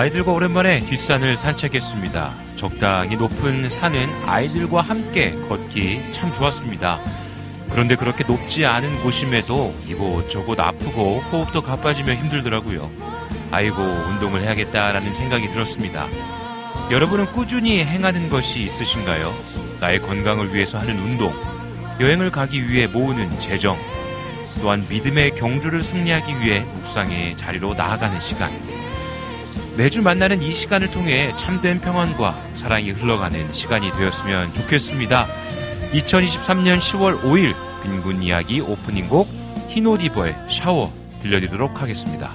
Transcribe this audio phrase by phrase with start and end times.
[0.00, 2.32] 아이들과 오랜만에 뒷산을 산책했습니다.
[2.56, 6.98] 적당히 높은 산은 아이들과 함께 걷기 참 좋았습니다.
[7.68, 12.90] 그런데 그렇게 높지 않은 곳임에도 이곳저곳 아프고 호흡도 가빠지며 힘들더라고요.
[13.50, 16.08] 아이고, 운동을 해야겠다라는 생각이 들었습니다.
[16.90, 19.34] 여러분은 꾸준히 행하는 것이 있으신가요?
[19.80, 21.34] 나의 건강을 위해서 하는 운동,
[22.00, 23.76] 여행을 가기 위해 모으는 재정,
[24.62, 28.50] 또한 믿음의 경주를 승리하기 위해 묵상의 자리로 나아가는 시간.
[29.76, 35.26] 매주 만나는 이 시간을 통해 참된 평안과 사랑이 흘러가는 시간이 되었으면 좋겠습니다.
[35.92, 39.28] 2023년 10월 5일 빈군 이야기 오프닝 곡
[39.68, 42.28] 히노디버의 샤워 들려드리도록 하겠습니다.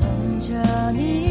[0.00, 1.27] 온전히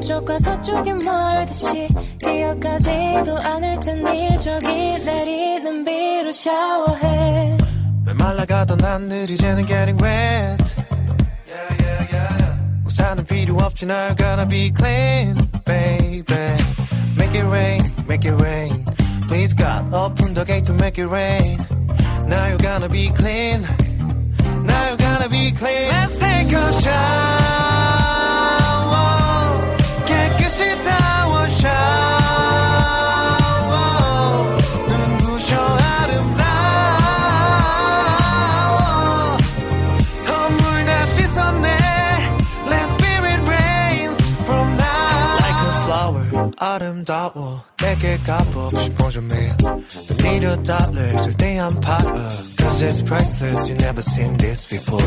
[0.00, 1.88] 동쪽과 서쪽이 멀듯이
[2.20, 7.56] 기억하지도 않을 테니 저기 내리는 비로 샤워해
[8.04, 10.74] 메말라가던 하늘이 이제는 getting wet
[12.86, 15.34] 우산은 필요 없지 날 gonna be clean
[15.64, 16.24] baby
[17.16, 18.84] Make it rain, make it rain
[19.28, 21.58] Please God open the gate to make it rain
[22.28, 23.62] Now you're gonna be clean
[24.64, 27.99] Now you're gonna be clean Let's take a shower
[46.63, 53.03] 아름다워 내게 가보고 싶어 좀 매일 또 need a dollar 절대 안 팔아 Cause it's
[53.03, 55.03] priceless you never seen this before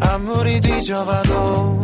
[0.00, 1.82] 아무리 뒤져봐도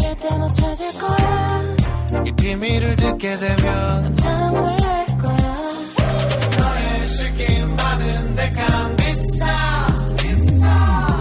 [0.00, 1.79] 절대 못 찾을 거야
[2.26, 5.54] 이 비밀을 듣게 되면 깜짝 놀랄 거야.
[6.58, 9.86] 너의 실긴 많은데 간 비싸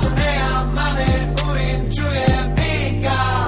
[0.02, 3.46] 전해야만해 우린 주의 비가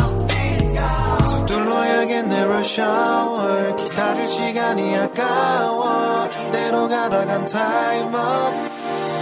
[1.19, 6.27] 서둘러야겠네 hour 기다릴 시간이 아까워.
[6.47, 8.53] 이대로 가다간 time up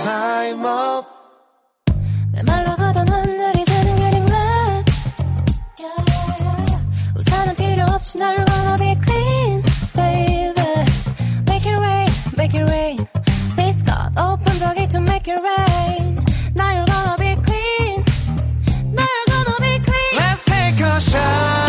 [0.04, 1.08] time up.
[2.34, 2.79] 메말라가던
[7.99, 9.63] 없이 날 wanna be clean
[9.95, 10.55] baby
[11.47, 13.09] Make it rain, make it rain
[13.57, 16.25] Please God open the gate to make it rain
[16.55, 18.05] Now you're gonna be clean
[18.95, 21.68] Now you're gonna be clean Let's take a shower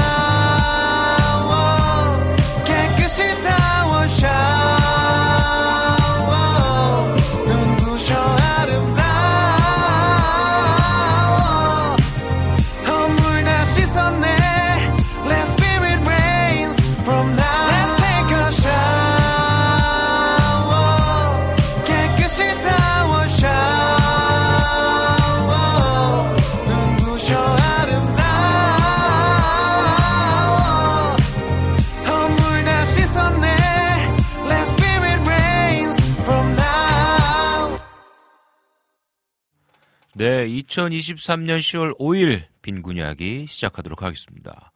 [40.59, 44.73] 2023년 10월 5일 빈군 이야기 시작하도록 하겠습니다.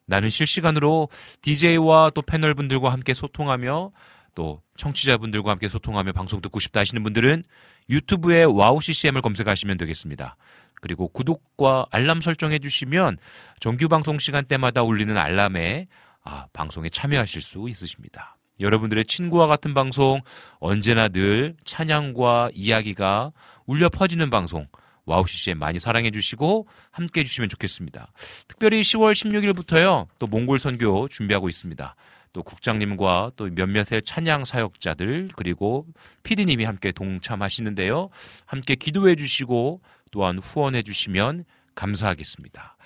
[0.05, 1.09] 나는 실시간으로
[1.41, 3.91] DJ와 또 패널분들과 함께 소통하며
[4.37, 7.43] 또 청취자분들과 함께 소통하며 방송 듣고 싶다 하시는 분들은
[7.89, 10.37] 유튜브에 와우 CCM을 검색하시면 되겠습니다.
[10.79, 13.17] 그리고 구독과 알람 설정해 주시면
[13.59, 15.87] 정규 방송 시간대마다 울리는 알람에
[16.23, 18.37] 아, 방송에 참여하실 수 있으십니다.
[18.59, 20.21] 여러분들의 친구와 같은 방송
[20.59, 23.31] 언제나 늘 찬양과 이야기가
[23.65, 24.67] 울려 퍼지는 방송
[25.05, 28.11] 와우 CCM 많이 사랑해 주시고 함께 해 주시면 좋겠습니다.
[28.47, 30.05] 특별히 10월 16일부터요.
[30.19, 31.95] 또 몽골 선교 준비하고 있습니다.
[32.37, 35.87] 또 국장님과 또 몇몇의 찬양 사역자들 그리고
[36.21, 38.09] 피디님이 함께 동참하시는데요.
[38.45, 39.81] 함께 기도해 주시고
[40.11, 42.77] 또한 후원해 주시면 감사하겠습니다.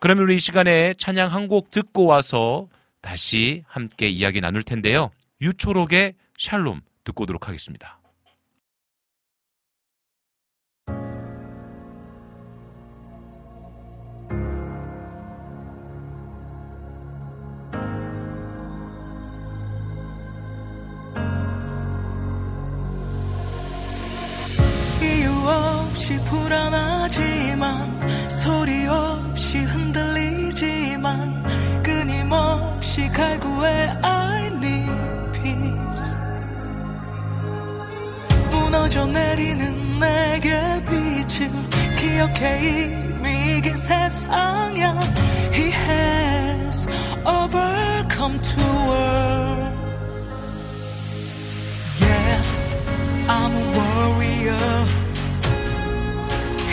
[0.00, 2.66] 그러면 우리 이 시간에 찬양 한 곡 듣고 와서
[3.00, 5.12] 다시 함께 이야기 나눌 텐데요.
[5.40, 8.00] 유초록의 샬롬 듣고 오도록 하겠습니다.
[25.96, 31.42] 없이 불안하지만 소리 없이 흔들리지만
[31.82, 36.18] 끊임없이 갈구해 I need peace.
[38.50, 41.50] 무너져 내리는 내게 빛을
[41.96, 45.00] 기억해 이미 이긴 세상이야.
[45.54, 46.86] He has
[47.24, 49.74] overcome to world
[52.02, 52.76] Yes,
[53.28, 54.95] I'm a warrior.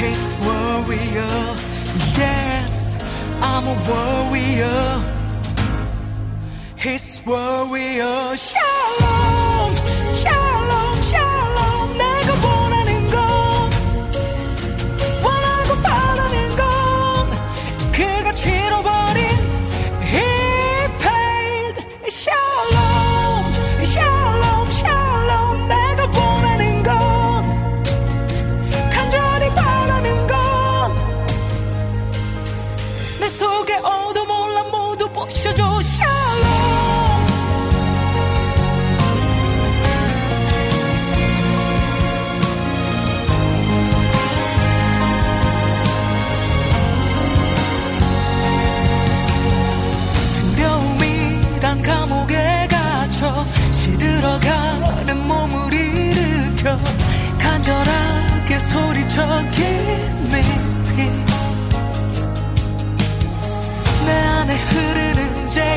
[0.04, 1.36] He's warrior.
[2.20, 2.98] Yes,
[3.42, 4.84] I'm a warrior.
[6.76, 8.36] He's warrior.
[8.36, 9.33] Shalom,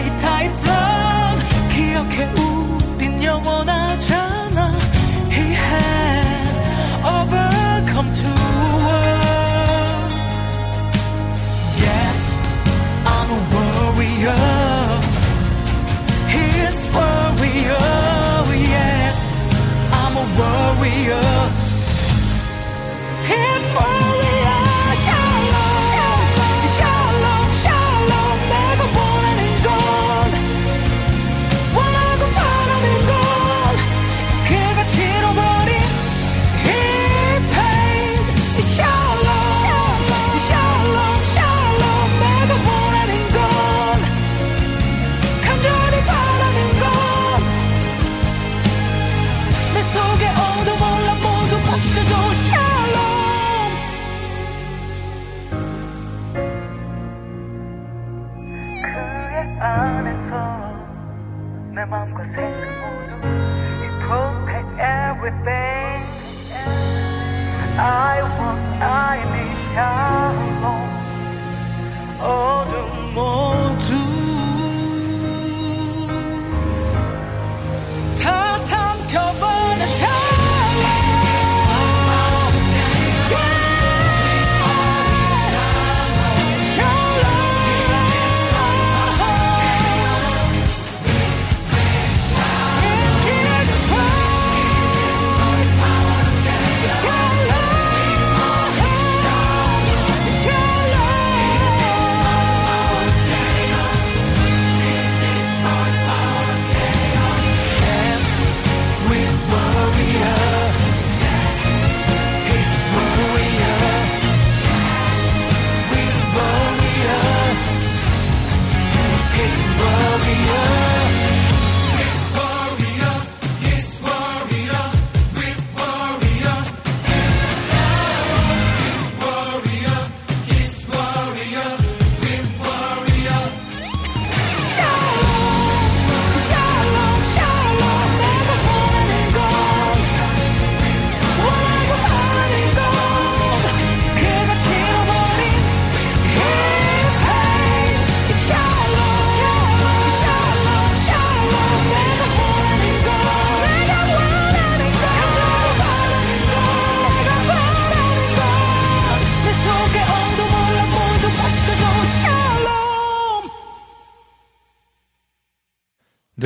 [0.02, 0.75] 흐
[69.76, 70.97] need shalom.
[72.18, 73.45] 어둠 모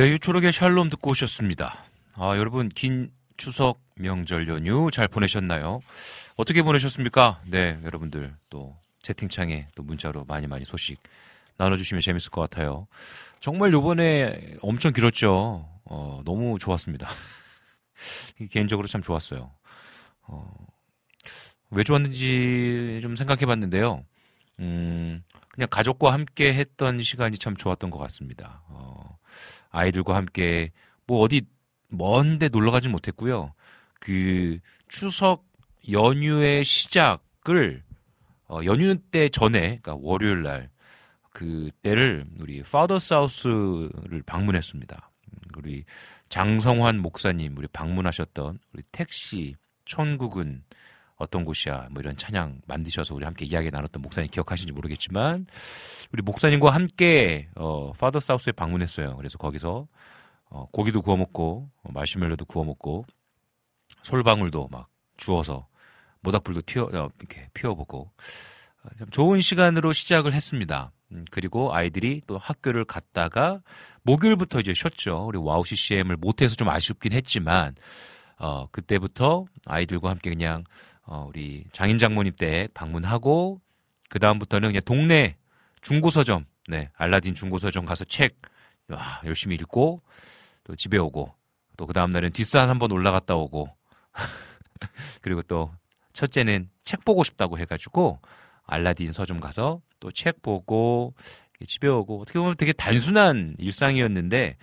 [0.01, 1.85] 네, 유초록의 샬롬 듣고 오셨습니다.
[2.15, 5.81] 아, 여러분, 긴 추석 명절 연휴 잘 보내셨나요?
[6.35, 7.43] 어떻게 보내셨습니까?
[7.45, 10.97] 네, 여러분들 또 채팅창에 또 문자로 많이 많이 소식
[11.57, 12.87] 나눠주시면 재밌을 것 같아요.
[13.41, 15.69] 정말 요번에 엄청 길었죠.
[15.85, 17.07] 어, 너무 좋았습니다.
[18.49, 19.51] 개인적으로 참 좋았어요.
[20.23, 20.51] 어,
[21.69, 24.03] 왜 좋았는지 좀 생각해 봤는데요.
[24.61, 28.63] 음, 그냥 가족과 함께 했던 시간이 참 좋았던 것 같습니다.
[28.67, 29.10] 어,
[29.71, 30.71] 아이들과 함께
[31.07, 31.41] 뭐 어디
[31.87, 33.53] 먼데 놀러 가진 못했고요.
[33.99, 35.45] 그 추석
[35.89, 37.83] 연휴의 시작을
[38.47, 40.69] 어, 연휴 때 전에 그러니까 월요일 날
[41.31, 45.09] 그때를 우리 파더 사우스를 방문했습니다.
[45.57, 45.85] 우리
[46.29, 50.63] 장성환 목사님 우리 방문하셨던 우리 택시 천국은
[51.21, 55.47] 어떤 곳이야 뭐 이런 찬양 만드셔서 우리 함께 이야기 나눴던 목사님 기억하시는지 모르겠지만
[56.11, 59.15] 우리 목사님과 함께 어 Father's House에 방문했어요.
[59.17, 59.87] 그래서 거기서
[60.49, 63.05] 어 고기도 구워 먹고 어, 마시멜로도 구워 먹고
[64.03, 64.87] 솔방울도 막
[65.17, 65.67] 주워서
[66.21, 68.11] 모닥불도 튀어 어, 이렇게 피워보고
[68.83, 70.91] 어, 참 좋은 시간으로 시작을 했습니다.
[71.11, 73.61] 음, 그리고 아이들이 또 학교를 갔다가
[74.03, 75.25] 목요일부터 이제 쉬었죠.
[75.27, 77.75] 우리 와우 CCM을 못해서 좀 아쉽긴 했지만
[78.37, 80.63] 어 그때부터 아이들과 함께 그냥
[81.13, 83.59] 어 우리 장인 장모님 때 방문하고
[84.09, 85.35] 그 다음부터는 그냥 동네
[85.81, 88.37] 중고 서점, 네 알라딘 중고 서점 가서 책
[88.87, 90.01] 와, 열심히 읽고
[90.63, 91.33] 또 집에 오고
[91.75, 93.67] 또 그 다음 날은 뒷산 한번 올라갔다 오고
[95.21, 95.73] 그리고 또
[96.13, 98.21] 첫째는 책 보고 싶다고 해가지고
[98.65, 101.13] 알라딘 서점 가서 또 책 보고
[101.67, 104.55] 집에 오고 어떻게 보면 되게 단순한 일상이었는데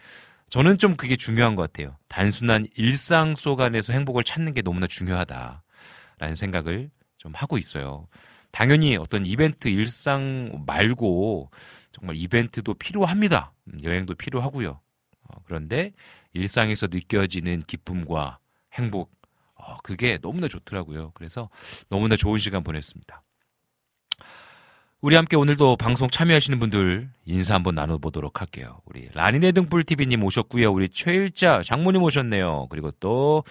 [0.49, 1.97] 저는 좀 그게 중요한 것 같아요.
[2.09, 5.63] 단순한 일상 속 안에서 행복을 찾는 게 너무나 중요하다
[6.19, 8.07] 라는 생각을 좀 하고 있어요.
[8.51, 11.51] 당연히 어떤 이벤트 일상 말고
[11.93, 13.53] 정말 이벤트도 필요합니다.
[13.67, 14.81] 음, 여행도 필요하고요.
[15.29, 15.93] 어, 그런데
[16.33, 18.39] 일상에서 느껴지는 기쁨과
[18.75, 19.13] 행복,
[19.55, 21.13] 어, 그게 너무나 좋더라고요.
[21.15, 21.51] 그래서
[21.89, 23.23] 너무나 좋은 시간 보냈습니다.
[25.01, 28.81] 우리 함께 오늘도 방송 참여하시는 분들 인사 한번 나눠보도록 할게요.
[28.85, 30.73] 우리 라니네 등불TV님 오셨고요.
[30.73, 32.67] 우리 최일자 장모님 오셨네요.
[32.69, 33.45] 그리고 또,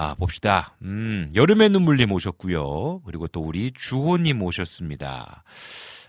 [0.00, 0.76] 아, 봅시다.
[0.82, 3.00] 음, 여름의 눈물님 오셨고요.
[3.00, 5.42] 그리고 또 우리 주호님 오셨습니다.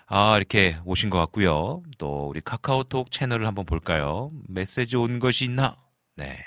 [0.06, 1.82] 아, 이렇게 오신 것 같고요.
[1.98, 4.30] 또 우리 카카오톡 채널을 한번 볼까요?
[4.48, 5.76] 메시지 온 것이 있나?
[6.16, 6.38] 네,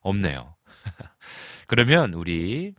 [0.00, 0.56] 없네요.
[1.68, 2.74] 그러면 우리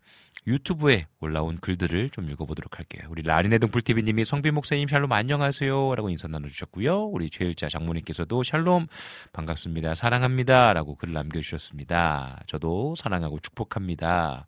[0.48, 3.08] 유튜브에 올라온 글들을 좀 읽어보도록 할게요.
[3.10, 7.06] 우리 라리네 등불TV님이 성빈 목사님 샬롬 안녕하세요 라고 인사 나눠주셨고요.
[7.06, 8.88] 우리 최일자 장모님께서도 샬롬
[9.34, 9.96] 반갑습니다.
[9.96, 12.42] 사랑합니다 라고 글 남겨주셨습니다.
[12.48, 14.46] 저도 사랑하고 축복합니다.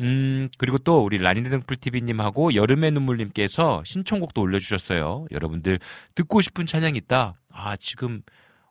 [0.00, 5.26] 음, 그리고 또 우리 라니네 등불TV님하고 여름의 눈물님께서 신청곡도 올려주셨어요.
[5.30, 5.78] 여러분들
[6.14, 7.34] 듣고 싶은 찬양이 있다.
[7.50, 8.22] 아, 지금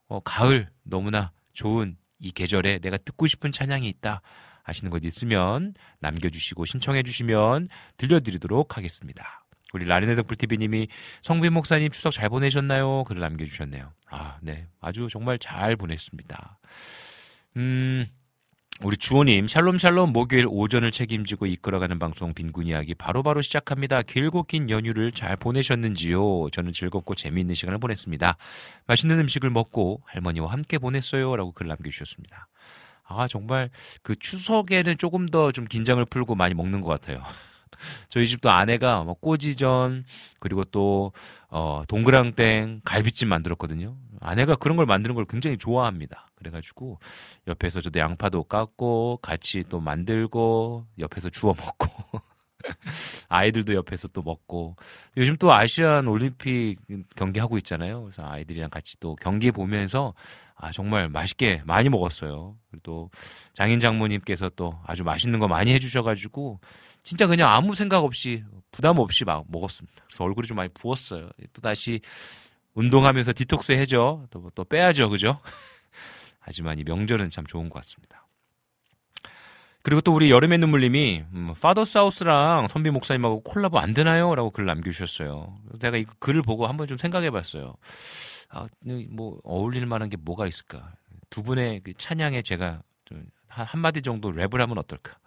[0.07, 4.21] 어, 가을 너무나 좋은 이 계절에 내가 듣고 싶은 찬양이 있다.
[4.63, 9.45] 하시는 것 있으면 남겨주시고 신청해 주시면 들려드리도록 하겠습니다.
[9.73, 10.87] 우리 라리네 덕불TV님이
[11.21, 13.03] 성빈 목사님 추석 잘 보내셨나요?
[13.05, 13.91] 글을 남겨주셨네요.
[14.09, 14.67] 아, 네.
[14.81, 16.59] 아주 정말 잘 보냈습니다.
[17.57, 18.07] 음,
[18.83, 24.01] 우리 주호님, 샬롬샬롬 목요일 오전을 책임지고 이끌어가는 방송 빈군 이야기 바로바로 시작합니다.
[24.01, 26.49] 길고 긴 연휴를 잘 보내셨는지요?
[26.51, 28.37] 저는 즐겁고 재미있는 시간을 보냈습니다.
[28.87, 31.35] 맛있는 음식을 먹고 할머니와 함께 보냈어요.
[31.35, 32.47] 라고 글 남겨주셨습니다.
[33.17, 33.69] 아, 정말
[34.03, 37.23] 그 추석에는 조금 더 좀 긴장을 풀고 많이 먹는 것 같아요.
[38.09, 40.05] 저희 집도 아내가 뭐 꼬지전,
[40.39, 41.13] 그리고 또,
[41.49, 43.95] 어, 동그랑땡, 갈비찜 만들었거든요.
[44.19, 46.27] 아내가 그런 걸 만드는 걸 굉장히 좋아합니다.
[46.35, 46.99] 그래가지고
[47.47, 52.21] 옆에서 저도 양파도 깎고 같이 또 만들고 옆에서 주워 먹고
[53.29, 54.75] 아이들도 옆에서 또 먹고
[55.17, 56.77] 요즘 또 아시안 올림픽
[57.15, 58.03] 경기 하고 있잖아요.
[58.03, 60.13] 그래서 아이들이랑 같이 또 경기 보면서
[60.61, 62.55] 아 정말 맛있게 많이 먹었어요.
[62.69, 63.09] 그리고 또
[63.55, 66.59] 장인 장모님께서 또 아주 맛있는 거 많이 해주셔가지고
[67.01, 70.03] 진짜 그냥 아무 생각 없이 부담 없이 막 먹었습니다.
[70.05, 71.29] 그래서 얼굴이 좀 많이 부었어요.
[71.53, 71.99] 또 다시
[72.75, 74.27] 운동하면서 디톡스 해죠.
[74.29, 75.09] 또, 또 빼야죠.
[75.09, 75.39] 그죠?
[76.39, 78.27] 하지만 이 명절은 참 좋은 것 같습니다.
[79.83, 84.35] 그리고 또 우리 여름의 눈물님이 음, 파더 사우스랑 선비 목사님하고 콜라보 안 되나요?
[84.35, 85.57] 라고 글 남겨주셨어요.
[85.79, 87.73] 내가 이 글을 보고 한번 좀 생각해봤어요.
[88.51, 88.67] 아,
[89.09, 90.93] 뭐 어울릴 만한 게 뭐가 있을까?
[91.29, 95.17] 두 분의 그 찬양에 제가 좀 한 마디 정도 랩을 하면 어떨까?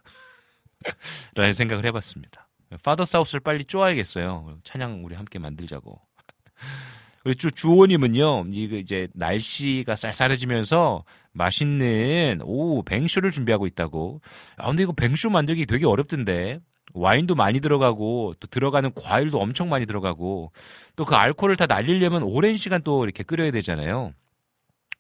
[1.34, 2.48] 라는 생각을 해봤습니다.
[2.82, 4.58] 파더 사우스를 빨리 쪼아야겠어요.
[4.64, 6.00] 찬양 우리 함께 만들자고.
[7.22, 14.20] 그리고 주호님은요, 이거 이제 날씨가 쌀쌀해지면서 맛있는, 오, 뱅쇼를 준비하고 있다고.
[14.56, 16.60] 아, 근데 이거 뱅쇼 만들기 되게 어렵던데.
[16.92, 20.52] 와인도 많이 들어가고, 또 들어가는 과일도 엄청 많이 들어가고,
[20.96, 24.12] 또 그 알코올을 다 날리려면 오랜 시간 또 이렇게 끓여야 되잖아요.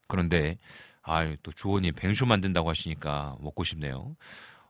[0.08, 0.58] 그런데,
[1.02, 4.16] 아유, 또 주호님 뱅쇼 만든다고 하시니까 먹고 싶네요.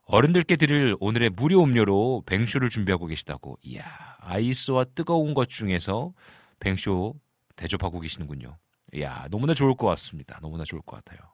[0.06, 3.56] 어른들께 드릴 오늘의 무료 음료로 뱅쇼를 준비하고 계시다고.
[3.62, 3.84] 이야,
[4.20, 6.12] 아이스와 뜨거운 것 중에서
[6.60, 7.14] 뱅쇼
[7.56, 8.58] 대접하고 계시는군요.
[8.94, 10.38] 이야, 너무나 좋을 것 같습니다.
[10.42, 11.33] 너무나 좋을 것 같아요.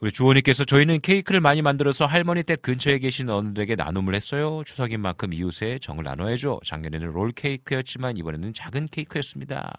[0.00, 4.62] 우리 주원님께서 저희는 케이크를 많이 만들어서 할머니 댁 근처에 계신 어른들에게 나눔을 했어요.
[4.64, 6.60] 추석인 만큼 이웃에 정을 나눠야죠.
[6.64, 9.74] 작년에는 롤 케이크였지만 이번에는 작은 케이크였습니다.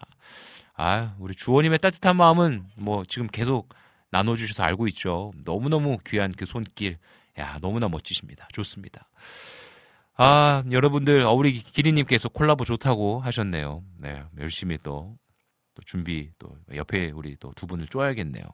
[0.74, 3.74] 아, 우리 주원님의 따뜻한 마음은 뭐 지금 계속
[4.10, 5.32] 나눠주셔서 알고 있죠.
[5.44, 6.98] 너무너무 귀한 그 손길.
[7.38, 8.46] 야, 너무나 멋지십니다.
[8.52, 9.08] 좋습니다.
[10.16, 13.82] 아, 여러분들, 어, 우리 기리님께서 콜라보 좋다고 하셨네요.
[13.98, 15.16] 네, 열심히 또,
[15.74, 18.44] 또 준비, 또, 옆에 우리 또 두 분을 쪼아야겠네요.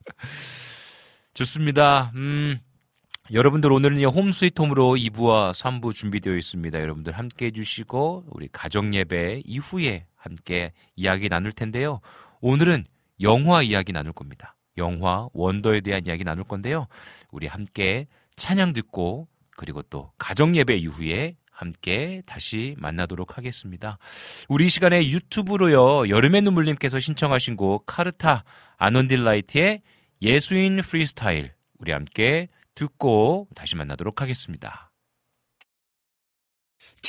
[1.34, 2.12] 좋습니다.
[2.14, 2.58] 음,
[3.32, 6.80] 여러분들 오늘은 홈 스위트 홈으로 2부와 3부 준비되어 있습니다.
[6.80, 12.00] 여러분들 함께 해주시고, 우리 가정예배 이후에 함께 이야기 나눌 텐데요.
[12.40, 12.84] 오늘은
[13.20, 14.56] 영화 이야기 나눌 겁니다.
[14.76, 16.86] 영화 원더에 대한 이야기 나눌 건데요.
[17.30, 23.98] 우리 함께 찬양 듣고 그리고 또 가정 예배 이후에 함께 다시 만나도록 하겠습니다.
[24.48, 26.08] 우리 시간에 유튜브로요.
[26.08, 28.44] 여름의 눈물님께서 신청하신 곡 카르타
[28.78, 29.82] 아논딜라이트의
[30.22, 34.89] 예수인 프리스타일 우리 함께 듣고 다시 만나도록 하겠습니다.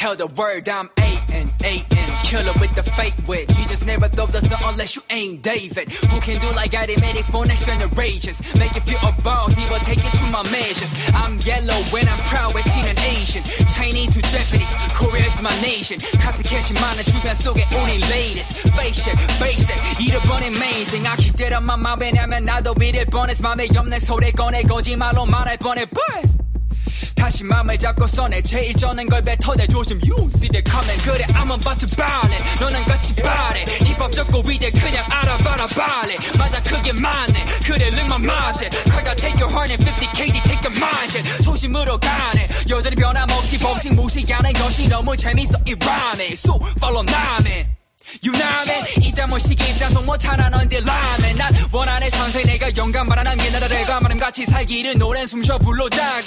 [0.00, 3.48] Tell the word I'm A-N, A-N, killer with the fake wit.
[3.48, 5.90] Jesus never throw the sun unless you ain't David.
[5.90, 8.36] Who can do like I did, made it for next generations.
[8.56, 10.92] Make you feel a boss, he will take you to my measures.
[11.14, 13.42] I'm yellow when I'm proud, 외치는 Asian.
[13.72, 15.98] Chinese to Japanese, Korea is my nation.
[16.20, 18.68] copycat이 많은 주변 속에 우리 latest.
[18.76, 21.06] Face it, base it, 잃어버린 main thing.
[21.06, 23.42] I keep that on my mind, 왜냐면 나도 믿을 뻔했어.
[23.42, 26.39] 맘에 없는 소리 꺼내 거짓말로 말할 뻔해, but.
[27.21, 31.53] 다시 맘을 잡고 써내 제일 쩌는 걸 뱉어내 조심 You see the comment 그래 I'm
[31.53, 36.91] about to ball it 너는 같이 바래 힙합 적고 이제 그냥 알아봐라 발레 맞아 그게
[36.91, 41.99] 맞네 그래 ลึ만 Cause I take your heart and 50kg take your mind shit 초심으로
[41.99, 47.80] 가네 여전히 변함없지 법칙 무시하는 것이 너무 재밌어 이 rhyme So follow 나는
[48.23, 51.35] 유남엔 이따 뭐 시기 입장성 못하나 넌들 라멘.
[51.37, 56.21] 난 원한의 선생 내가 영감 바라는 게 나라래가 마음같이 살기를 노랜 숨쉬어 불러자 아!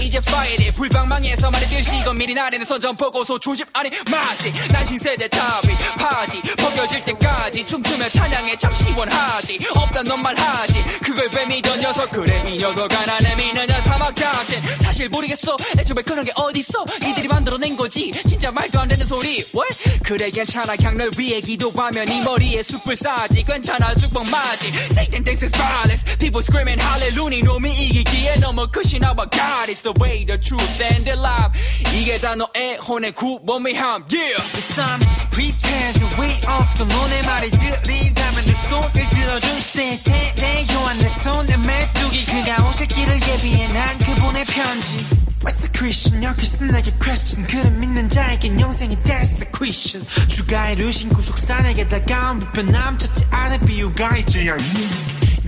[0.00, 5.68] 이제 파이리 불방망이에서 말했듯이 이건 미리 나래는 선전 보고서 조심 아니 맞지 난 신세대 답이
[5.98, 6.40] 파지.
[6.56, 9.58] 벗겨질 때까지 춤추며 찬양해 참 시원하지.
[9.74, 10.84] 없단 넌 말하지.
[11.04, 12.10] 그걸 왜 믿어 녀석.
[12.10, 15.56] 그래 이 녀석 하나는 미느냐 사막 탑진 사실 모르겠어.
[15.78, 16.84] 애초에 그런 게 어딨어?
[17.02, 18.10] 니들이 만들어낸 거지.
[18.26, 19.44] 진짜 말도 안 되는 소리.
[19.54, 20.00] What?
[20.02, 20.74] 그래 괜찮아.
[20.76, 26.05] 그냥 널 위해 기도하면 네 머리에 숯불 싸지 괜찮아 죽방 맞지 Satan thinks it's violence
[26.17, 31.03] People screaming hallelujah 놈이 이기기에 너무 끝이 나와 God is the way the truth and
[31.03, 31.51] the life
[31.93, 37.49] 이게 다 너의 혼의 구범이함 Yeah It's time prepare to way off the 모내 말이
[37.49, 43.97] 들린다면 내 손을 들어준 시대 세대 요한 내 손에 메뚜기 그가 오실 길을 예비해 난
[43.99, 46.22] 그분의 편지 What's the Christian?
[46.22, 52.40] 여기서 내게 question 그를 믿는 자에겐 영생이 That's the Christian 주가 이루신 구속사 내게 다가온
[52.40, 54.46] 불편함 찾지 않을 비유가 있지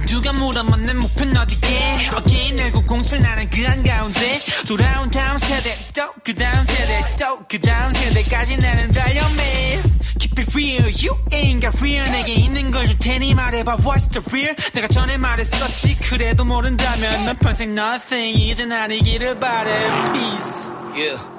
[0.06, 2.10] 누가 물어만 내 목표는 어디게?
[2.14, 4.40] 어깨 내고 공실 나는 그 한가운데.
[4.66, 9.82] 돌아온 다음 세대 또 그 다음 세대 또 그 다음 세대까지 나는 달려 매일.
[10.18, 12.08] Keep it real you ain't got real.
[12.10, 14.54] 내게 있는 걸 줄 테니 말해봐 what's the real?
[14.74, 18.38] 내가 전에 말했었지 그래도 모른다면 넌 평생 nothing.
[18.38, 19.70] 이제 아니기를 바래
[20.12, 20.70] peace.
[20.94, 21.31] Yeah.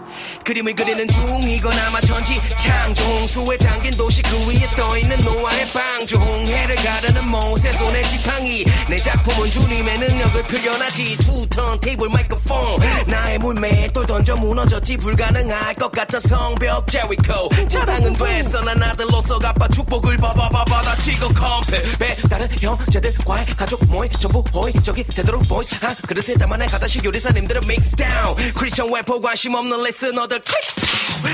[0.44, 6.76] 그림을 그리는 중이건 아마 전지 창종 수에 잠긴 도시 그 위에 떠있는 노아의 방종 해를
[6.76, 8.66] 가르는 모세 손의 지팡이.
[8.90, 11.18] 내 작품은 주님의 능력을 표현하지.
[11.18, 14.98] 투턴 테이블 마이크폰 나의 물매에 또 던져 무너졌지.
[14.98, 18.62] 불가능할 것 같던 성벽 제리코 자랑은 됐어.
[18.62, 21.82] 난 아들로서 아빠 축복을 봐봐봐 받아치고 컴패.
[22.00, 23.84] 배 다른 형제들과의 가족.
[23.94, 29.54] 모임 전부 호의적이 되도록 보이스 한 그릇에 담아내 가다시 요리사님들은 믹스 다운 크리스천 웨포 관심
[29.54, 30.89] 없는 리스너들 클릭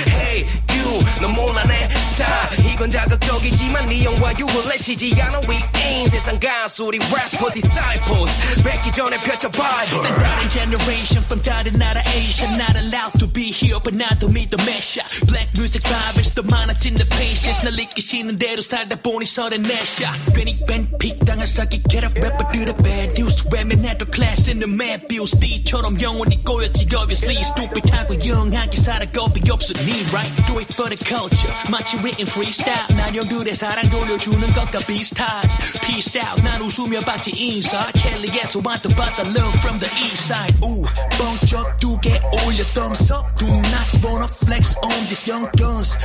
[0.09, 6.11] Hey you 넌 몰라 내 스타일 이건 자극적이지만 네 영화 유을 내치지 않아 we ain't
[6.11, 8.33] 세상 가수 우리 래퍼 disciples
[8.65, 13.51] 뵙기 전에 펼쳐 바이블 난 다른 generation from 다른 나라 Asian Not allowed to be
[13.53, 18.63] here but 나도 믿어 메샤 Black music vibes 더 많아진 the patience 날 이끄시는 대로
[18.63, 24.49] 살다 보니 서른 내샤 괜히 벤픽 당한 사기 get up 래퍼들의 bad news 외면해도 class
[24.51, 30.47] in the mad views D처럼 영원히 꼬였지 obviously stupid 하고 영하게 살아 겁이 없으니 right
[30.47, 36.43] do it for the culture 마치 written freestyle 나녀들의 사랑 돌려주는 것과 비슷하지 peace out
[36.43, 40.85] 난 웃으며 받지 인사 켈리에서 왔던 받다 love from the east side 우
[41.19, 45.97] 번쩍 두개 올려 thumbs up do not wanna flex on these young guns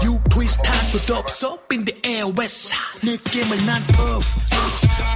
[0.00, 4.34] W twist 한 것도 없어 in the air west side 느낌을 난 puff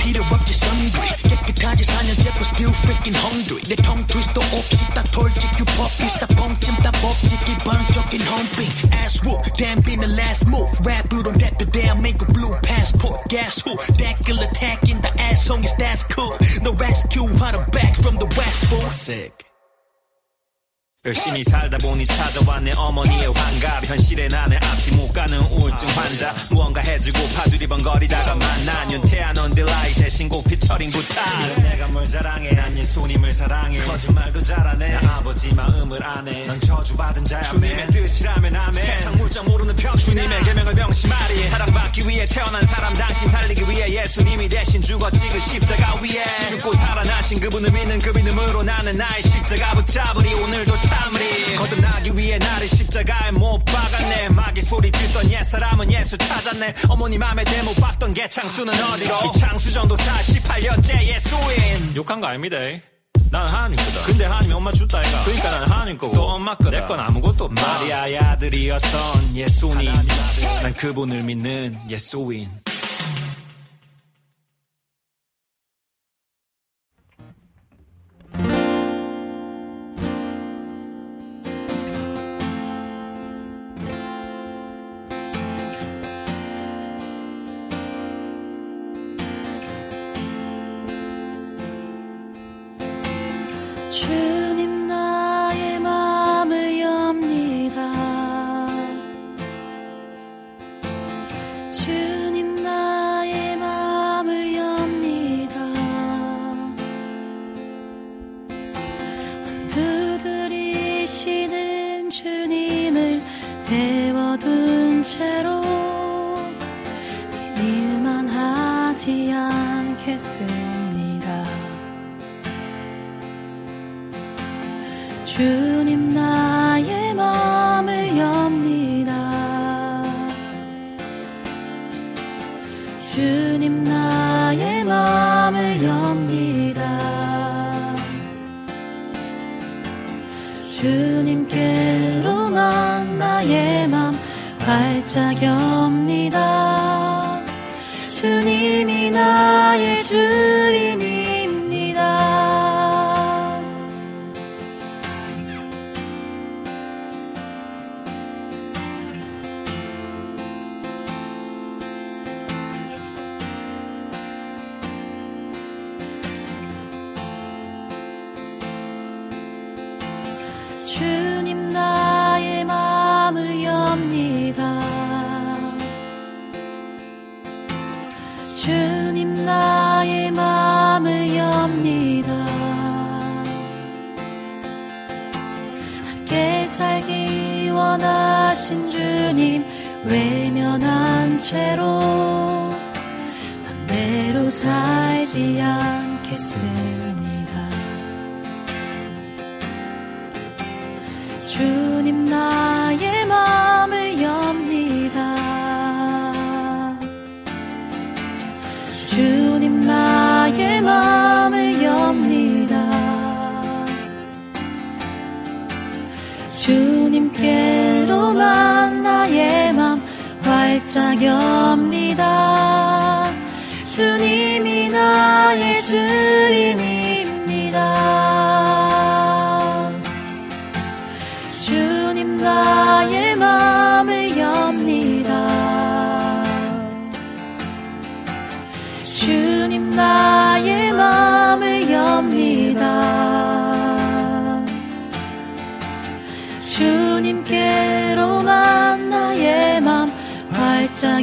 [0.00, 5.02] 필요 없지 선글 깨끗하지 4년째 but still freaking hungry 내 tongue twist 도 없이 다
[5.12, 10.70] 털지 규법 비슷한 펑쯤 다 법지 기본적인 홈핑 ass whoop damn been the last move
[10.82, 16.04] 랩으로 대표 대한민국 blue passport guess who that girl attacking the ass song is that's
[16.08, 19.32] cool no rescue how back from the west fool sick
[21.05, 22.71] 열심히 살다 보니 찾아왔네.
[22.77, 26.33] 어머니의 환갑 현실에 나는 앞뒤 못 가는 우울증 환자.
[26.49, 31.61] 무언가 해주고 파두리번거리다가 만난 윤태한 언딜라이의 신곡 피처링 부탁.
[31.61, 32.51] 내가 뭘 자랑해.
[32.51, 33.79] 난 예수님을 사랑해.
[33.79, 35.01] 거짓말도 잘하네.
[35.01, 36.45] 나 아버지 마음을 아네.
[36.45, 38.73] 넌 저주받은 자야 주님의 뜻이라면 아멘.
[38.73, 41.43] 세상 물정 모르는 병신 주님의 계명을 명심하리.
[41.43, 46.23] 사랑받기 위해 태어난 사람 당신 살리기 위해 예수님이 대신 죽었지 그 십자가 위에.
[46.47, 50.33] 죽고 살아나신 그분을 믿는 그 믿음으로 나는 나의 십자가 붙잡으리.
[50.35, 56.73] 오늘도 참 으리 거듭나기 위해 나를 십자가에 못 박았네 마귀 소리 듣던 옛사람은 예수 찾았네
[56.89, 62.57] 어머니 맘에 대못 박던 개창수는 어디로 이 창수전도 48년째 예수인 욕한 거 아닙니다
[63.31, 64.03] 난 하나님 거다.
[64.05, 65.21] 근데 하나님이 엄마 줬다 이가.
[65.23, 66.69] 그러니까 난 하나님 거고 또 엄마 거다.
[66.69, 67.65] 내 건 아무것도 없다.
[67.79, 69.91] 마리아의 아들이었던 예수님.
[70.61, 72.47] 난 그분을 믿는 예수인.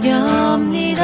[0.01, 1.03] 찬양합니다.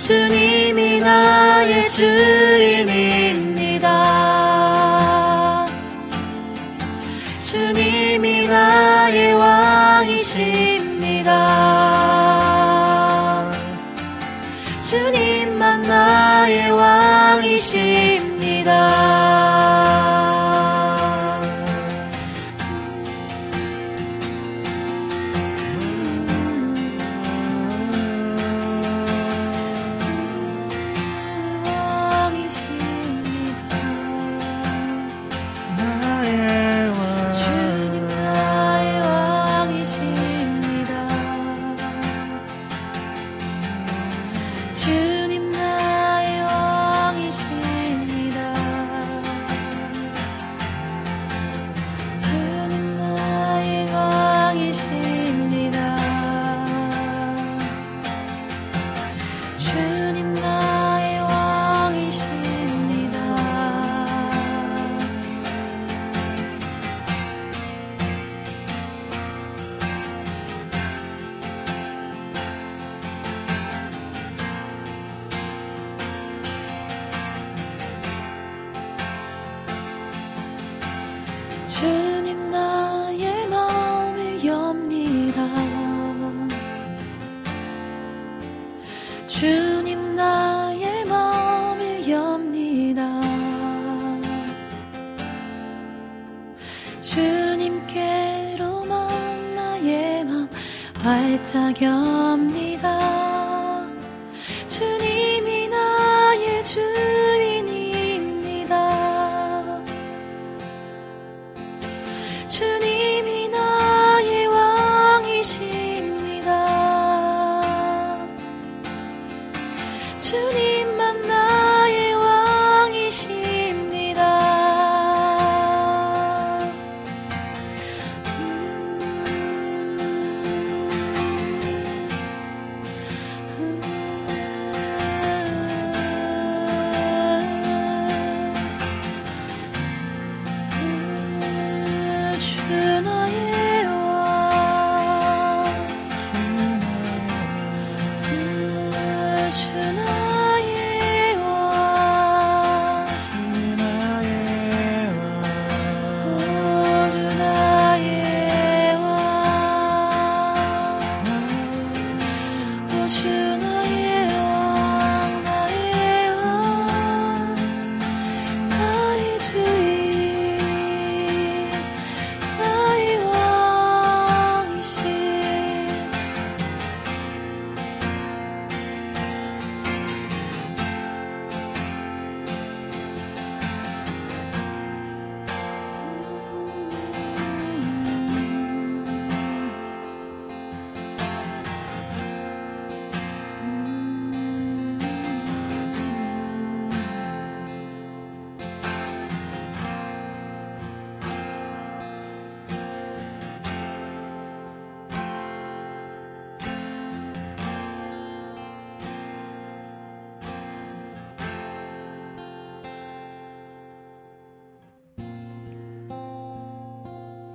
[0.00, 2.45] 주님이 나의 주.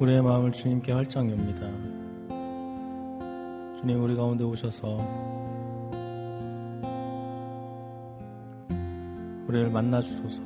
[0.01, 1.61] 우리의 마음을 주님께 활짝 엽니다.
[3.77, 4.97] 주님 우리 가운데 오셔서
[9.47, 10.41] 우리를 만나 주소서.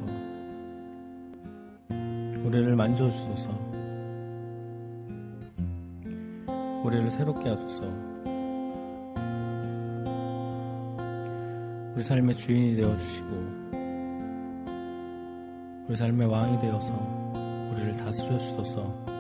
[1.90, 3.50] 우리를 만져 주소서.
[6.84, 7.86] 우리를 새롭게 하소서.
[11.96, 13.28] 우리 삶의 주인이 되어 주시고
[15.88, 16.92] 우리 삶의 왕이 되어서
[17.72, 19.15] 우리를 다스려 주소서.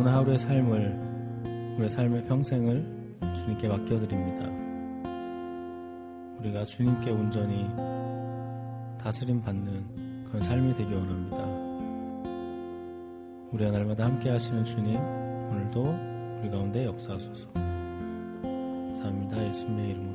[0.00, 4.48] 오늘 하루의 삶을 우리의 삶의 평생을 주님께 맡겨드립니다.
[6.38, 7.68] 우리가 주님께 온전히
[8.98, 11.36] 다스림 받는 그런 삶이 되기 원합니다.
[13.52, 15.82] 우리가 날마다 함께 하시는 주님, 오늘도
[16.40, 17.50] 우리 가운데 역사하소서.
[17.52, 19.48] 감사합니다.
[19.48, 20.09] 예수님의 이름으로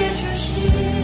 [0.00, 1.03] 也就是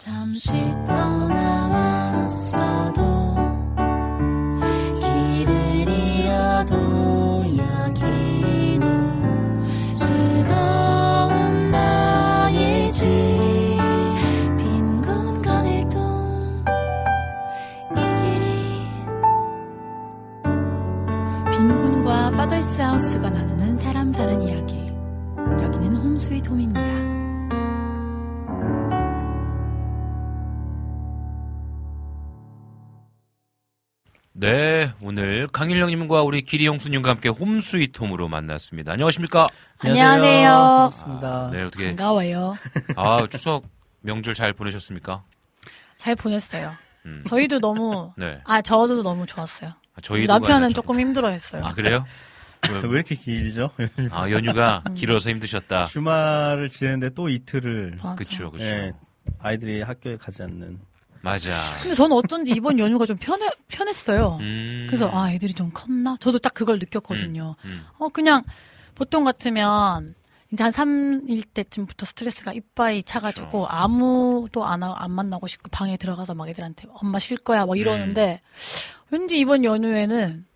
[0.00, 0.50] 잠시
[0.86, 2.30] 떠나왔어도
[35.52, 38.92] 강일령님과 우리 기리형수님과 함께 홈스위트홈으로 만났습니다.
[38.92, 39.48] 안녕하십니까?
[39.78, 40.50] 안녕하세요.
[40.50, 41.50] 반갑습니다.
[41.52, 42.56] 네, 어떻게 반가워요.
[42.96, 43.64] 아 추석
[44.00, 45.22] 명절 잘 보내셨습니까?
[45.96, 46.72] 잘 보냈어요.
[47.06, 47.24] 음.
[47.26, 49.70] 저희도 너무 네, 아 저도 너무 좋았어요.
[49.70, 51.64] 아, 저희도 남편은 조금 힘들어했어요.
[51.64, 52.04] 아 그래요?
[52.70, 53.70] 왜 이렇게 길죠?
[54.10, 54.94] 아 연휴가 음.
[54.94, 55.86] 길어서 힘드셨다.
[55.86, 57.98] 주말을 지내는데 또 이틀을.
[58.16, 58.64] 그렇죠, 그렇죠.
[58.66, 58.92] 예,
[59.38, 60.78] 아이들이 학교에 가지 않는
[61.22, 61.50] 맞아.
[61.82, 64.38] 근데 저는 어쩐지 이번 연휴가 좀 편해 편했어요.
[64.40, 64.86] 음.
[64.88, 66.16] 그래서 아 애들이 좀 컸나?
[66.20, 67.56] 저도 딱 그걸 느꼈거든요.
[67.64, 67.84] 음.
[67.98, 68.42] 어 그냥
[68.94, 70.14] 보통 같으면
[70.52, 73.66] 이제 한 3일 때쯤부터 스트레스가 이빠이 차가지고 그렇죠.
[73.68, 78.40] 아무도 안, 하- 안 만나고 싶고 방에 들어가서 막 애들한테 엄마 쉴 거야 막 이러는데
[78.42, 79.04] 음.
[79.10, 80.46] 왠지 이번 연휴에는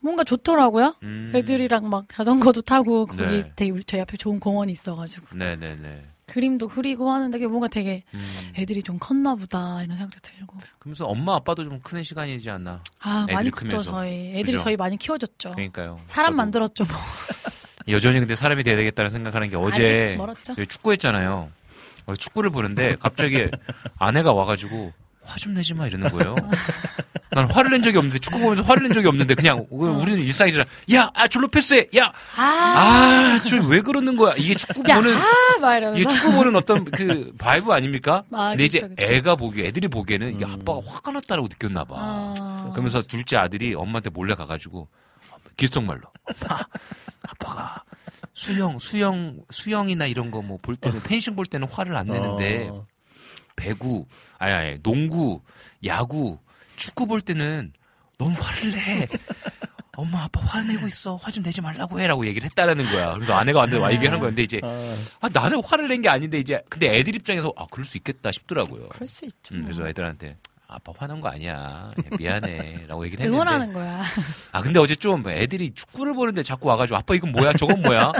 [0.00, 0.96] 뭔가 좋더라고요.
[1.02, 1.32] 음.
[1.34, 3.52] 애들이랑 막 자전거도 타고 거기 네.
[3.56, 6.04] 되게 저희 앞에 좋은 공원이 있어가지고 네네네.
[6.26, 8.22] 그림도 그리고 하는데 그게 뭔가 되게 음.
[8.56, 12.82] 애들이 좀 컸나 보다 이런 생각도 들고 그러면서 엄마 아빠도 좀 크는 시간이지 않나.
[13.00, 13.90] 아 많이 컸죠 크면서.
[13.92, 14.58] 저희 애들이 그죠?
[14.64, 15.52] 저희 많이 키워줬죠.
[15.52, 15.98] 그러니까요.
[16.06, 16.96] 사람 저도 만들었죠 뭐.
[17.88, 20.18] 여전히 근데 사람이 돼야 되겠다는 생각하는 게 어제
[20.68, 21.50] 축구했잖아요.
[22.06, 23.48] 어, 축구를 보는데 갑자기
[23.98, 24.92] 아내가 와가지고
[25.24, 26.34] 화 좀 내지 마 이러는 거예요.
[27.30, 30.64] 난 화를 낸 적이 없는데 축구 보면서 화를 낸 적이 없는데 그냥 우리는 일상이잖아.
[30.94, 31.88] 야, 아 졸로 패스해.
[31.96, 34.34] 야, 아, 아, 저왜 그러는 거야?
[34.36, 35.90] 이게 축구 야, 보는 아.
[35.96, 38.22] 이게 축구 보는 어떤 그 vibe 아닙니까?
[38.30, 39.12] 아, 근데 이제 그쵸, 그쵸.
[39.12, 40.52] 애가 보기, 애들이 보기에는 이게 음.
[40.52, 41.94] 아빠가 화가 났다라고 느꼈나 봐.
[41.98, 42.70] 아.
[42.72, 44.88] 그러면서 둘째 아들이 엄마한테 몰래 가가지고
[45.56, 46.60] 귓속말로 엄마,
[47.22, 47.82] 아빠가
[48.32, 52.86] 수영, 수영, 수영이나 이런 거 뭐 볼 때는 펜싱 볼 때는 화를 안 내는데 어,
[53.56, 54.06] 배구,
[54.38, 55.40] 아니 아니 농구,
[55.84, 56.38] 야구,
[56.76, 57.72] 축구 볼 때는
[58.18, 59.06] 너무 화를 내.
[59.96, 61.14] 엄마 아빠 화내고 있어.
[61.14, 63.14] 화 좀 내지 말라고 해라고 얘기를 했다라는 거야.
[63.14, 64.30] 그래서 아내가 완전 와 얘기하는 거야.
[64.30, 67.84] 근데 이제 아, 아, 나는 화를 낸 게 아닌데 이제 근데 애들 입장에서 아 그럴
[67.86, 68.88] 수 있겠다 싶더라고요.
[68.88, 69.54] 그럴 수 있죠.
[69.54, 70.36] 음, 그래서 애들한테
[70.74, 71.90] 아빠 화난 거 아니야.
[71.94, 74.02] 그냥 미안해 라고 얘기를 했는데 응원하는 거야.
[74.52, 78.12] 아 근데 어제 좀 애들이 축구를 보는데 자꾸 와가지고 아빠 이건 뭐야 저건 뭐야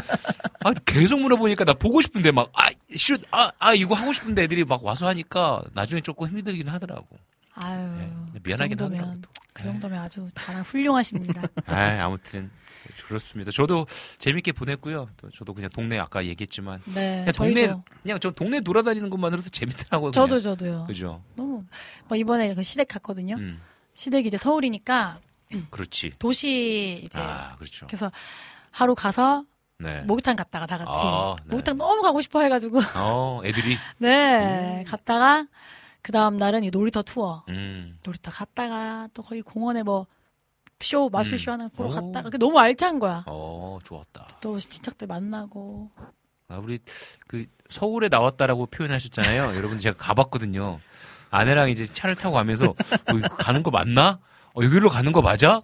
[0.64, 4.64] 아 계속 물어보니까 나 보고 싶은데 막 아 슛 아 아, 이거 하고 싶은데 애들이
[4.64, 7.06] 막 와서 하니까 나중에 조금 힘들긴 하더라고
[7.54, 7.78] 아유.
[7.98, 9.28] 네, 그 미안하긴 하더라고 또.
[9.52, 11.42] 그 정도면 아주 잘 훌륭하십니다.
[11.66, 12.50] 아 아무튼
[13.06, 13.86] 그렇습니다 저도
[14.18, 17.18] 재밌게 보냈고요 또 저도 그냥 동네 아까 얘기했지만 네.
[17.20, 17.84] 그냥 동네 저희도.
[18.02, 20.42] 그냥 저 동네 돌아다니는 것만으로도 재밌더라고요 저도 그냥.
[20.42, 20.84] 저도요.
[20.88, 21.60] 그죠 너무
[22.08, 23.36] 뭐 이번에 그 시댁 갔거든요.
[23.36, 23.60] 음
[23.94, 25.20] 시댁이 이제 서울이니까
[25.70, 28.10] 그렇지 도시 이제 아 그렇죠 그래서
[28.72, 29.44] 하루 가서
[29.78, 31.50] 네 목욕탕 갔다가 다 같이 아, 네.
[31.50, 35.46] 목욕탕 너무 가고 싶어 해가지고 어 애들이 네 갔다가
[36.04, 40.06] 그 다음 날은 이 놀이터 투어 음 놀이터 갔다가 또 거기 공원에 뭐
[40.84, 41.38] 쇼 마술 음.
[41.38, 41.88] 쇼 하는 거.
[41.88, 43.24] 갔다가 그게 너무 알찬 거야.
[43.26, 44.28] 어, 좋았다.
[44.40, 45.90] 또 친척들 만나고
[46.48, 46.78] 아, 우리
[47.26, 49.54] 그 서울에 나왔다라고 표현하셨잖아요.
[49.56, 50.80] 여러분 제가 가봤거든요.
[51.30, 54.20] 아내랑 이제 차를 타고 가면서 어, 가는 거 맞나?
[54.54, 55.60] 어, 여기로 가는 거 맞아?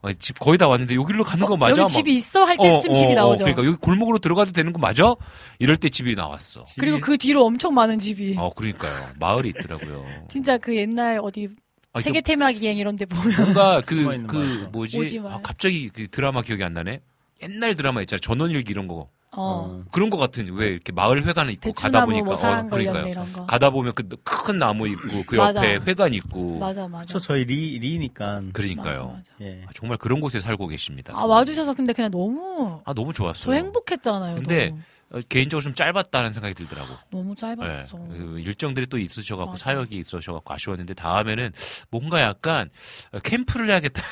[0.00, 1.72] 어, 집 거의 다 왔는데 여기로 가는 거 맞아?
[1.72, 3.44] 여기 막, 집이 있어 할 때쯤 어, 집이 어, 나오죠.
[3.44, 5.14] 그러니까 여기 골목으로 들어가도 되는 거 맞아?
[5.58, 6.64] 이럴 때 집이 나왔어.
[6.78, 8.92] 그리고 그 뒤로 엄청 많은 집이 어, 그러니까요.
[9.18, 10.04] 마을이 있더라고요.
[10.28, 11.48] 진짜 그 옛날 어디
[11.92, 14.68] 아, 세계 테마 기행 이런 데 보면 뭔가 그, 숨어있는 그.
[14.72, 15.20] 뭐지?
[15.24, 17.00] 아, 갑자기 그 드라마 기억이 안 나네?
[17.42, 18.20] 옛날 드라마 있잖아요.
[18.20, 19.08] 전원일기 이런 거.
[19.32, 19.84] 어.
[19.92, 23.32] 그런 것 같은 왜 이렇게 마을 회관 있고 가다 대추나무 보니까 뭐 어, 그러니까요.
[23.32, 23.46] 거.
[23.46, 24.04] 가다 보면 그
[24.48, 25.60] 큰 나무 있고 그 맞아.
[25.62, 27.04] 옆에 회관 있고 맞아 맞아.
[27.04, 28.42] 저 저희 리 리니까.
[28.54, 29.08] 그러니까요.
[29.08, 29.62] 맞아, 예.
[29.66, 31.12] 아, 정말 그런 곳에 살고 계십니다.
[31.14, 33.54] 아 와주셔서 근데 그냥 너무 아 너무 저 좋았어요.
[33.54, 34.36] 행복했잖아요.
[34.36, 36.88] 근데 너무, 어, 개인적으로 좀 짧았다는 생각이 들더라고.
[37.10, 37.40] 너무 네.
[37.40, 37.98] 짧았어.
[37.98, 39.64] 그 일정들이 또 있으셔갖고 맞아.
[39.64, 41.52] 사역이 있으셔갖고 아쉬웠는데 다음에는
[41.90, 42.70] 뭔가 약간
[43.12, 44.02] 어, 캠프를 해야겠다.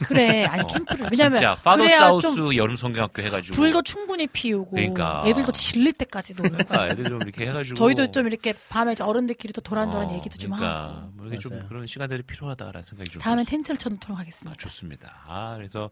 [0.00, 3.82] 그래 아니 어, 캠프를 아, 왜냐면 진짜 파더 그래야 사우스 좀 여름 성경학교 해가지고 불도
[3.82, 5.24] 충분히 피우고 그러니까.
[5.26, 9.60] 애들도 질릴 때까지 놀고 그러니까 애들 좀 이렇게 해가지고 저희도 좀 이렇게 밤에 어른들끼리 또
[9.60, 11.68] 도란도란 어, 얘기도 좀 그러니까 하고 뭐 이렇게 좀 맞아요.
[11.68, 13.44] 그런 시간들이 필요하다라는 생각이 좀 들었어요.
[13.44, 14.54] 텐트를 쳐놓도록 하겠습니다.
[14.54, 15.22] 아, 좋습니다.
[15.26, 15.90] 아, 그래서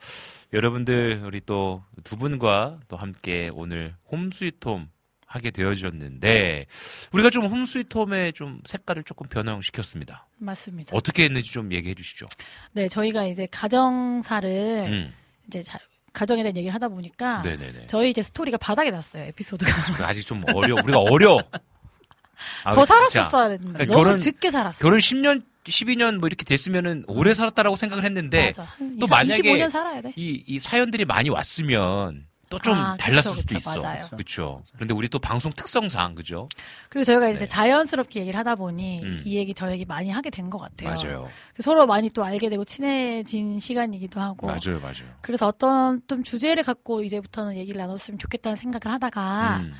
[0.52, 4.88] 여러분들 우리 또 두 분과 또 함께 오늘 홈스위트 홈
[5.30, 6.66] 하게 되어졌는데
[7.12, 10.26] 우리가 좀 홈스위트홈의 좀 색깔을 조금 변형시켰습니다.
[10.38, 10.90] 맞습니다.
[10.96, 12.26] 어떻게 했는지 좀 얘기해 주시죠.
[12.72, 14.48] 네 저희가 이제 가정사를
[14.88, 15.14] 음.
[15.46, 15.78] 이제 자-
[16.12, 17.86] 가정에 대한 얘기를 하다 보니까 네네네.
[17.86, 19.70] 저희 이제 스토리가 바닥에 났어요 에피소드가
[20.08, 20.74] 아직 좀 어려.
[20.74, 21.38] 우리가 어려.
[22.64, 24.80] 아, 더 살았었어야 됐는데 그러니까 결혼- 늦게 살았어.
[24.82, 28.64] 결혼 10년, 12년 뭐 이렇게 됐으면은 오래 살았다라고 생각을 했는데 맞아.
[28.64, 30.12] 한또 20, 만약에 25년 살아야 돼.
[30.16, 33.80] 이, 이 사연들이 많이 왔으면 또좀 아, 달랐을 그쵸, 수도 그쵸, 있어.
[33.80, 34.06] 맞아요.
[34.10, 34.62] 그렇죠.
[34.74, 36.48] 그런데 우리 또 방송 특성상 그죠?
[36.88, 37.46] 그리고 저희가 이제 네.
[37.46, 39.22] 자연스럽게 얘기를 하다 보니 음.
[39.24, 40.90] 이 얘기 저 얘기 많이 하게 된 것 같아요.
[40.94, 41.28] 맞아요.
[41.60, 44.48] 서로 많이 또 알게 되고 친해진 시간이기도 하고.
[44.48, 45.06] 맞아요, 맞아요.
[45.20, 49.72] 그래서 어떤 좀 주제를 갖고 이제부터는 얘기를 나눴으면 좋겠다는 생각을 하다가 음,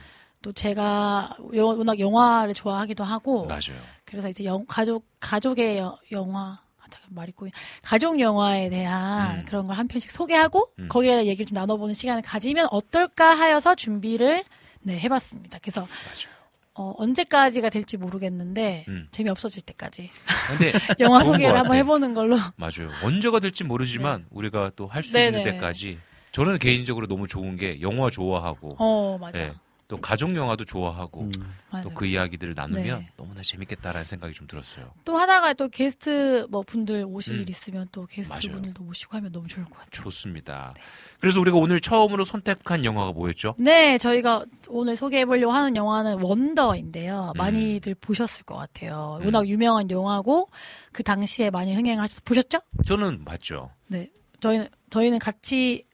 [0.42, 3.76] 또 제가 여- 워낙 영화를 좋아하기도 하고 맞아요.
[4.04, 6.60] 그래서 이제 영, 가족 가족의 여- 영화
[7.08, 7.50] 말이 꼬이
[7.82, 9.44] 가족 영화에 대한 음.
[9.46, 10.88] 그런 걸 한 편씩 소개하고 음.
[10.88, 14.44] 거기에 대한 얘기를 좀 나눠보는 시간을 가지면 어떨까 하여서 준비를
[14.82, 15.58] 네, 해봤습니다.
[15.60, 16.40] 그래서 맞아요.
[16.74, 19.08] 어, 언제까지가 될지 모르겠는데 음.
[19.10, 20.10] 재미 없어질 때까지
[20.48, 21.76] 근데 영화 소개를 것 한번.
[21.76, 22.36] 해보는 걸로.
[22.56, 22.90] 맞아요.
[23.04, 25.52] 언제가 될지 모르지만 우리가 또 할수 네, 있는 네.
[25.52, 25.98] 때까지
[26.32, 29.38] 저는 개인적으로 너무 좋은 게 영화 좋아하고 어 맞아.
[29.38, 29.52] 네,
[29.90, 31.32] 또 가족 영화도 좋아하고 음.
[31.70, 31.82] 맞아.
[31.88, 33.06] 또그 이야기들을 나누면 네.
[33.16, 34.92] 너무나 재밌겠다라는 생각이 좀 들었어요.
[35.04, 37.40] 또 하다가 또 게스트 뭐 분들 오실 음.
[37.40, 38.52] 일 있으면 또 게스트 맞아요.
[38.54, 39.90] 분들도 모시고 하면 너무 좋을 것 같아요.
[39.90, 40.74] 좋습니다.
[41.18, 43.54] 그래서 우리가 오늘 처음으로 선택한 영화가 뭐였죠?
[43.58, 47.32] 네, 저희가 오늘 소개해 보려고 하는 영화는 원더인데요.
[47.34, 47.38] 음.
[47.38, 49.18] 많이들 보셨을 것 같아요.
[49.20, 49.26] 음.
[49.26, 50.48] 워낙 유명한 영화고
[50.92, 52.60] 그 당시에 많이 흥행을 하셔서 보셨죠?
[52.86, 53.70] 저는 맞죠.
[53.88, 55.84] 네, 저희는 저희는 같이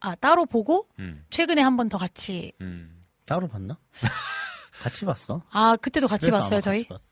[0.00, 2.93] 아 따로 보고 음, 최근에 한 번 더 같이 음.
[3.26, 3.78] 따로 봤나?
[4.82, 5.42] 같이 봤어.
[5.50, 7.04] 아 그때도 같이 봤어요 저희 같이 봤어.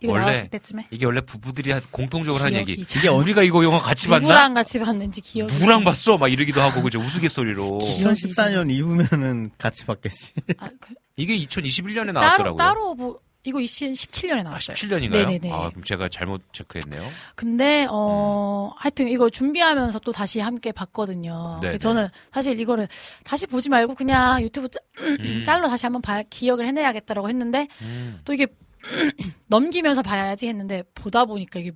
[0.00, 2.84] 이거 원래 나왔을 때쯤에 이게 원래 부부들이 한- 공통적으로 하는 기억이 얘기.
[2.84, 4.20] 잘 이게 우리가 이거 영화 같이 봤나?
[4.20, 6.18] 누구랑 같이 봤는지 기억이 누구랑 봤어?
[6.18, 7.78] 막 이러기도 하고 그죠 우스갯소리로.
[7.80, 10.32] 2014년 이후면은 같이 봤겠지.
[10.58, 12.56] 아, 그, 이게 2021년에 따로 나왔더라고요.
[12.56, 14.74] 따로 뭐 이거 17년에 아, 나왔어요.
[14.74, 15.26] 17년인가요?
[15.26, 15.52] 네네네.
[15.52, 17.02] 아, 그럼 제가 잘못 체크했네요.
[17.34, 21.58] 근데 어 하여튼 이거 준비하면서 또 다시 함께 봤거든요.
[21.60, 21.78] 네네.
[21.78, 22.88] 저는 사실 이거를
[23.24, 25.42] 다시 보지 말고 그냥 유튜브 짜, 음.
[25.44, 28.20] 짤로 다시 한번 봐 기억을 해내야겠다라고 했는데 음.
[28.24, 28.46] 또 이게
[29.46, 31.72] 넘기면서 봐야지 했는데 보다 보니까 이게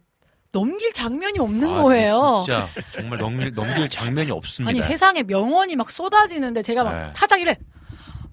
[0.52, 2.42] 넘길 장면이 없는 아, 거예요.
[2.44, 4.70] 진짜 정말 넘길, 넘길 장면이 없습니다.
[4.70, 7.12] 아니 세상에 명언이 막 쏟아지는데 제가 막 네.
[7.12, 7.58] 타작이래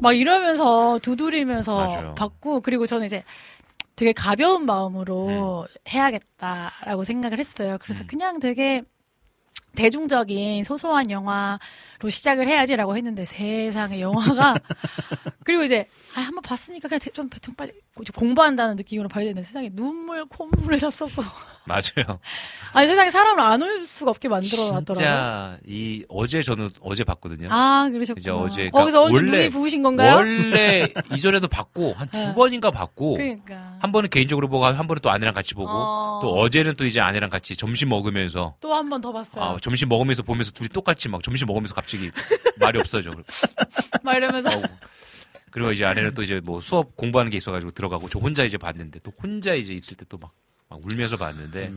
[0.03, 2.15] 막 이러면서 두드리면서 맞아요.
[2.15, 3.23] 봤고 그리고 저는 이제
[3.95, 4.65] 되게 가벼운 음.
[4.65, 7.77] 마음으로 해야겠다라고 생각을 했어요.
[7.79, 8.83] 그래서 그냥 되게
[9.75, 14.55] 대중적인 소소한 영화로 시작을 해야지라고 했는데 세상에 영화가
[15.45, 17.71] 그리고 이제 아 한번 봤으니까 그냥 대- 좀 대충 빨리
[18.13, 21.23] 공부한다는 느낌으로 봐야 되는데 세상에 눈물 콧물을 다 쏟고
[21.65, 22.19] 맞아요.
[22.73, 24.93] 아니 세상에 사람을 안울 수가 없게 만들어 놨더라고요.
[24.93, 27.47] 진짜 이 어제 저는 어제 봤거든요.
[27.51, 28.19] 아 그러셨구나.
[28.21, 30.15] 이제 어제 거기서 언제 원래- 눈이 부으신 건가요?
[30.17, 32.33] 원래 이전에도 봤고 한두 네.
[32.35, 36.19] 번인가 봤고 그러니까 한 번은 개인적으로 보고 한 번은 또 아내랑 같이 보고 어.
[36.21, 39.43] 또 어제는 또 이제 아내랑 같이 점심 먹으면서 또 한 번 더 봤어요.
[39.43, 42.11] 아, 점심 먹으면서 보면서 둘이 똑같이 막 점심 먹으면서 갑자기
[42.57, 43.11] 말이 없어져.
[44.03, 44.61] 막 이러면서 어,
[45.53, 48.99] 그리고 이제 아내는 또 이제 뭐 수업 공부하는 게 있어가지고 들어가고 저 혼자 이제 봤는데
[49.03, 50.31] 또 혼자 이제 있을 때 또막
[50.67, 51.71] 울면서 봤는데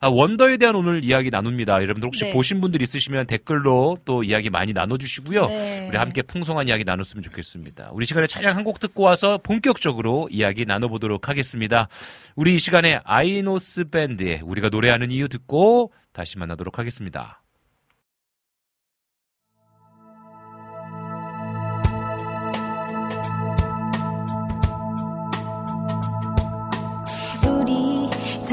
[0.00, 1.74] 아, 원더에 대한 오늘 이야기 나눕니다.
[1.82, 2.32] 여러분들 혹시 네.
[2.32, 5.46] 보신 분들 있으시면 댓글로 또 이야기 많이 나눠주시고요.
[5.46, 5.86] 네.
[5.88, 7.90] 우리 함께 풍성한 이야기 나눴으면 좋겠습니다.
[7.92, 11.86] 우리 시간에 찬양 한곡 듣고 와서 본격적으로 이야기 나눠보도록 하겠습니다.
[12.34, 17.41] 우리 이 시간에 아이노스 밴드의 우리가 노래하는 이유 듣고 다시 만나도록 하겠습니다.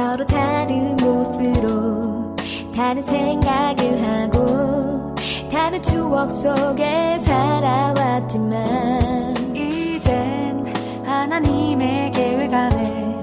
[0.09, 2.35] 서로 다른 모습으로
[2.73, 5.13] 다른 생각을 하고
[5.51, 8.65] 다른 추억 속에 살아왔지만
[9.53, 10.65] 이젠
[11.05, 13.17] 하나님의 계획 안에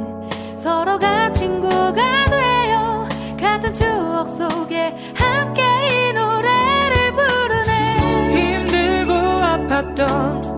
[0.59, 8.59] 서로가 친구가 되어 같은 추억 속에 함께 이 노래를 부르네.
[8.61, 10.56] 힘들고 아팠던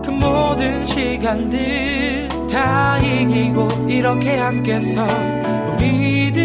[0.59, 5.07] 모든 시간들 다 이기고 이렇게 함께 서
[5.77, 6.43] 우리들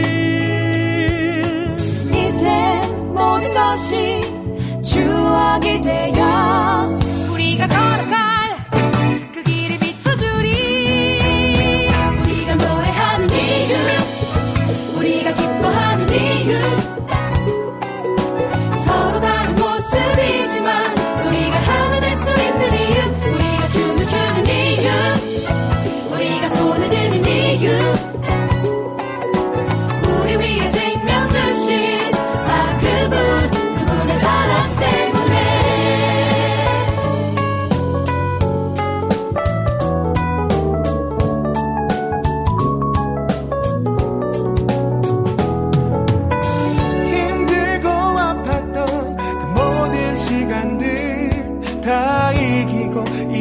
[2.13, 2.81] 이제
[3.13, 4.21] 모든 것이
[4.85, 6.97] 추억이 되어
[7.33, 8.24] 우리가 걸어가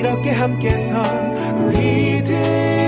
[0.04, 1.02] 이렇게 함께서
[1.64, 2.83] 우리들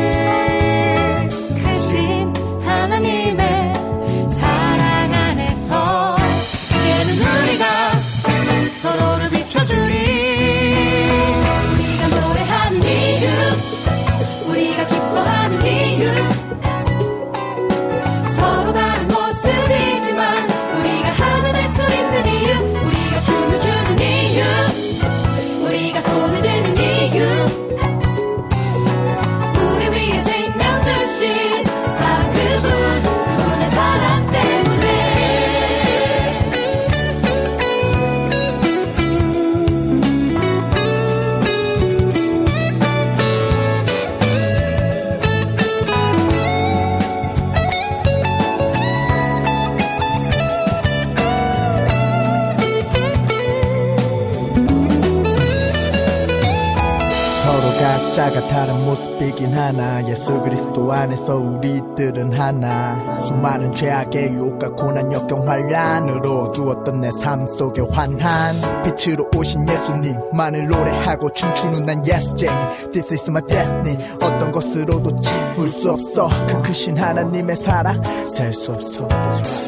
[60.91, 63.13] 안에서 우리들은 하나.
[63.15, 71.29] 수많은 죄악의 유혹과 고난 역경 환란으로 두었던 내 삶 속에 환한 빛으로 오신 예수님만을 노래하고
[71.33, 72.53] 춤추는 난 예수쟁이
[72.93, 73.97] This is my destiny.
[74.15, 76.29] 어떤 것으로도 채울 수 없어.
[76.47, 78.01] 그 크신 하나님의 사랑.
[78.25, 79.07] 셀 수 없어.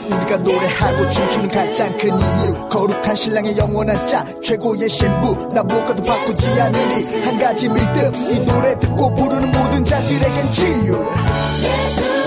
[0.07, 2.68] 우리가 노래하고 춤추는 가장 큰 이유.
[2.70, 4.26] 거룩한 신랑의 영원한 자.
[4.41, 5.36] 최고의 신부.
[5.53, 8.11] 나 무엇과도 바꾸지 않으니 한 가지 믿음.
[8.32, 11.06] 이 노래 듣고 부르는 모든 자들에겐 치유.
[11.15, 12.26] Yes,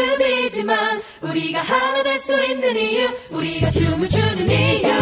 [0.00, 4.99] 모습이지만 우리가 하나 될 수 있는 이유 우리가 춤을 추는 이유.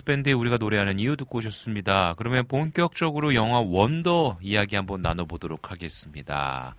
[0.00, 2.14] 네, 아이노스 밴드의 우리가 노래하는 이유 듣고 오셨습니다.
[2.16, 6.74] 그러면 본격적으로 영화 원더 이야기 한번 나눠보도록 하겠습니다.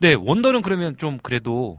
[0.00, 1.78] 네, 원더는 그러면 좀 그래도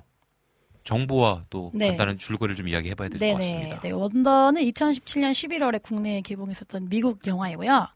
[0.84, 1.90] 정보와 또 네.
[1.90, 3.80] 간단한 줄거리를 좀 이야기해봐야 될 것 같습니다.
[3.82, 7.88] 네, 원더는 2017년 11월에 국내에 개봉했었던 미국 영화이고요.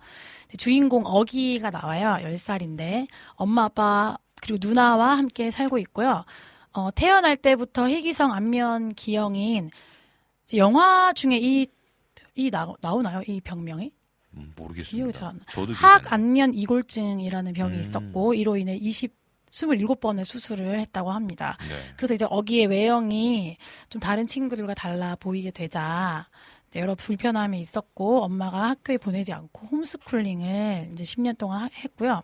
[0.57, 2.17] 주인공 어기가 나와요.
[2.23, 6.23] 10살인데 엄마 아빠 그리고 누나와 함께 살고 있고요.
[6.73, 9.71] 어, 태어날 때부터 희귀성 안면 기형인
[10.55, 11.67] 영화 중에 이,
[12.35, 13.21] 이 나, 나오나요?
[13.27, 13.91] 이 병명이?
[14.35, 15.17] 음, 모르겠습니다.
[15.19, 15.45] 잘안 나.
[15.49, 17.79] 저도 기억이 안 하악 안면 이골증이라는 병이 음.
[17.79, 21.57] 있었고 이로 인해 20 27번의 수술을 했다고 합니다.
[21.61, 21.93] 네.
[21.95, 23.55] 그래서 이제 어기의 외형이
[23.87, 26.27] 좀 다른 친구들과 달라 보이게 되자
[26.75, 32.21] 여러 불편함이 있었고 엄마가 학교에 보내지 않고 홈스쿨링을 이제 10년 동안 하- 했고요.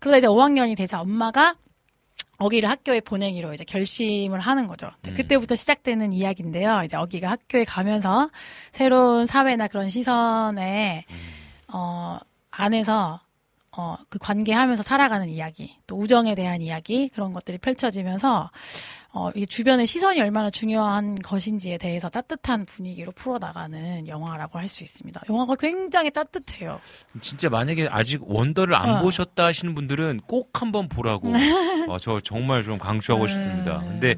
[0.00, 1.54] 그러다 이제 5학년이 되자 엄마가
[2.44, 4.90] 어기를 학교에 보내기로 이제 결심을 하는 거죠.
[5.02, 5.14] 네, 음.
[5.14, 6.82] 그때부터 시작되는 이야기인데요.
[6.84, 8.30] 이제 어기가 학교에 가면서
[8.70, 11.16] 새로운 사회나 그런 시선에 음.
[11.68, 12.18] 어
[12.50, 13.20] 안에서
[13.76, 18.50] 어, 그 관계하면서 살아가는 이야기, 또 우정에 대한 이야기, 그런 것들이 펼쳐지면서,
[19.16, 25.22] 어, 이 주변의 시선이 얼마나 중요한 것인지에 대해서 따뜻한 분위기로 풀어나가는 영화라고 할 수 있습니다.
[25.30, 26.80] 영화가 굉장히 따뜻해요.
[27.20, 29.00] 진짜 만약에 아직 원더를 안 어.
[29.02, 31.32] 보셨다 하시는 분들은 꼭 한번 보라고
[31.88, 33.32] 어, 저 정말 좀 강추하고 네.
[33.32, 33.78] 싶습니다.
[33.80, 34.16] 근데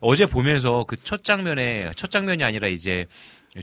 [0.00, 3.06] 어제 보면서 그 첫 장면에 첫 장면이 아니라 이제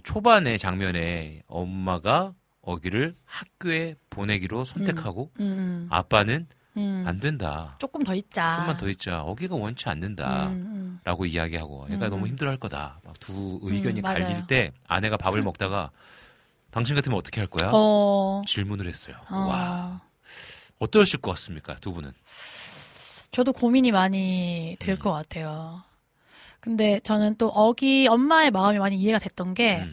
[0.03, 5.87] 초반의 장면에 엄마가 어기를 학교에 보내기로 선택하고 음, 음.
[5.91, 6.47] 아빠는
[6.77, 7.03] 음.
[7.05, 7.75] 안 된다.
[7.79, 8.55] 조금 더 있자.
[8.55, 9.23] 좀만 더 있자.
[9.23, 10.47] 어기가 원치 않는다.
[10.47, 10.99] 음, 음.
[11.03, 12.27] 라고 이야기하고 애가 음, 너무 음.
[12.29, 12.99] 힘들어할 거다.
[13.03, 14.03] 막 두 의견이 음.
[14.03, 15.91] 갈릴 때 아내가 밥을 먹다가
[16.71, 17.69] 당신 같으면 어떻게 할 거야?
[17.73, 18.41] 어.
[18.47, 19.15] 질문을 했어요.
[19.29, 19.35] 어.
[19.35, 20.01] 와
[20.79, 22.11] 어떠실 것 같습니까 두 분은?
[23.31, 24.99] 저도 고민이 많이 될 음.
[24.99, 25.83] 것 같아요.
[26.59, 29.83] 근데 저는 또 어기 엄마의 마음이 많이 이해가 됐던 게,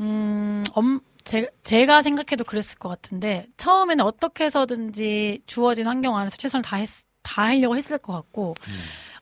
[0.00, 6.62] 음, 엄, 제, 제가 생각해도 그랬을 것 같은데, 처음에는 어떻게 해서든지 주어진 환경 안에서 최선을
[6.62, 6.88] 다 했,
[7.22, 8.54] 다 하려고 했을 것 같고,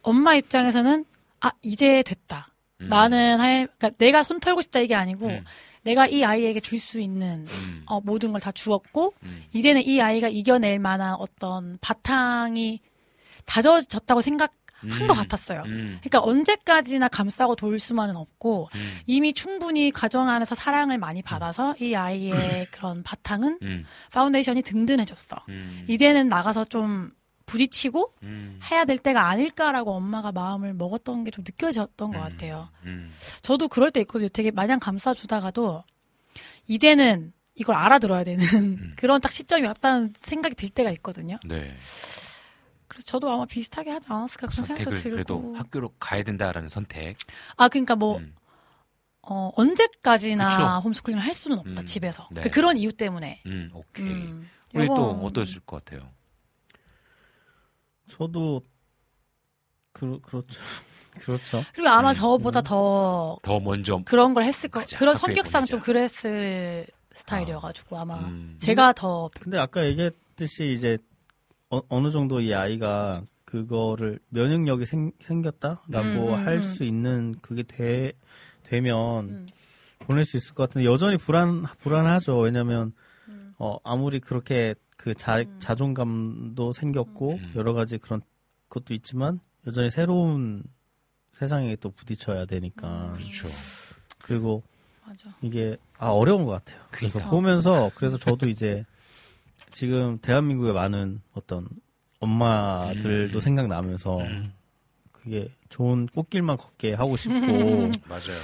[0.03, 1.05] 엄마 입장에서는,
[1.41, 2.49] 아, 이제 됐다.
[2.81, 2.89] 음.
[2.89, 5.45] 나는 할, 그러니까 내가 손 털고 싶다 이게 아니고, 음.
[5.83, 7.83] 내가 이 아이에게 줄 수 있는 음.
[7.87, 9.15] 어, 모든 걸 다 주었고,
[9.53, 12.81] 이제는 이 아이가 이겨낼 만한 어떤 바탕이
[13.47, 14.53] 다져졌다고 생각
[14.89, 15.07] 한 음.
[15.07, 15.63] 것 같았어요.
[15.67, 15.99] 음.
[16.01, 18.99] 그러니까 언제까지나 감싸고 돌 수만은 없고, 음.
[19.07, 23.85] 이미 충분히 가정 안에서 사랑을 많이 받아서 이 아이의 그런 바탕은 음.
[24.13, 25.37] foundation이 든든해졌어.
[25.49, 25.85] 음.
[25.89, 27.11] 이제는 나가서 좀
[27.47, 28.61] 부딪히고 음.
[28.71, 32.69] 해야 될 때가 아닐까라고 엄마가 마음을 먹었던 게 좀 느껴졌던 것 같아요.
[32.85, 33.11] 음.
[33.43, 34.29] 저도 그럴 때 있거든요.
[34.29, 35.83] 되게 마냥 감싸주다가도
[36.69, 38.93] 이제는 이걸 알아들어야 되는 음.
[38.97, 41.39] 그런 딱 시점이 왔다는 생각이 들 때가 있거든요.
[41.45, 41.75] 네.
[43.01, 45.57] 그래서 저도 아마 비슷하게 하지 않았을까 그런 생각도 선택을 그래도 들고.
[45.57, 47.17] 학교로 가야 된다라는 선택.
[47.57, 48.21] 아 그러니까 뭐
[49.23, 50.51] 어, 언제까지나 음.
[50.51, 50.81] 그쵸.
[50.85, 51.87] 홈스쿨링을 할 수는 없다 음.
[51.87, 52.41] 집에서 네.
[52.43, 53.43] 그, 그런 이유 때문에.
[53.47, 54.07] 음, 오케이.
[54.07, 54.49] 음.
[54.75, 56.09] 우리 또 어떠실 것 같아요?
[58.09, 58.63] 저도
[59.93, 60.59] 그 그렇죠.
[61.21, 61.63] 그렇죠.
[61.75, 62.15] 그리고 아마 음.
[62.15, 65.71] 저보다 더 더 먼저 그런 걸 했을 거 그런 성격상 보내자.
[65.71, 68.57] 좀 그랬을 스타일이어가지고 아마 음.
[68.61, 70.99] 제가 더 근데 아까 얘기했듯이 이제
[71.71, 76.63] 어, 느 정도 이 아이가 그거를 면역력이 생, 생겼다라고 음, 음, 할 음.
[76.63, 78.13] 수 있는 그게 돼
[78.65, 79.47] 되면 음.
[80.01, 82.39] 보낼 수 있을 것 같은데 여전히 불안 불안하죠.
[82.39, 82.93] 왜냐면
[83.29, 83.55] 음.
[83.59, 87.53] 어 아무리 그렇게 그 자, 자존감도 생겼고 음.
[87.57, 88.21] 여러 가지 그런
[88.69, 90.63] 것도 있지만 여전히 새로운
[91.33, 93.49] 세상에 또 부딪혀야 되니까 그렇죠.
[94.19, 94.63] 그리고
[95.07, 95.35] 맞아.
[95.43, 96.81] 이게 아 어려운 것 같아요.
[96.91, 97.31] 그래서 그러니까.
[97.31, 98.85] 보면서 그래서 저도 이제
[99.71, 101.67] 지금 대한민국에 많은 어떤
[102.21, 103.41] 엄마들도 음.
[103.41, 104.53] 생각나면서 음.
[105.13, 107.37] 그게 좋은 꽃길만 걷게 하고 싶고
[108.09, 108.39] 맞아요.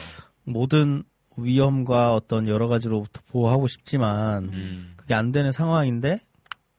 [0.44, 1.02] 모든
[1.36, 4.94] 위험과 어떤 여러 가지로부터 보호하고 싶지만 음.
[4.96, 6.20] 그게 안 되는 상황인데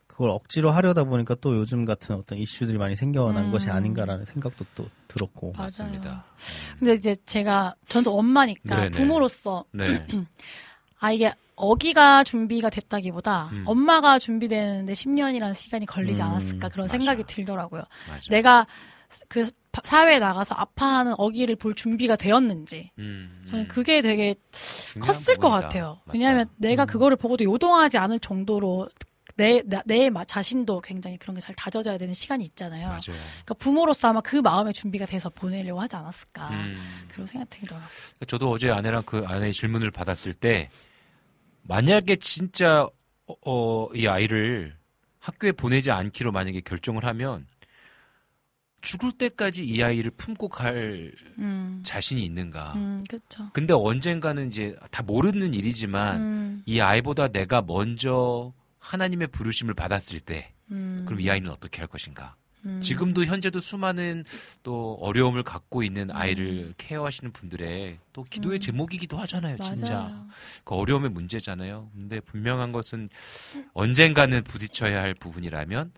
[0.07, 3.51] 그걸 억지로 하려다 보니까 또 요즘 같은 어떤 이슈들이 많이 생겨난 음.
[3.51, 5.67] 것이 아닌가라는 생각도 또 들었고 맞아요.
[5.67, 6.25] 맞습니다.
[6.79, 8.89] 근데 이제 제가 전도 엄마니까 네네.
[8.89, 10.07] 부모로서 네.
[10.99, 13.63] 아 이게 어기가 준비가 됐다기보다 음.
[13.65, 16.97] 엄마가 준비되는데 10년이라는 시간이 걸리지 음, 않았을까 그런 맞아.
[16.97, 17.83] 생각이 들더라고요.
[18.07, 18.21] 맞아요.
[18.29, 18.67] 내가
[19.27, 23.67] 그 파- 사회에 나가서 아파하는 어기를 볼 준비가 되었는지 음, 저는 음.
[23.67, 24.35] 그게 되게
[25.01, 25.59] 컸을 것 부분이다.
[25.61, 25.99] 같아요.
[26.05, 26.11] 맞다.
[26.13, 26.87] 왜냐하면 내가 음.
[26.87, 28.87] 그거를 보고도 요동하지 않을 정도로
[29.35, 32.87] 내, 나- 내 마- 자신도 굉장히 그런 게 잘 다져져야 되는 시간이 있잖아요.
[32.87, 33.01] 맞아요.
[33.07, 36.49] 그러니까 부모로서 아마 그 마음의 준비가 돼서 보내려고 하지 않았을까.
[36.49, 36.77] 음.
[37.07, 37.87] 그런 생각이 들더라고요.
[38.27, 40.69] 저도 어제 아내랑 그 아내의 질문을 받았을 때
[41.67, 42.87] 만약에 진짜
[43.25, 44.75] 어, 어, 이 아이를
[45.19, 47.45] 학교에 보내지 않기로 만약에 결정을 하면
[48.81, 51.81] 죽을 때까지 이 아이를 품고 갈 음.
[51.83, 52.73] 자신이 있는가.
[52.75, 53.49] 음, 그렇죠.
[53.51, 56.63] 근데 언젠가는 이제 다 모르는 일이지만 음.
[56.65, 61.03] 이 아이보다 내가 먼저 하나님의 부르심을 받았을 때 음.
[61.05, 62.35] 그럼 이 아이는 어떻게 할 것인가?
[62.65, 62.81] 음.
[62.81, 64.25] 지금도 현재도 수많은
[64.63, 66.15] 또 어려움을 갖고 있는 음.
[66.15, 69.99] 아이를 케어하시는 분들의 또 기도의 제목이기도 하잖아요, 진짜.
[69.99, 70.27] 맞아요.
[70.63, 71.89] 그 어려움의 문제잖아요.
[71.99, 73.09] 근데 분명한 것은
[73.73, 75.91] 언젠가는 부딪혀야 할 부분이라면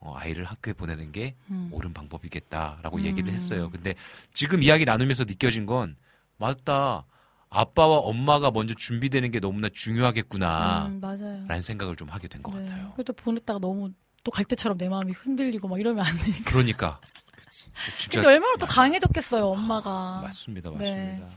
[0.00, 1.68] 어, 아이를 학교에 보내는 게 음.
[1.72, 3.04] 옳은 방법이겠다라고 음.
[3.04, 3.70] 얘기를 했어요.
[3.70, 3.94] 근데
[4.34, 5.96] 지금 이야기 나누면서 느껴진 건
[6.38, 7.06] 맞다.
[7.48, 10.86] 아빠와 엄마가 먼저 준비되는 게 너무나 중요하겠구나.
[10.86, 11.44] 음, 맞아요.
[11.46, 12.64] 라는 생각을 좀 하게 된것 네.
[12.66, 12.92] 같아요.
[12.94, 13.92] 그래도 보냈다가 너무
[14.24, 16.50] 또 갈 때처럼 내 마음이 흔들리고 막 이러면 안 되니까.
[16.50, 17.00] 그러니까.
[17.98, 20.20] 진짜 근데 얼마나 또 강해졌겠어요, 엄마가.
[20.22, 20.70] 맞습니다.
[20.70, 20.76] 네.
[20.78, 21.30] 맞습니다.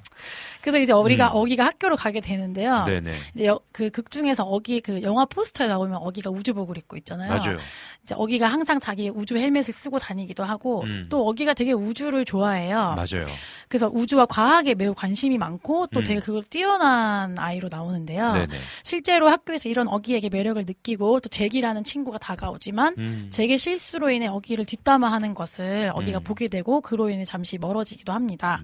[0.65, 1.31] 그래서 이제 어리가 음.
[1.35, 2.85] 어기가 학교로 가게 되는데요.
[2.85, 3.11] 네네.
[3.35, 7.29] 이제 그극 중에서 어기 그 영화 포스터에 나오면 어기가 우주복을 입고 있잖아요.
[7.29, 7.59] 맞아요.
[8.01, 11.05] 이제 어기가 항상 자기 우주 헬멧을 쓰고 다니기도 하고 음.
[11.07, 12.95] 또 어기가 되게 우주를 좋아해요.
[12.95, 13.27] 맞아요.
[13.67, 16.03] 그래서 우주와 과학에 매우 관심이 많고 또 음.
[16.03, 18.33] 되게 그걸 뛰어난 아이로 나오는데요.
[18.33, 18.55] 네네.
[18.81, 23.27] 실제로 학교에서 이런 어기에게 매력을 느끼고 또 잭이라는 친구가 다가오지만 음.
[23.29, 26.23] 잭의 실수로 인해 어기를 뒷담화하는 것을 어기가 음.
[26.23, 28.61] 보게 되고 그로 인해 잠시 멀어지기도 합니다.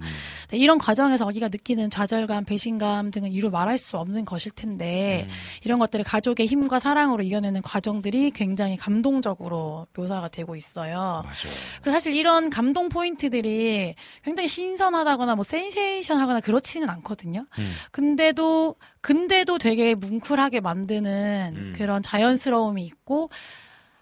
[0.50, 5.34] 네, 이런 과정에서 어기가 느끼는 좌절감, 배신감 등은 이루 말할 수 없는 것일 텐데 음.
[5.64, 11.22] 이런 것들을 가족의 힘과 사랑으로 이겨내는 과정들이 굉장히 감동적으로 묘사가 되고 있어요.
[11.24, 11.54] 맞아요.
[11.82, 17.46] 그래서 사실 이런 감동 포인트들이 굉장히 신선하다거나 뭐 센세이션하거나 그렇지는 않거든요.
[17.60, 17.74] 음.
[17.92, 21.74] 근데도 근데도 되게 뭉클하게 만드는 음.
[21.76, 23.30] 그런 자연스러움이 있고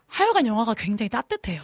[0.08, 1.62] 하여간 영화가 굉장히 따뜻해요.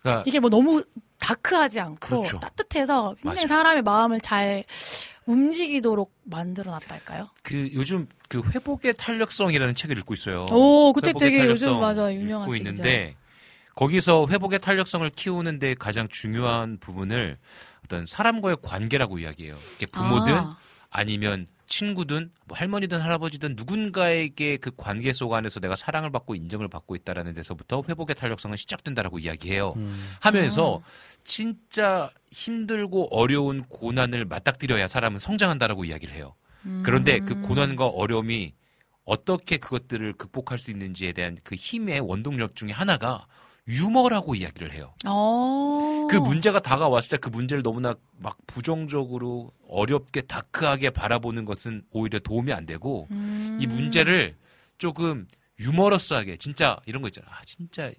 [0.00, 0.82] 그러니까 이게 뭐 너무
[1.18, 2.38] 다크하지 않고 그렇죠.
[2.38, 3.46] 따뜻해서 굉장히 맞아요.
[3.46, 4.64] 사람의 마음을 잘
[5.28, 7.28] 움직이도록 만들어 놨달까요?
[7.42, 10.46] 그 요즘 그 회복의 탄력성이라는 책을 읽고 있어요.
[10.50, 12.70] 오, 그책 회복의 되게 요즘 맞아, 유명한 책이죠.
[12.70, 13.14] 있는데
[13.74, 17.36] 거기서 회복의 탄력성을 키우는데 가장 중요한 부분을
[17.84, 19.56] 어떤 사람과의 관계라고 이야기해요.
[19.92, 20.56] 부모든 아.
[20.90, 26.96] 아니면 친구든 뭐 할머니든 할아버지든 누군가에게 그 관계 속 안에서 내가 사랑을 받고 인정을 받고
[26.96, 29.74] 있다라는 데서부터 회복의 탄력성은 시작된다라고 이야기해요.
[30.20, 30.82] 하면서
[31.24, 36.34] 진짜 힘들고 어려운 고난을 맞닥뜨려야 사람은 성장한다라고 이야기를 해요.
[36.82, 38.54] 그런데 그 고난과 어려움이
[39.04, 43.26] 어떻게 그것들을 극복할 수 있는지에 대한 그 힘의 원동력 중에 하나가
[43.68, 44.94] 유머라고 이야기를 해요.
[45.06, 46.06] 어.
[46.10, 52.52] 그 문제가 다가왔을 때 그 문제를 너무나 막 부정적으로 어렵게 다크하게 바라보는 것은 오히려 도움이
[52.52, 53.58] 안 되고 음.
[53.60, 54.36] 이 문제를
[54.78, 55.26] 조금
[55.60, 57.26] 유머러스하게 진짜 이런 거 있잖아.
[57.28, 57.92] 아, 진짜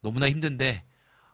[0.00, 0.82] 너무나 힘든데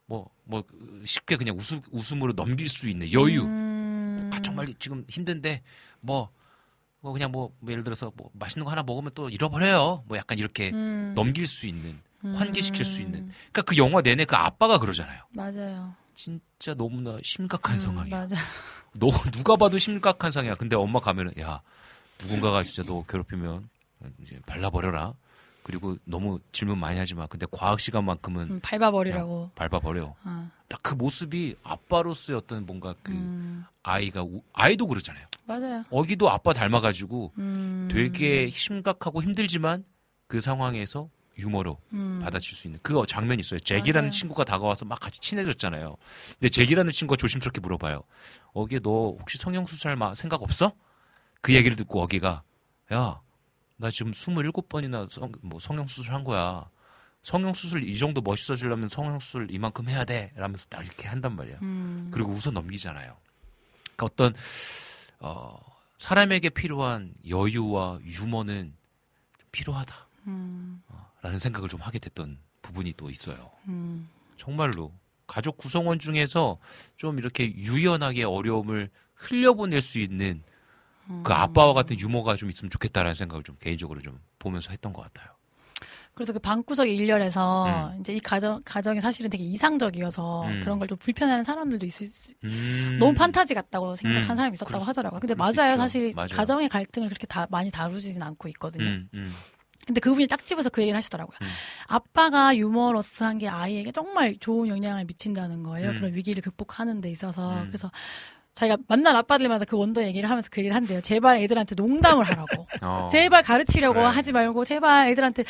[0.07, 0.64] 뭐뭐
[1.05, 3.43] 쉽게 그냥 웃음 웃음으로 넘길 수 있는 여유.
[3.43, 4.31] 음.
[4.33, 5.62] 아 정말 지금 힘든데
[6.01, 10.05] 뭐뭐 그냥 뭐, 뭐 예를 들어서 뭐 맛있는 거 하나 먹으면 또 잃어버려요.
[10.07, 11.12] 뭐 약간 이렇게 음.
[11.14, 13.07] 넘길 수 있는 환기시킬 수 음.
[13.07, 13.20] 있는.
[13.53, 15.23] 그러니까 그 영화 내내 그 아빠가 그러잖아요.
[15.31, 15.95] 맞아요.
[16.14, 18.16] 진짜 너무나 심각한 상황이야.
[18.16, 18.37] 음, 맞아.
[18.99, 20.55] 너 누가 봐도 심각한 상황이야.
[20.57, 21.61] 근데 엄마 가면은 야
[22.20, 23.68] 누군가가 진짜 너 괴롭히면
[24.23, 25.14] 이제 발라버려라.
[25.64, 27.27] 그리고 너무 질문 많이 하지 마.
[27.27, 29.51] 근데 과학 시간만큼은 음, 밟아버리라고.
[29.55, 30.14] 밟아버려.
[30.25, 30.51] 어.
[30.68, 33.64] 딱그 모습이 아빠로서의 어떤 뭔가 그 음.
[33.83, 35.27] 아이가 우- 아이도 그렇잖아요.
[35.47, 35.85] 맞아요.
[35.91, 37.89] 어기도 아빠 닮아가지고 음.
[37.93, 39.85] 되게 심각하고 힘들지만
[40.27, 41.09] 그 상황에서
[41.39, 42.20] 유머로 음.
[42.22, 43.59] 받아칠 수 있는 그 장면이 있어요.
[43.61, 44.11] 잭이라는 맞아요.
[44.11, 45.97] 친구가 다가와서 막 같이 친해졌잖아요.
[46.39, 48.03] 근데 잭이라는 친구가 조심스럽게 물어봐요.
[48.53, 50.72] 어기 너 혹시 성형 수술할 마- 생각 없어?
[51.41, 52.43] 그 얘기를 듣고 어기가
[52.93, 53.20] 야
[53.78, 56.68] 나 지금 27번이나 성, 뭐 성형 수술 한 거야.
[57.22, 60.30] 성형 수술 이 정도 멋있어지려면 성형 수술 이만큼 해야 돼.
[60.37, 61.59] 라면서 딱 이렇게 한단 말이야.
[61.62, 62.07] 음.
[62.12, 63.16] 그리고 웃어 넘기잖아요.
[63.97, 64.35] 그러니까 어떤
[65.18, 65.59] 어,
[65.99, 68.74] 사람에게 필요한 여유와 유머는
[69.51, 69.95] 필요하다.
[70.28, 70.83] 음.
[71.23, 73.51] 라는 생각을 좀 하게 됐던 부분이 또 있어요.
[73.68, 74.09] 음.
[74.37, 74.93] 정말로
[75.27, 76.59] 가족 구성원 중에서
[76.97, 80.43] 좀 이렇게 유연하게 어려움을 흘려보낼 수 있는
[81.09, 81.23] 음.
[81.25, 85.29] 그 아빠와 같은 유머가 좀 있으면 좋겠다라는 생각을 좀 개인적으로 좀 보면서 했던 것 같아요.
[86.14, 88.01] 그래서 그 방구석 일렬에서 음.
[88.01, 90.61] 이제 이 가정 가정이 사실은 되게 이상적이어서 음.
[90.61, 92.99] 그런 걸 좀 불편해하는 사람들도 있을 수, 음.
[93.01, 94.37] 너무 판타지 같다고 생각한 음.
[94.37, 95.20] 사람이 있었다고 그럴 수- 하더라고요.
[95.20, 95.77] 근데 맞아요.
[95.79, 96.29] 사실 맞아요.
[96.29, 98.85] 가정의 갈등을 그렇게 다 많이 다루지진 않고 있거든요.
[99.83, 99.87] 음, 음.
[99.87, 101.37] 근데 그분이 딱 집어서 그 얘기를 하시더라고요.
[101.87, 105.91] 아빠가 유머러스한 게 아이에게 정말 좋은 영향을 미친다는 거예요.
[105.91, 105.99] 음.
[105.99, 107.53] 그런 위기를 극복하는 데 있어서.
[107.62, 107.66] 음.
[107.68, 107.91] 그래서
[108.55, 111.01] 자기가 만난 아빠들마다 그 원더 얘기를 하면서 그 얘기를 한대요.
[111.01, 112.66] 제발 애들한테 농담을 하라고.
[112.83, 113.09] 어.
[113.11, 114.05] 제발 가르치려고 그래.
[114.05, 115.45] 하지 말고 제발 애들한테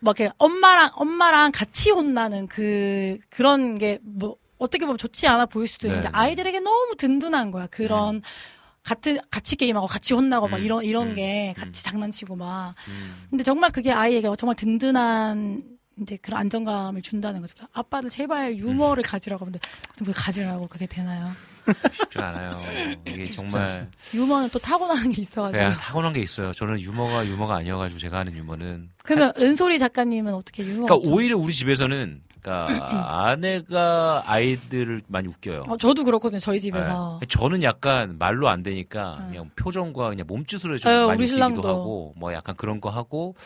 [0.00, 5.66] 막 이렇게 엄마랑 엄마랑 같이 혼나는 그 그런 게 뭐 어떻게 보면 좋지 않아 보일
[5.66, 6.12] 수도 있는데 네.
[6.16, 7.66] 아이들에게 너무 든든한 거야.
[7.68, 8.22] 그런
[8.82, 10.64] 같은 같이 게임하고 같이 혼나고 막 음.
[10.64, 11.14] 이런 이런 음.
[11.14, 13.14] 게 같이 장난치고 막 음.
[13.30, 15.62] 근데 정말 그게 아이에게 정말 든든한
[16.00, 17.54] 이제 그런 안정감을 준다는 거죠.
[17.72, 19.60] 아빠들 제발 유머를 가지라고 하는데
[20.04, 21.30] 왜 가지라고 그게 되나요?
[21.92, 22.96] 쉽지 않아요.
[23.06, 25.62] 이게 정말 유머는 또 타고나는 게 있어가지고.
[25.62, 26.52] 그냥 타고난 게 있어요.
[26.52, 30.86] 저는 유머가 유머가 아니어가지고 제가 하는 유머는 그러면 은솔이 작가님은 어떻게 유머?
[30.86, 35.62] 그러니까 오히려 우리 집에서는 그러니까 아내가 아이들을 많이 웃겨요.
[35.68, 36.38] 어, 저도 그렇거든요.
[36.40, 37.18] 저희 집에서.
[37.20, 37.26] 네.
[37.26, 41.68] 저는 약간 말로 안 되니까 그냥 표정과 그냥 몸짓으로 좀 아유, 많이 우리 웃기기도.
[41.68, 43.36] 하고 뭐 약간 그런 거 하고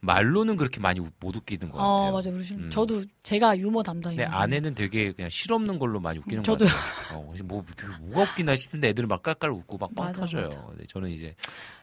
[0.00, 1.90] 말로는 그렇게 많이 우- 못 웃기는 것 같아요.
[1.92, 4.28] 어 맞아 우리 신 저도 제가 유머 담당이에요.
[4.28, 6.68] 아내는 되게 그냥 실없는 걸로 많이 웃기는 것 저도요.
[6.68, 7.18] 같아요.
[7.20, 7.64] 어, 뭐
[8.00, 10.48] 뭐가 웃기나 싶은데 애들은 막 깔깔 웃고 막빵 맞아, 터져요.
[10.48, 11.34] 근데 저는 이제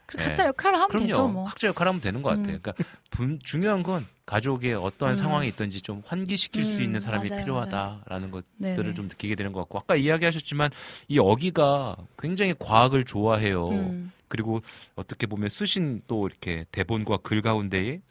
[0.05, 1.07] 그래, 각자 역할을 하면 그럼요.
[1.07, 1.43] 되죠, 뭐.
[1.45, 2.55] 각자 역할 하면 되는 것 같아요.
[2.55, 2.59] 음.
[2.61, 2.73] 그러니까
[3.09, 5.15] 분- 중요한 건 가족의 어떠한 음.
[5.15, 8.93] 상황이 있든지 좀 환기시킬 수 음, 있는 사람이 맞아요, 필요하다라는 것들을 네네.
[8.93, 10.69] 좀 느끼게 되는 것 같고 아까 이야기하셨지만
[11.07, 13.89] 이 어기가 굉장히 과학을 좋아해요.
[13.91, 14.13] 음.
[14.27, 14.61] 그리고
[14.95, 18.01] 어떻게 보면 쓰신 또 이렇게 대본과 글 가운데에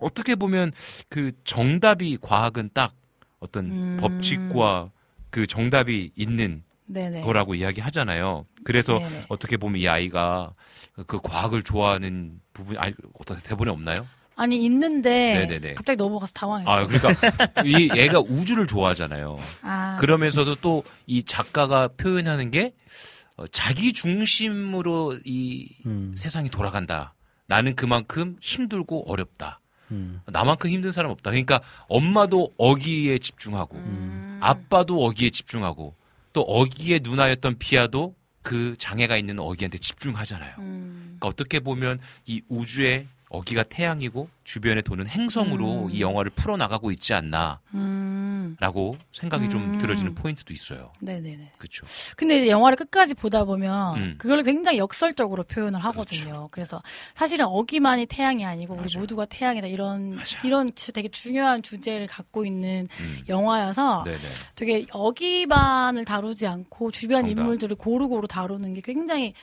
[0.00, 0.72] 어떻게 보면
[1.08, 2.92] 그 정답이 과학은 딱
[3.38, 3.96] 어떤 음.
[4.00, 4.90] 법칙과
[5.30, 7.20] 그 정답이 있는 네네.
[7.20, 8.46] 거라고 이야기하잖아요.
[8.64, 9.26] 그래서 네네.
[9.28, 10.54] 어떻게 보면 이 아이가
[11.06, 14.04] 그 과학을 좋아하는 부분이 아니 어떻게 대본에 없나요?
[14.38, 15.74] 아니 있는데 네네네.
[15.74, 16.74] 갑자기 넘어가서 당황했어요.
[16.74, 19.36] 아 그러니까 이 얘가 우주를 좋아하잖아요.
[19.62, 19.96] 아.
[20.00, 22.74] 그러면서도 또 이 작가가 표현하는 게
[23.36, 26.14] 어, 자기 중심으로 이 음.
[26.16, 27.14] 세상이 돌아간다.
[27.46, 29.60] 나는 그만큼 힘들고 어렵다.
[29.90, 30.20] 음.
[30.26, 31.30] 나만큼 힘든 사람 없다.
[31.30, 34.38] 그러니까 엄마도 어기에 집중하고 음.
[34.42, 35.94] 아빠도 어기에 집중하고
[36.34, 40.54] 또 어기의 누나였던 피아도 그 장애가 있는 어기한테 집중하잖아요.
[40.58, 41.16] 음.
[41.18, 45.90] 그러니까 어떻게 보면 이 우주의 어기가 태양이고 주변에 도는 행성으로 음.
[45.90, 48.98] 이 영화를 풀어 나가고 있지 않나라고 음.
[49.12, 49.78] 생각이 좀 음.
[49.78, 50.92] 들어지는 포인트도 있어요.
[51.00, 51.52] 네네네.
[51.58, 51.86] 그렇죠.
[52.16, 54.14] 근데 이제 영화를 끝까지 보다 보면 음.
[54.18, 56.48] 그걸 굉장히 역설적으로 표현을 하거든요.
[56.50, 56.82] 그래서
[57.14, 62.88] 사실은 어기만이 태양이 아니고 우리 모두가 태양이다 이런 이런 주- 되게 중요한 주제를 갖고 있는
[63.28, 64.18] 영화여서 네네.
[64.54, 67.42] 되게 어기만을 다루지 않고 주변 정답.
[67.42, 69.34] 인물들을 고루고루 다루는 게 굉장히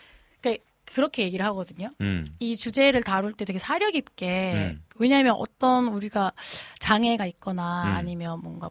[0.41, 1.89] 그러니까 그렇게 얘기를 하거든요.
[2.01, 2.35] 음.
[2.39, 4.83] 이 주제를 다룰 때 되게 사려 깊게 음.
[4.95, 6.31] 왜냐하면 어떤 우리가
[6.79, 7.91] 장애가 있거나 음.
[7.93, 8.69] 아니면 뭔가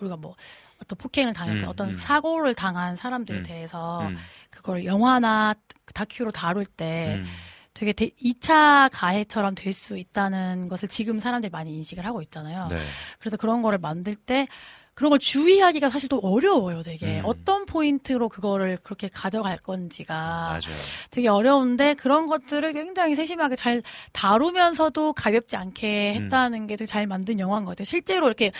[0.00, 0.34] 우리가 뭐
[0.82, 1.96] 어떤 폭행을 당했거나 음, 어떤 음.
[1.96, 3.42] 사고를 당한 사람들에 음.
[3.44, 4.16] 대해서 음.
[4.50, 5.54] 그걸 영화나
[5.94, 7.26] 다큐로 다룰 때 음.
[7.74, 12.66] 되게 대, 2차 가해처럼 될 수 있다는 것을 지금 사람들이 많이 인식을 하고 있잖아요.
[12.68, 12.78] 네.
[13.18, 14.46] 그래서 그런 거를 만들 때
[14.94, 17.20] 그런 걸 주의하기가 사실 또 어려워요, 되게.
[17.20, 17.22] 음.
[17.24, 20.60] 어떤 포인트로 그거를 그렇게 가져갈 건지가 맞아요.
[21.10, 23.82] 되게 어려운데 그런 것들을 굉장히 세심하게 잘
[24.12, 26.22] 다루면서도 가볍지 않게 음.
[26.24, 27.84] 했다는 게 되게 잘 만든 영화인 것 같아요.
[27.84, 28.52] 실제로 이렇게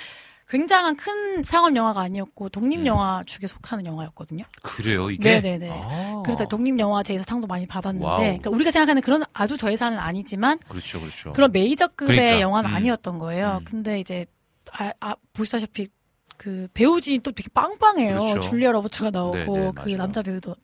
[0.48, 4.44] 굉장한 큰 상업 영화가 아니었고 독립 영화 축에 속하는 영화였거든요.
[4.62, 5.12] 그래요, 음.
[5.12, 5.40] 이게?
[5.40, 5.70] 네네네.
[5.72, 6.22] 아.
[6.24, 8.06] 그래서 독립 영화제에서 상도 많이 받았는데.
[8.06, 11.32] 그러니까 우리가 생각하는 그런 아주 저예산은 아니지만 그렇죠, 그렇죠.
[11.32, 12.74] 그런 메이저급의 그러니까, 영화는 음.
[12.74, 13.60] 아니었던 거예요.
[13.64, 14.26] 근데 이제
[14.72, 15.88] 아, 아, 보시다시피
[16.36, 18.18] 그 배우진이 또 되게 빵빵해요.
[18.18, 18.40] 그렇죠.
[18.40, 19.96] 줄리아 로버츠가 나오고 네, 네, 그 맞아요.
[19.96, 20.54] 남자 배우도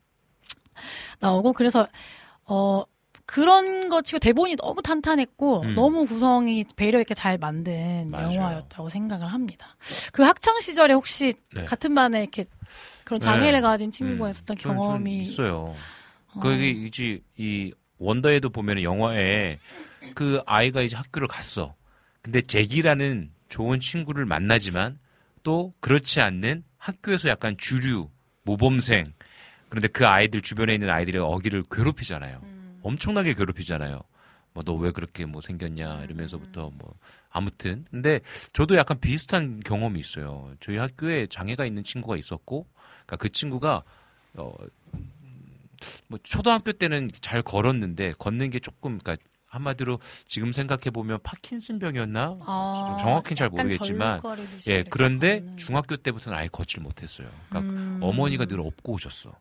[1.19, 1.87] 나오고 그래서
[2.45, 2.83] 어
[3.25, 5.75] 그런 거 치고 대본이 너무 탄탄했고 음.
[5.75, 8.33] 너무 구성이 배려 있게 잘 만든 맞아요.
[8.35, 9.77] 영화였다고 생각을 합니다.
[10.11, 11.63] 그 학창 시절에 혹시 네.
[11.65, 12.45] 같은 반에 이렇게
[13.05, 13.61] 그런 장애를 네.
[13.61, 15.73] 가진 친구가 있었던 저는- 저는 경험이 있어요.
[16.41, 19.59] 거기 이제 이 원더에도 보면 영화에
[20.15, 21.75] 그 아이가 이제 학교를 갔어.
[22.21, 24.99] 근데 잭이라는 좋은 친구를 만나지만
[25.43, 28.09] 또 그렇지 않는 학교에서 약간 주류
[28.43, 29.13] 모범생
[29.69, 32.41] 그런데 그 아이들 주변에 있는 아이들의 어기를 괴롭히잖아요.
[32.83, 34.01] 엄청나게 괴롭히잖아요.
[34.53, 36.93] 뭐 너 왜 그렇게 뭐 생겼냐 이러면서부터 뭐
[37.29, 38.19] 아무튼 근데
[38.51, 40.53] 저도 약간 비슷한 경험이 있어요.
[40.59, 42.67] 저희 학교에 장애가 있는 친구가 있었고
[43.05, 43.83] 그러니까 그 친구가
[44.33, 44.53] 어,
[46.07, 52.97] 뭐 초등학교 때는 잘 걸었는데 걷는 게 조금 그러니까 한마디로 지금 생각해 보면 파킨슨병이었나 아,
[52.99, 54.21] 정확히는 잘 모르겠지만
[54.67, 57.27] 예 그런데 중학교 때부터는 아예 걷질 못했어요.
[57.49, 57.99] 그러니까 음.
[58.01, 59.35] 어머니가 늘 업고 오셨어.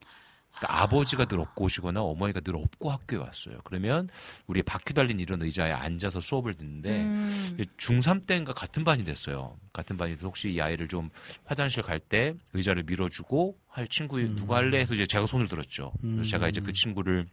[0.57, 3.59] 그러니까 아버지가 늘 업고 오시거나 어머니가 늘 업고 학교에 왔어요.
[3.63, 4.09] 그러면
[4.49, 7.57] 우리 바퀴 달린 이런 의자에 앉아서 수업을 듣는데 음.
[7.79, 9.57] 중3 때인가 같은 반이 됐어요.
[9.73, 11.09] 같은 반이 돼서 혹시 이 아이를 좀
[11.45, 15.93] 화장실 갈 때 의자를 밀어주고 할 친구 누가 할래 해서 이제 제가 손을 들었죠.
[16.01, 17.27] 그래서 제가 이제 그 친구를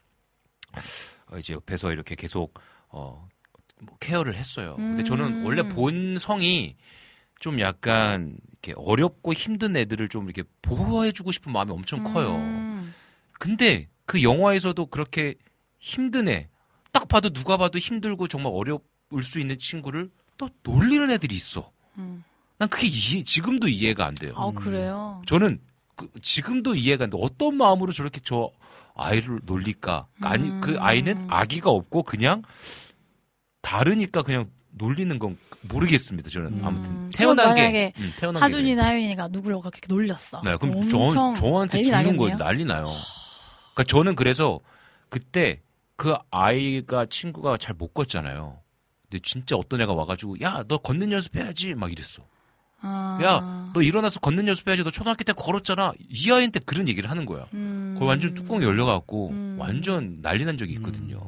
[0.73, 0.79] 어,
[1.37, 2.53] 이제 옆에서 이렇게 계속
[2.89, 3.27] 어,
[3.81, 4.75] 뭐 케어를 했어요.
[4.77, 5.45] 근데 저는 음.
[5.45, 6.75] 원래 본성이
[7.39, 12.35] 좀 약간 이렇게 어렵고 힘든 애들을 좀 이렇게 보호해주고 싶은 마음이 엄청 커요.
[12.35, 12.93] 음.
[13.33, 15.35] 근데 그 영화에서도 그렇게
[15.79, 16.47] 힘든 애,
[16.91, 18.81] 딱 봐도 누가 봐도 힘들고 정말 어려울
[19.23, 21.71] 수 있는 친구를 또 놀리는 애들이 있어.
[21.97, 22.23] 음.
[22.57, 24.33] 난 그게 이해, 지금도 이해가 안 돼요.
[24.35, 25.21] 아 그래요.
[25.27, 25.59] 저는
[25.95, 27.17] 그- 지금도 이해가 안 돼.
[27.21, 28.49] 어떤 마음으로 저렇게 저
[28.97, 30.07] 아이를 놀릴까?
[30.21, 30.77] 아니, 그 음.
[30.81, 32.43] 아이는 아기가 없고 그냥
[33.61, 36.29] 다르니까 그냥 놀리는 건 모르겠습니다.
[36.29, 40.41] 저는 아무튼 음, 태어난 그럼 게 음, 태어난 게 하준이나 하윤이가 누구를 그렇게 놀렸어.
[40.43, 42.29] 네, 그럼 저, 저한테 주는 거.
[42.37, 42.85] 난리 나요.
[43.73, 44.59] 그러니까 저는 그래서
[45.09, 45.61] 그때
[45.95, 48.59] 그 아이가 친구가 잘 못 걷잖아요.
[49.09, 52.23] 근데 진짜 어떤 애가 와가지고 야 너 걷는 연습해야지 막 이랬어.
[52.81, 53.19] 아.
[53.21, 55.93] 야 너 일어나서 걷는 연습해야지 너 초등학교 때 걸었잖아.
[56.09, 57.45] 이 아이한테 그런 얘기를 하는 거야.
[57.53, 57.93] 음.
[57.95, 59.55] 거기 완전 뚜껑이 열려갖고 음.
[59.59, 61.19] 완전 난리 난 적이 있거든요.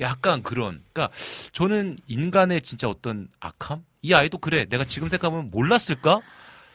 [0.00, 0.82] 약간 그런.
[0.92, 1.14] 그러니까
[1.52, 3.84] 저는 인간의 진짜 어떤 악함?
[4.02, 4.66] 이 아이도 그래.
[4.66, 6.20] 내가 지금 생각하면 몰랐을까?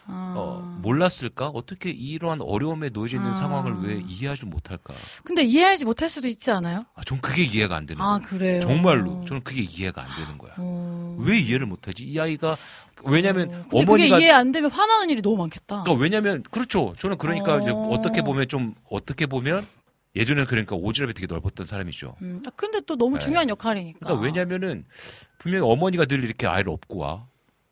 [0.07, 0.33] 아.
[0.37, 1.47] 어, 몰랐을까?
[1.47, 3.35] 어떻게 이러한 어려움에 놓여져 있는 아.
[3.35, 4.93] 상황을 왜 이해하지 못할까?
[5.23, 6.83] 근데 이해하지 못할 수도 있지 않아요?
[6.95, 8.21] 아, 전 그게 이해가 안 되는 아, 거예요.
[8.27, 8.59] 그래요?
[8.61, 9.23] 정말로.
[9.25, 10.53] 저는 그게 이해가 안 되는 거야.
[10.57, 11.17] 어.
[11.19, 12.03] 왜 이해를 못하지?
[12.03, 12.55] 이 아이가
[13.05, 15.83] 왜냐면 근데 어머니가 그게 이해 안 되면 화나는 일이 너무 많겠다.
[15.83, 16.93] 그러니까 왜냐면 그렇죠.
[16.99, 17.89] 저는 그러니까 어.
[17.91, 19.65] 어떻게 보면 좀 어떻게 보면
[20.15, 22.15] 예전에는 그러니까 오지랖이 되게 넓었던 사람이죠.
[22.21, 23.19] 음, 아, 근데 또 너무 네.
[23.23, 23.99] 중요한 역할이니까.
[24.01, 24.85] 그러니까 왜냐면은
[25.37, 27.27] 분명히 어머니가 늘 이렇게 아이를 업고 와.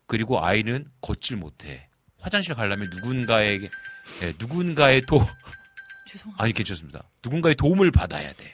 [0.07, 1.88] 그리고 아이는 걷질 못해.
[2.19, 3.69] 화장실 가려면 누군가에게
[4.23, 5.19] 예, 누군가의 도
[6.07, 6.43] 죄송합니다.
[6.43, 7.03] 아니 괜찮습니다.
[7.23, 8.45] 누군가의 도움을 받아야 돼.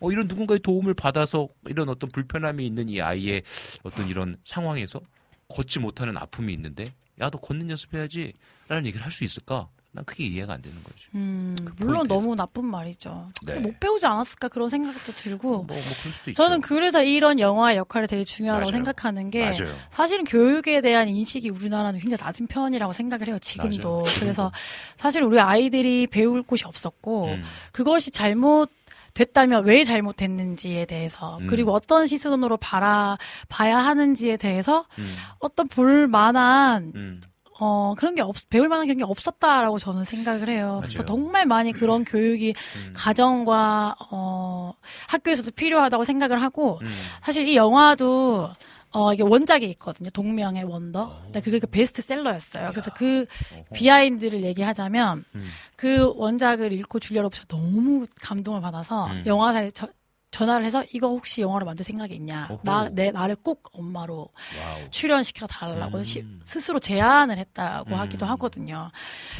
[0.00, 3.42] 어 이런 누군가의 도움을 받아서 이런 어떤 불편함이 있는 이 아이의
[3.82, 5.00] 어떤 이런 상황에서
[5.48, 6.86] 걷지 못하는 아픔이 있는데
[7.20, 8.34] 야 너 걷는 연습해야지
[8.68, 9.68] 라는 얘기를 할 수 있을까?
[9.96, 11.08] 난 그게 이해가 안 되는 거죠.
[11.14, 12.22] 음, 물론 포인트에서.
[12.22, 13.30] 너무 나쁜 말이죠.
[13.40, 13.60] 근데 네.
[13.60, 15.48] 못 배우지 않았을까 그런 생각도 들고.
[15.48, 16.42] 뭐, 뭐 그럴 수도 있죠.
[16.42, 18.72] 저는 그래서 이런 영화의 역할이 되게 중요하다고 맞아요.
[18.72, 19.74] 생각하는 게 맞아요.
[19.90, 23.38] 사실은 교육에 대한 인식이 우리나라는 굉장히 낮은 편이라고 생각을 해요.
[23.38, 24.02] 지금도.
[24.02, 24.20] 맞아요.
[24.20, 24.52] 그래서
[24.96, 27.44] 사실 우리 아이들이 배울 곳이 없었고 음.
[27.72, 28.70] 그것이 잘못
[29.14, 31.46] 됐다면 왜 잘못됐는지에 대해서 음.
[31.46, 33.16] 그리고 어떤 시선으로 바라
[33.48, 35.04] 봐야 하는지에 대해서 음.
[35.38, 37.20] 어떤 볼 만한 음.
[37.58, 40.80] 어 그런 게 없, 배울 만한 그런 게 없었다라고 저는 생각을 해요.
[40.82, 41.06] 그래서 맞아요.
[41.06, 42.92] 정말 많이 그런 교육이 음.
[42.94, 44.74] 가정과 어
[45.08, 46.88] 학교에서도 필요하다고 생각을 하고 음.
[47.22, 48.50] 사실 이 영화도
[48.92, 50.10] 어 이게 원작이 있거든요.
[50.10, 51.20] 동명의 원더.
[51.24, 52.70] 근데 그게 그 베스트셀러였어요.
[52.70, 53.26] 그래서 그
[53.74, 55.48] 비하인드를 얘기하자면 음.
[55.76, 59.22] 그 원작을 읽고 줄리아 로버츠가 너무 감동을 받아서 음.
[59.26, 59.88] 영화사에 저-
[60.36, 62.48] 전화를 해서 이거 혹시 영화로 만들 생각이 있냐?
[62.62, 64.28] 나내 나를 꼭 엄마로
[64.60, 64.90] wow.
[64.90, 66.04] 출연시켜 달라고 음.
[66.04, 67.98] 시- 스스로 제안을 했다고 음.
[67.98, 68.90] 하기도 하거든요.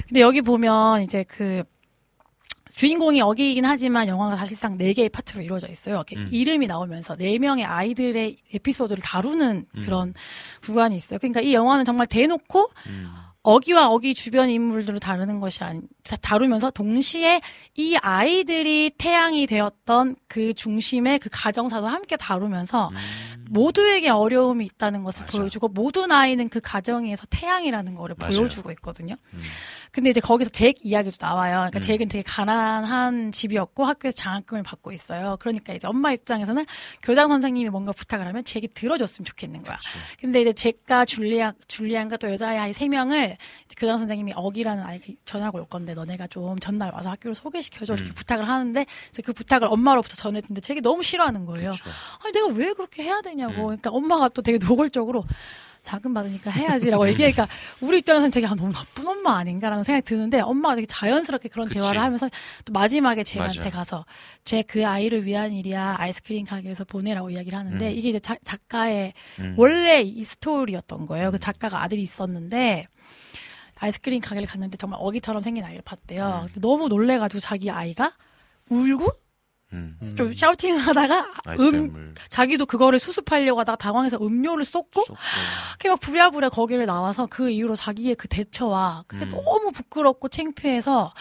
[0.08, 1.64] 근데 여기 보면 이제 그
[2.74, 5.96] 주인공이 어기이긴 하지만 영화가 사실상 네 개의 파트로 이루어져 있어요.
[5.96, 6.28] 이렇게 음.
[6.32, 9.84] 이름이 나오면서 네 명의 아이들의 에피소드를 다루는 음.
[9.84, 10.14] 그런
[10.62, 11.18] 구간이 있어요.
[11.18, 13.12] 그러니까 이 영화는 정말 대놓고 음.
[13.46, 17.40] 어기와 어기 주변 인물들을 다루는 것이 아니, 자- 다루면서 동시에
[17.76, 22.90] 이 아이들이 태양이 되었던 그 중심의 그 가정사도 함께 다루면서
[23.48, 25.26] 모두에게 어려움이 있다는 것을 음.
[25.26, 25.38] 맞아.
[25.38, 28.36] 보여주고 모든 아이는 그 가정에서 태양이라는 거를 맞아요.
[28.36, 29.14] 보여주고 있거든요.
[29.34, 29.40] 음.
[29.96, 31.54] 근데 이제 거기서 잭 이야기도 나와요.
[31.56, 31.80] 그러니까 음.
[31.80, 35.38] 잭은 되게 가난한 집이었고 학교에서 장학금을 받고 있어요.
[35.40, 36.66] 그러니까 이제 엄마 입장에서는
[37.02, 39.78] 교장 선생님이 뭔가 부탁을 하면 잭이 들어줬으면 좋겠는 거야.
[40.20, 45.58] 근데 이제 잭과 줄리안, 줄리안과 또 여자아이 세 명을 이제 교장 선생님이 어기라는 아이가 전화가
[45.58, 48.14] 올 건데 너네가 좀 전날 와서 학교를 소개시켜줘 이렇게 음.
[48.14, 48.84] 부탁을 하는데
[49.24, 51.70] 그 부탁을 엄마로부터 전해듣는데 잭이 너무 싫어하는 거예요.
[51.70, 51.88] 그쵸.
[52.22, 53.52] 아니 내가 왜 그렇게 해야 되냐고.
[53.52, 53.64] 음.
[53.64, 55.24] 그러니까 엄마가 또 되게 노골적으로
[55.86, 57.46] 자금 받으니까 해야지라고 얘기하니까
[57.80, 61.78] 우리 입장에서는 되게 아, 너무 나쁜 엄마 아닌가라는 생각이 드는데 엄마가 되게 자연스럽게 그런 그치.
[61.78, 62.28] 대화를 하면서
[62.64, 63.70] 또 마지막에 쟤한테 맞아.
[63.70, 64.04] 가서
[64.44, 67.94] 쟤그 아이를 위한 일이야 아이스크림 가게에서 보내라고 이야기를 하는데 음.
[67.96, 69.54] 이게 이제 자- 작가의 음.
[69.56, 71.30] 원래 이 스토리였던 거예요.
[71.30, 72.86] 그 작가가 아들이 있었는데
[73.76, 76.48] 아이스크림 가게를 갔는데 정말 어기처럼 생긴 아이를 봤대요.
[76.54, 76.60] 음.
[76.60, 78.12] 너무 놀래가지고 자기 아이가
[78.70, 79.12] 울고
[80.02, 80.16] 음.
[80.16, 85.04] 좀 샤우팅 하다가 음, 아이스크림을 자기도 그거를 수습하려고 하다가 당황해서 음료를 쏟고.
[85.72, 89.30] 그게 막 부랴부랴 거기를 나와서 그 이후로 자기의 그 대처와 그게 음.
[89.30, 91.12] 너무 부끄럽고 창피해서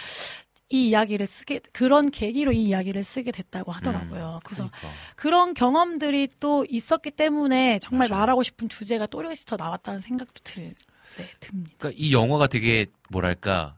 [0.69, 4.39] 이 이야기를 쓰게 그런 계기로 이 이야기를 쓰게 됐다고 하더라고요.
[4.43, 4.99] 그래서 그러니까.
[5.15, 8.21] 그런 경험들이 또 있었기 때문에 정말 맞아요.
[8.21, 10.73] 말하고 싶은 주제가 또렷이 더 나왔다는 생각도 들,
[11.17, 11.75] 네, 듭니다.
[11.77, 13.77] 그러니까 이 영화가 되게 뭐랄까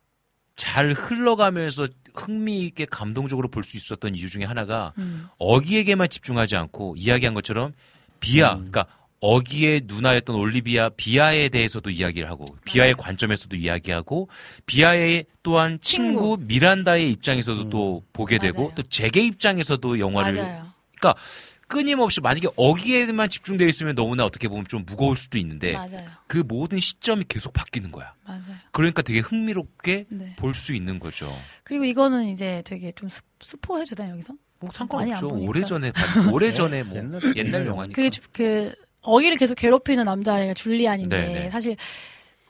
[0.56, 1.88] 잘 흘러가면서
[2.20, 5.28] 흥미 있게 감동적으로 볼 수 있었던 이유 중에 하나가 음.
[5.38, 7.74] 어기에게만 집중하지 않고 이야기한 것처럼
[8.20, 8.86] 비아, 그러니까
[9.20, 14.30] 어기의 누나였던 올리비아 비아에 대해서도 이야기를 하고 비아의 관점에서도 이야기하고
[14.68, 18.72] 비아의 또한 친구, 미란다의 입장에서도 또 보게 되고 맞아요.
[18.76, 20.68] 또 잭의 입장에서도 영화를 맞아요.
[20.98, 21.22] 그러니까
[21.68, 26.00] 끊임없이 만약에 어기에만 집중되어 있으면 너무나 어떻게 보면 좀 무거울 수도 있는데 맞아요.
[26.28, 28.14] 그 모든 시점이 계속 바뀌는 거야.
[28.26, 28.42] 맞아요.
[28.72, 30.36] 그러니까 되게 흥미롭게 네.
[30.38, 31.28] 볼수 있는 거죠.
[31.64, 34.34] 그리고 이거는 이제 되게 좀 스, 스포 해도 되나요, 여기서?
[34.60, 35.28] 뭐 상관없죠.
[35.30, 35.92] 오래전에
[36.34, 38.02] 오래전에 뭐 옛날- 옛날 영화니까.
[38.02, 41.50] 그, 주- 그, 어기를 계속 괴롭히는 남자애가 줄리안인데, 네네.
[41.52, 41.78] 사실,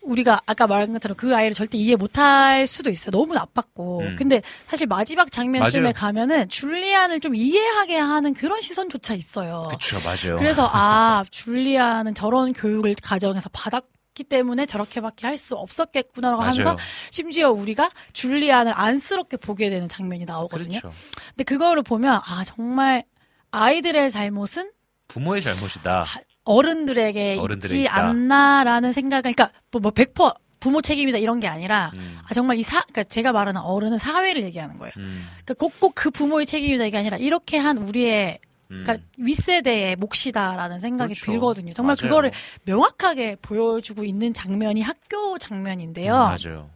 [0.07, 3.11] 우리가 아까 말한 것처럼 그 아이를 절대 이해 못할 수도 있어요.
[3.11, 4.01] 너무 나빴고.
[4.01, 4.15] 음.
[4.17, 5.93] 근데 사실 마지막 장면쯤에 맞아요.
[5.93, 9.67] 가면은 줄리안을 좀 이해하게 하는 그런 시선조차 있어요.
[9.69, 10.37] 그쵸, 맞아요.
[10.37, 16.51] 그래서 아 줄리안은 저런 교육을 가정에서 받았기 때문에 저렇게밖에 할 수 없었겠구나라고 맞아요.
[16.51, 16.77] 하면서
[17.11, 20.79] 심지어 우리가 줄리안을 안쓰럽게 보게 되는 장면이 나오거든요.
[20.79, 20.91] 그렇죠.
[21.29, 23.03] 근데 그거를 보면 아 정말
[23.51, 24.71] 아이들의 잘못은
[25.07, 26.05] 부모의 잘못이다.
[26.47, 27.95] 어른들에게 어른들에 있지 있다.
[28.07, 32.17] 않나라는 생각을 그러니까 뭐, 뭐100% 부모 책임이다 이런 게 아니라 음.
[32.27, 34.91] 아 정말 이 사 그러니까 제가 말하는 어른은 사회를 얘기하는 거예요.
[34.97, 35.27] 음.
[35.45, 38.39] 그러니까 꼭꼭 그 부모의 책임이다 이게 아니라 이렇게 한 우리의
[38.71, 38.83] 음.
[38.83, 41.31] 그러니까 윗세대의 몫이다라는 생각이 그렇죠.
[41.31, 41.73] 들거든요.
[41.73, 42.09] 정말 맞아요.
[42.09, 42.31] 그거를
[42.65, 46.13] 명확하게 보여주고 있는 장면이 학교 장면인데요.
[46.13, 46.69] 음, 맞아요.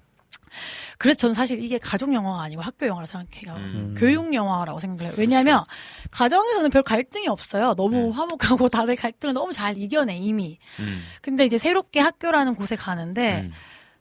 [0.98, 3.56] 그래서 저는 사실 이게 가족 영화가 아니고 학교 영화라 생각해요.
[3.56, 3.96] 음.
[3.98, 5.14] 교육 영화라고 생각해요.
[5.18, 5.64] 왜냐하면
[6.12, 7.76] 가정에서는 별 갈등이 없어요.
[7.76, 10.60] 너무 화목하고 다들 갈등을 너무 잘 이겨내 이미.
[10.80, 11.02] 음.
[11.22, 13.52] 근데 이제 새롭게 학교라는 곳에 가는데 음.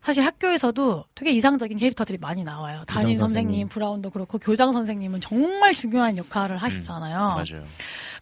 [0.02, 2.85] 사실 학교에서도 되게 이상적인 캐릭터들이 많이 나와요.
[2.86, 3.68] 담임 선생님, 선생님.
[3.68, 7.16] 브라운도 그렇고 교장 선생님은 정말 중요한 역할을 하시잖아요.
[7.16, 7.44] 음.
[7.55, 7.66] 맞아요.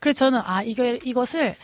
[0.01, 1.55] 그래서 저는 아 이거 이것을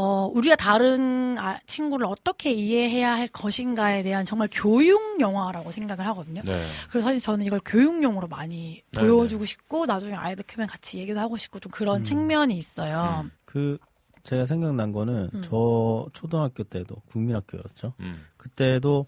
[0.00, 6.40] 어 우리가 다른 아, 친구를 어떻게 이해해야 할 것인가에 대한 정말 교육 영화라고 생각을 하거든요.
[6.44, 6.60] 네.
[6.88, 11.36] 그래서 사실 저는 이걸 교육용으로 많이 네, 보여주고 싶고 나중에 아이들 크면 같이 얘기도 하고
[11.36, 12.04] 싶고 좀 그런 음.
[12.04, 13.26] 측면이 있어요.
[13.44, 13.76] 그
[14.22, 15.42] 제가 생각난 거는 음.
[15.42, 17.94] 저 초등학교 때도 국민학교였죠.
[17.98, 18.24] 음.
[18.36, 19.04] 그때도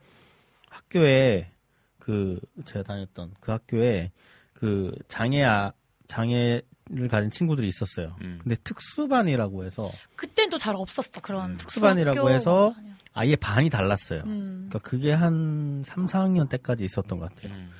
[0.71, 1.53] 학교에
[2.01, 4.11] 그 제가 다녔던 그 학교에
[4.55, 5.73] 그 장애 아
[6.09, 6.61] 장애
[6.93, 8.17] 를 가진 친구들이 있었어요.
[8.23, 8.41] 음.
[8.43, 11.57] 근데 특수반이라고 해서 그땐 또 잘 없었어 그런 음.
[11.57, 12.75] 특수반이라고 해서.
[13.13, 14.23] 아예 반이 달랐어요.
[14.27, 14.69] 음.
[14.69, 17.53] 그러니까 그게 한 3, 4학년 때까지 있었던 것 같아요.
[17.53, 17.71] 음.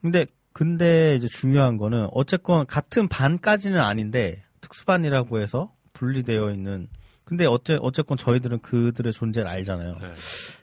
[0.00, 6.88] 근데 근데 이제 중요한 거는 어쨌건 같은 반까지는 아닌데 특수반이라고 해서 분리되어 있는
[7.24, 9.98] 근데 어째 어쨌건 저희들은 그들의 존재를 알잖아요.
[10.00, 10.14] 네.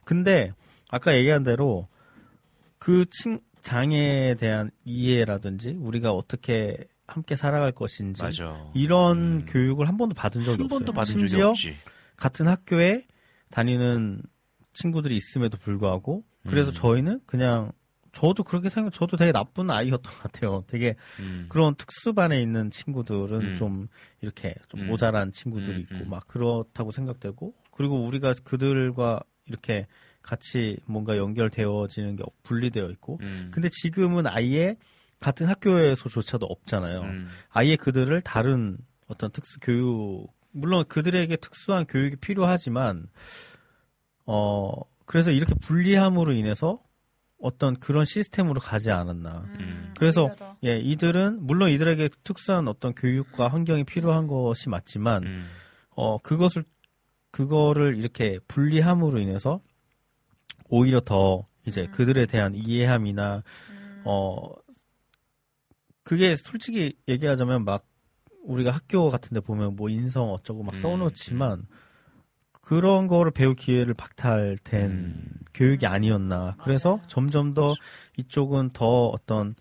[0.06, 0.53] 근데
[0.90, 1.88] 아까 얘기한 대로
[2.80, 6.77] 그 친, 장애에 대한 이해라든지 우리가 어떻게
[7.07, 8.71] 함께 살아갈 것인지 맞아.
[8.73, 9.45] 이런 음.
[9.45, 10.67] 교육을 한 번도 받은 적이 한 없어요.
[10.80, 11.75] 번도 받은 적이 심지어 없지.
[12.17, 13.05] 같은 학교에
[13.51, 14.21] 다니는
[14.73, 16.73] 친구들이 있음에도 불구하고 그래서 음.
[16.73, 17.71] 저희는 그냥
[18.11, 20.63] 저도 그렇게 생각 저도 되게 나쁜 아이였던 것 같아요.
[20.67, 21.45] 되게 음.
[21.49, 23.55] 그런 특수반에 있는 친구들은 음.
[23.55, 23.88] 좀
[24.21, 24.88] 이렇게 좀 음.
[24.88, 26.09] 모자란 친구들이 음, 있고 음.
[26.09, 29.88] 막 그렇다고 생각되고 그리고 우리가 그들과 이렇게
[30.21, 33.49] 같이 뭔가 연결되어지는 게 분리되어 있고 음.
[33.53, 34.77] 근데 지금은 아예
[35.23, 37.01] 같은 학교에서조차도 없잖아요.
[37.01, 37.29] 음.
[37.49, 38.77] 아예 그들을 다른
[39.07, 43.07] 어떤 특수 교육 물론 그들에게 특수한 교육이 필요하지만
[44.25, 44.71] 어
[45.05, 46.79] 그래서 이렇게 분리함으로 인해서
[47.39, 49.45] 어떤 그런 시스템으로 가지 않았나.
[49.59, 49.93] 음.
[49.97, 50.29] 그래서.
[50.63, 55.49] 예, 이들은 물론 이들에게 특수한 어떤 교육과 환경이 필요한 것이 맞지만 음.
[55.89, 56.63] 어 그것을
[57.31, 59.59] 그거를 이렇게 분리함으로 인해서
[60.69, 63.43] 오히려 더 이제 그들에 대한 이해함이나
[64.05, 64.49] 어
[66.03, 67.85] 그게 솔직히 얘기하자면 막
[68.43, 71.65] 우리가 학교 같은 데 보면 뭐 인성 어쩌고 막 음, 써놓지만
[72.51, 75.25] 그런 거를 배울 기회를 박탈된 음.
[75.53, 76.55] 교육이 아니었나.
[76.59, 77.73] 그래서 점점 더
[78.17, 79.55] 이쪽은 더 어떤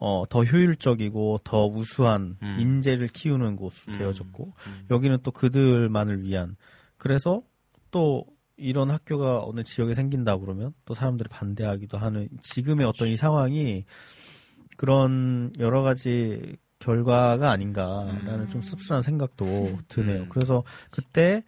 [0.00, 2.56] 어, 더 효율적이고 더 우수한 음.
[2.58, 3.98] 인재를 키우는 곳으로 음.
[3.98, 4.86] 되어졌고 음.
[4.90, 6.54] 여기는 또 그들만을 위한
[6.98, 7.42] 그래서
[7.90, 8.24] 또
[8.56, 13.84] 이런 학교가 어느 지역에 생긴다 그러면 또 사람들이 반대하기도 하는 지금의 어떤 이 상황이
[14.78, 18.48] 그런 여러 가지 결과가 아닌가라는 음.
[18.48, 19.44] 좀 씁쓸한 생각도
[19.88, 20.22] 드네요.
[20.22, 20.28] 음.
[20.28, 21.42] 그래서 그때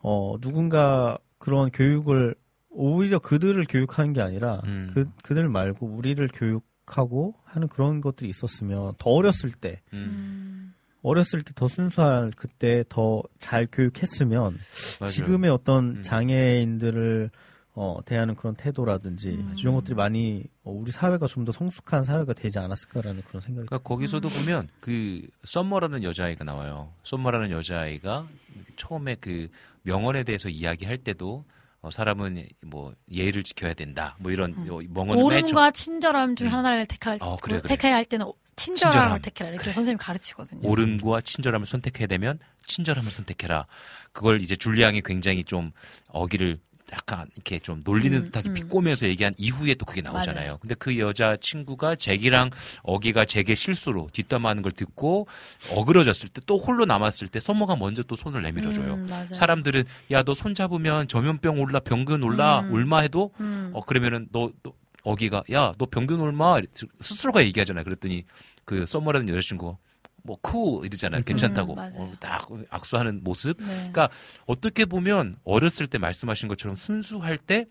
[0.00, 2.34] 어 누군가 그런 교육을
[2.70, 4.90] 오히려 그들을 교육하는 게 아니라 음.
[4.94, 9.98] 그 그들 말고 우리를 교육하고 하는 그런 것들이 있었으면 더 어렸을 때 음.
[9.98, 10.74] 음.
[11.02, 14.56] 어렸을 때 더 순수할 그때 더 잘 교육했으면
[14.98, 15.10] 맞아요.
[15.10, 16.02] 지금의 어떤 음.
[16.02, 17.30] 장애인들을
[17.74, 19.54] 어, 대하는 그런 태도라든지 음.
[19.58, 23.78] 이런 것들이 많이 어, 우리 사회가 좀 더 성숙한 사회가 되지 않았을까라는 그런 생각이 그러니까
[23.88, 26.92] 거기서도 보면 그 썸머라는 여자아이가 나와요.
[27.04, 28.28] 썸머라는 여자아이가
[28.76, 29.48] 처음에 그
[29.82, 31.44] 명언에 대해서 이야기할 때도
[31.80, 34.16] 어, 사람은 뭐 예의를 지켜야 된다.
[34.20, 34.66] 뭐 이런 음.
[34.68, 36.52] 요 명언을 오름과 친절함 중 음.
[36.52, 37.74] 하나를 택할 어, 그래, 그래.
[37.74, 39.22] 택해야 할 때는 친절함을 친절함.
[39.22, 39.72] 택해라 이렇게 그래.
[39.72, 40.68] 선생님이 가르치거든요.
[40.68, 43.66] 옳음과 친절함을 선택해야 되면 친절함을 선택해라.
[44.12, 45.72] 그걸 이제 줄리앙이 굉장히 좀
[46.08, 46.60] 어기를
[46.92, 48.54] 약간 이렇게 좀 놀리는 음, 듯하게 음.
[48.54, 50.44] 비꼬면서 얘기한 이후에 또 그게 나오잖아요.
[50.44, 50.58] 맞아요.
[50.60, 52.50] 근데 그 여자 친구가 잭이랑
[52.82, 55.26] 어기가 잭의 실수로 뒷담화하는 걸 듣고
[55.70, 58.94] 어그러졌을 때 또 홀로 남았을 때 서머가 먼저 또 손을 내밀어줘요.
[58.94, 59.08] 음.
[59.32, 62.72] 사람들은 야 너 손 잡으면 전염병 올라 병균 올라 음.
[62.72, 63.70] 올마 해도 음.
[63.72, 64.72] 어 그러면은 너, 너
[65.04, 66.60] 어기가 야 너 병균 올마
[67.00, 67.84] 스스로가 얘기하잖아요.
[67.84, 68.24] 그랬더니
[68.64, 69.76] 그 서머라는 여자친구
[70.24, 71.22] 뭐쿠 이러잖아요.
[71.24, 71.94] 괜찮다고 음, 맞아요.
[71.98, 73.56] 어, 딱 악수하는 모습.
[73.60, 73.66] 네.
[73.66, 74.08] 그러니까
[74.46, 77.66] 어떻게 보면 어렸을 때 말씀하신 것처럼 순수할 때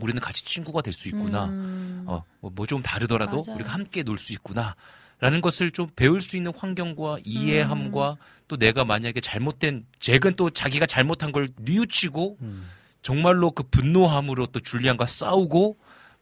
[0.00, 1.46] 우리는 같이 친구가 될 수 있구나.
[1.46, 2.04] 음.
[2.06, 3.56] 어, 뭐좀 다르더라도 맞아요.
[3.56, 4.74] 우리가 함께 놀 수 있구나.
[5.22, 8.16] 라는 것을 좀 배울 수 있는 환경과 이해함과
[8.48, 12.38] 또 내가 만약에 잘못된 잭은 또 자기가 잘못한 걸 뉘우치고
[13.02, 15.76] 정말로 그 분노함으로 또 줄리안과 싸우고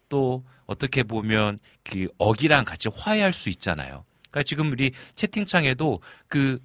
[0.09, 4.05] 또 어떻게 보면 그 어기랑 같이 화해할 수 있잖아요.
[4.31, 6.59] 그러니까 지금 우리 채팅창에도 그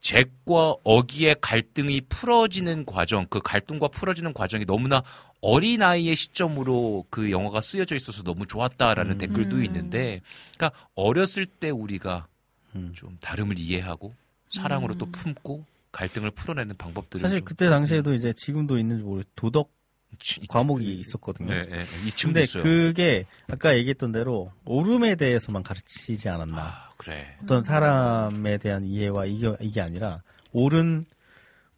[0.00, 5.02] 잭과 어기의 갈등이 풀어지는 과정, 그 갈등과 풀어지는 과정이 너무나
[5.42, 9.64] 어린 아이의 시점으로 그 영화가 쓰여져 있어서 너무 좋았다라는 댓글도 음.
[9.64, 10.20] 있는데,
[10.56, 12.26] 그러니까 어렸을 때 우리가
[12.94, 14.14] 좀 다름을 이해하고
[14.50, 19.70] 사랑으로 또 품고 갈등을 풀어내는 방법들을 사실 좀- 그때 당시에도 이제 지금도 있는지 모르 도덕
[20.48, 21.48] 과목이 있었거든요.
[21.48, 21.84] 네, 네, 네.
[22.06, 22.62] 이 친구도 근데 있어요.
[22.62, 26.90] 그게 아까 얘기했던 대로 오름에 대해서만 가르치지 않았나.
[26.96, 27.36] 그래.
[27.42, 30.22] 어떤 사람에 대한 이해와 이게, 이게 아니라
[30.52, 31.06] 옳은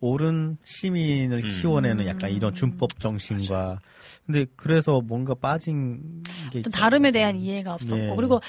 [0.01, 1.49] 옳은 시민을 음.
[1.49, 3.81] 키워내는 약간 이런 준법 정신과
[4.27, 6.81] 근데 그래서 뭔가 빠진 게또 있잖아요.
[6.81, 8.13] 다름에 대한 이해가 없었고 예.
[8.17, 8.41] 그리고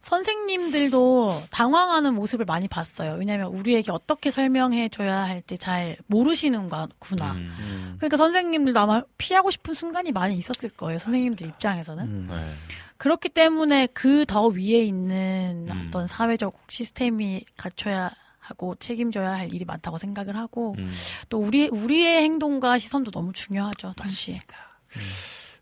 [0.00, 3.14] 선생님들도 당황하는 모습을 많이 봤어요.
[3.18, 7.32] 왜냐하면 우리에게 어떻게 설명해 줘야 할지 잘 모르시는구나.
[7.32, 7.94] 음.
[7.98, 10.98] 그러니까 선생님들도 아마 피하고 싶은 순간이 많이 있었을 거예요.
[10.98, 12.04] 선생님들 입장에서는.
[12.04, 12.26] 음.
[12.30, 12.52] 네.
[12.96, 15.84] 그렇기 때문에 그 더 위에 있는 음.
[15.88, 18.10] 어떤 사회적 시스템이 갖춰야
[18.40, 20.90] 하고 책임져야 할 일이 많다고 생각을 하고 음.
[21.28, 23.92] 또 우리 우리의 행동과 시선도 너무 중요하죠.
[23.96, 24.40] 동시에.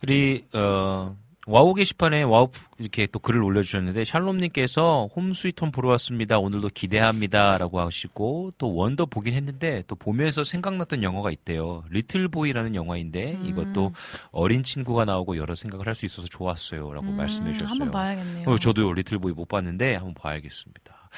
[0.03, 1.17] 우리 어
[1.49, 2.49] 와우 게시판에 와우
[2.79, 6.41] 이렇게 또 글을 올려주셨는데 샬롬님께서 홈 스위트홈 보러 왔습니다.
[6.41, 11.85] 오늘도 기대합니다라고 하시고 또 원더 보긴 했는데 또 보면서 생각났던 영화가 있대요.
[11.89, 13.47] 리틀 보이라는 영화인데 음.
[13.47, 13.93] 이것도
[14.33, 17.71] 어린 친구가 나오고 여러 생각을 할 수 있어서 좋았어요라고 음, 말씀해 주셨어요.
[17.71, 18.49] 한번 봐야겠네요.
[18.51, 21.11] 어, 저도 리틀 보이 못 봤는데 한번 봐야겠습니다.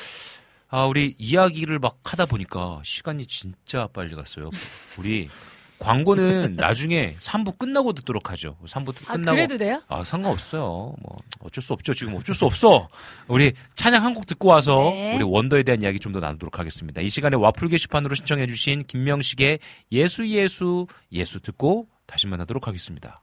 [0.68, 4.50] 아 우리 이야기를 막 하다 보니까 시간이 진짜 빨리 갔어요.
[4.98, 5.30] 우리
[5.78, 8.56] 광고는 나중에 3부 끝나고 듣도록 하죠.
[8.66, 9.82] 3부 아, 끝나고 그래도 돼요?
[9.88, 10.62] 아, 상관없어요.
[11.00, 11.94] 뭐 어쩔 수 없죠.
[11.94, 12.88] 지금 어쩔 수 없어.
[13.28, 15.14] 우리 찬양 한 곡 듣고 와서 네.
[15.16, 17.00] 우리 원더에 대한 이야기 좀 더 나누도록 하겠습니다.
[17.02, 19.59] 이 시간에 와플 게시판으로 신청해 주신 김명식의
[19.92, 23.20] 예수 예수 예수 듣고 다시 만나도록 하겠습니다.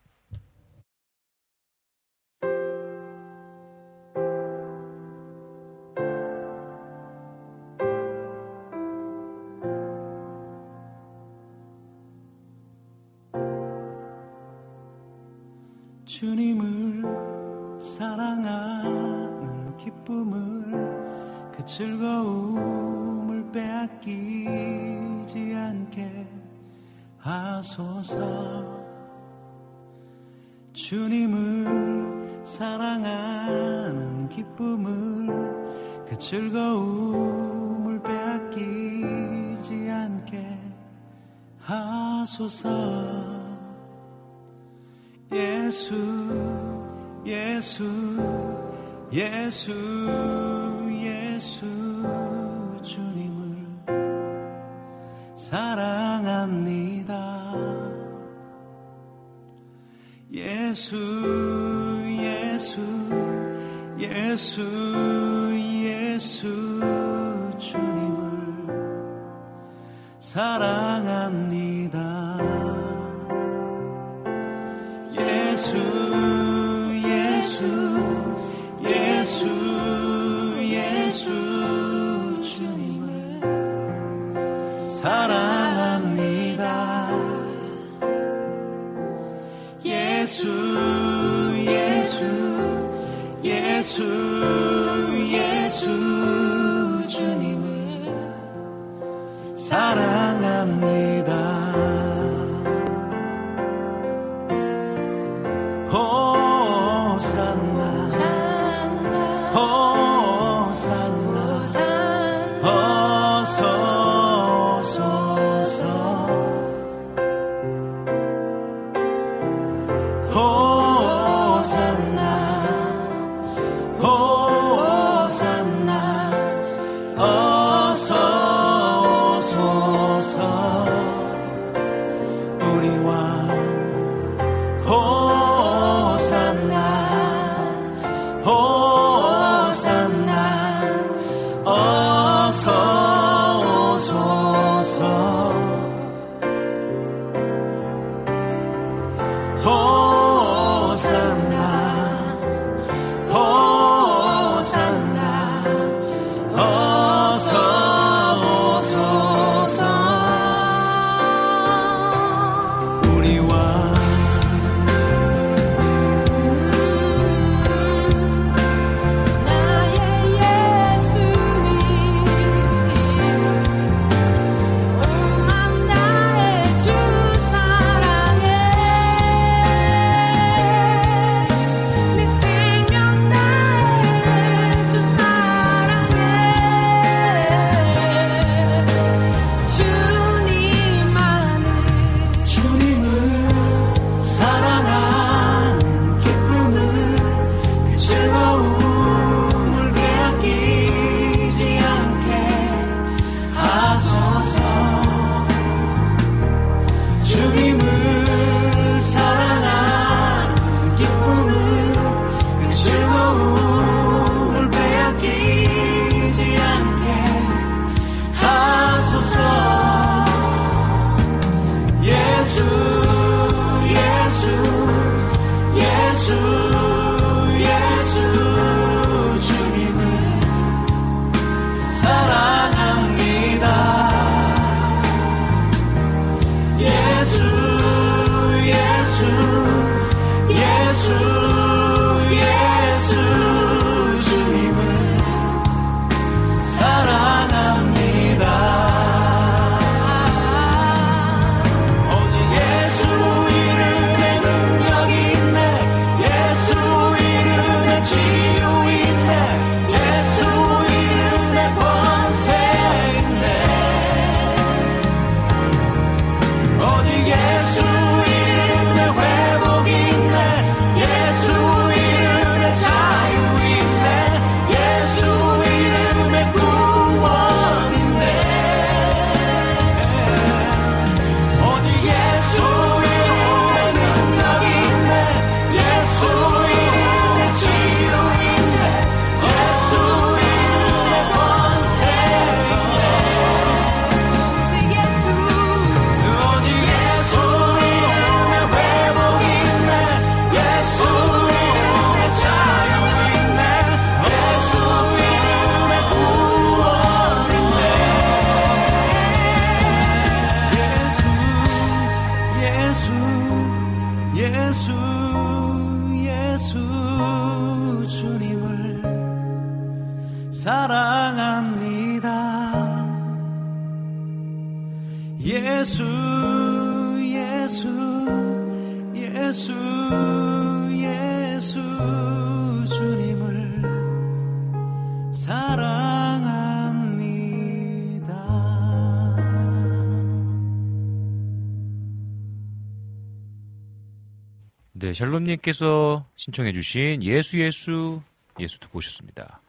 [345.15, 348.21] 샬롬님께서 신청해주신 예수 예수
[348.59, 349.61] 예수 듣고 오셨습니다.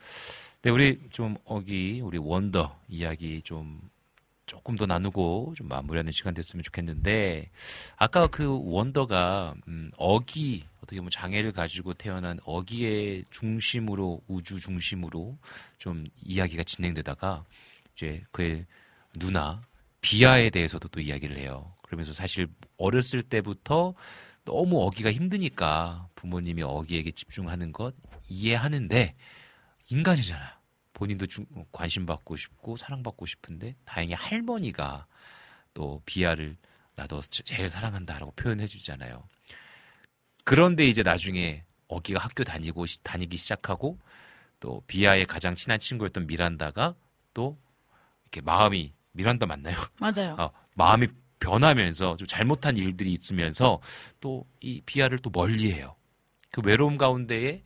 [0.62, 3.80] 네, 우리 좀 어기 우리 원더 이야기 좀
[4.46, 7.50] 조금 더 나누고 좀 마무리하는 시간 됐으면 좋겠는데
[7.96, 15.36] 아까 그 원더가 음, 어기 어떻게 보면 장애를 가지고 태어난 어기의 중심으로 우주 중심으로
[15.78, 17.44] 좀 이야기가 진행되다가
[17.94, 18.66] 이제 그의
[19.18, 19.62] 누나
[20.00, 21.72] 비아에 대해서도 또 이야기를 해요.
[21.82, 23.94] 그러면서 사실 어렸을 때부터
[24.46, 27.94] 너무 어기가 힘드니까 부모님이 어기에게 집중하는 것
[28.28, 29.14] 이해하는데
[29.88, 30.60] 인간이잖아.
[30.94, 35.06] 본인도 중- 관심 받고 싶고 사랑받고 싶은데 다행히 할머니가
[35.74, 36.56] 또 비아를
[36.94, 39.28] 나도 제- 제일 사랑한다라고 표현해 주잖아요.
[40.44, 43.98] 그런데 이제 나중에 어기가 학교 다니고 시- 다니기 시작하고
[44.60, 46.94] 또 비아의 가장 친한 친구였던 미란다가
[47.34, 47.58] 또
[48.22, 49.76] 이렇게 마음이 미란다 맞나요?
[50.00, 50.36] 맞아요.
[50.38, 51.08] 어, 마음이
[51.40, 53.80] 변하면서 좀 잘못한 일들이 있으면서
[54.20, 55.94] 또 이 비아를 또 멀리해요.
[56.50, 57.62] 그 외로움 가운데에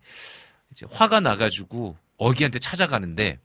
[0.72, 3.38] 이제 화가 나가지고 어기한테 찾아가는데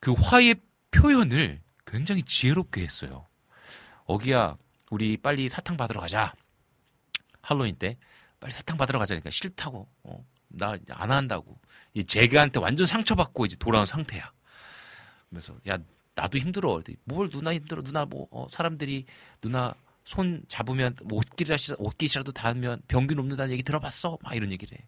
[0.00, 0.56] 그 화의
[0.90, 3.26] 표현을 굉장히 지혜롭게 했어요.
[4.04, 4.56] 어기야,
[4.90, 6.32] 우리 빨리 사탕 받으러 가자.
[7.42, 7.96] 할로윈 때
[8.40, 9.88] 빨리 사탕 받으러 가자니까 싫다고.
[10.04, 11.58] 어, 나 안 한다고.
[11.94, 14.32] 이 제가한테 완전 상처받고 이제 돌아온 상태야.
[15.30, 15.78] 그래서 야
[16.18, 16.80] 나도 힘들어.
[17.04, 17.80] 뭘 누나 힘들어?
[17.80, 19.06] 누나 뭐 어, 사람들이
[19.40, 19.72] 누나
[20.04, 24.18] 손 잡으면 뭐 옷깃이라 옷깃이라도 닿으면 병균 옮는다는 얘기 들어봤어?
[24.22, 24.84] 막 이런 얘기를 해.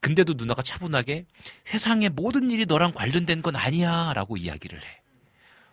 [0.00, 1.26] 근데도 누나가 차분하게
[1.64, 5.02] 세상의 모든 일이 너랑 관련된 건 아니야 라고 이야기를 해.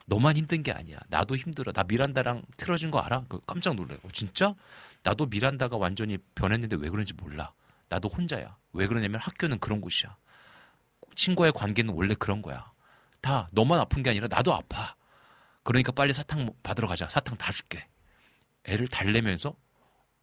[0.08, 1.00] 너만 힘든 게 아니야.
[1.08, 1.72] 나도 힘들어.
[1.72, 3.24] 나 미란다랑 틀어진 거 알아?
[3.30, 4.00] 그 깜짝 놀래요.
[4.04, 4.56] 어, 진짜?
[5.04, 7.54] 나도 미란다가 완전히 변했는데 왜 그런지 몰라.
[7.88, 8.58] 나도 혼자야.
[8.74, 10.18] 왜 그러냐면 학교는 그런 곳이야.
[11.16, 12.72] 친구와의 관계는 원래 그런 거야.
[13.22, 14.97] 다 너만 아픈 게 아니라 나도 아파.
[15.68, 17.10] 그러니까 빨리 사탕 받으러 가자.
[17.10, 17.86] 사탕 다 줄게.
[18.64, 19.54] 애를 달래면서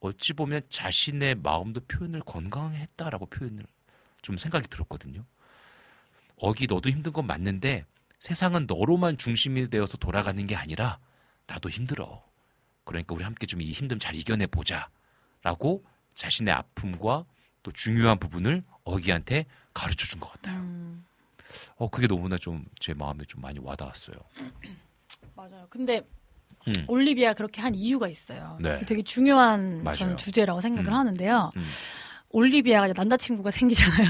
[0.00, 3.62] 어찌 보면 자신의 마음도 표현을 건강하게 했다라고 표현을
[4.22, 5.22] 좀 생각이 들었거든요.
[6.36, 7.84] 어기 너도 힘든 건 맞는데
[8.20, 10.98] 세상은 너로만 중심이 되어서 돌아가는 게 아니라
[11.46, 12.24] 나도 힘들어.
[12.84, 14.88] 그러니까 우리 함께 좀 이 힘듦 잘 이겨내 보자.
[15.42, 15.84] 라고
[16.14, 17.26] 자신의 아픔과
[17.62, 19.44] 또 중요한 부분을 어기한테
[19.74, 20.56] 가르쳐 준 것 같아요.
[20.60, 21.04] 음,
[21.76, 24.16] 어, 그게 너무나 좀 제 마음에 좀 많이 와닿았어요.
[25.36, 25.66] 맞아요.
[25.70, 26.06] 근데
[26.66, 26.73] 음.
[26.89, 28.59] 올리비아 그렇게 한 이유가 있어요.
[28.61, 28.81] 네.
[28.86, 29.97] 되게 중요한 맞아요.
[29.97, 30.94] 저는 주제라고 생각을 음.
[30.94, 31.52] 하는데요.
[31.56, 31.65] 음.
[32.31, 34.09] 올리비아가 남자친구가 생기잖아요.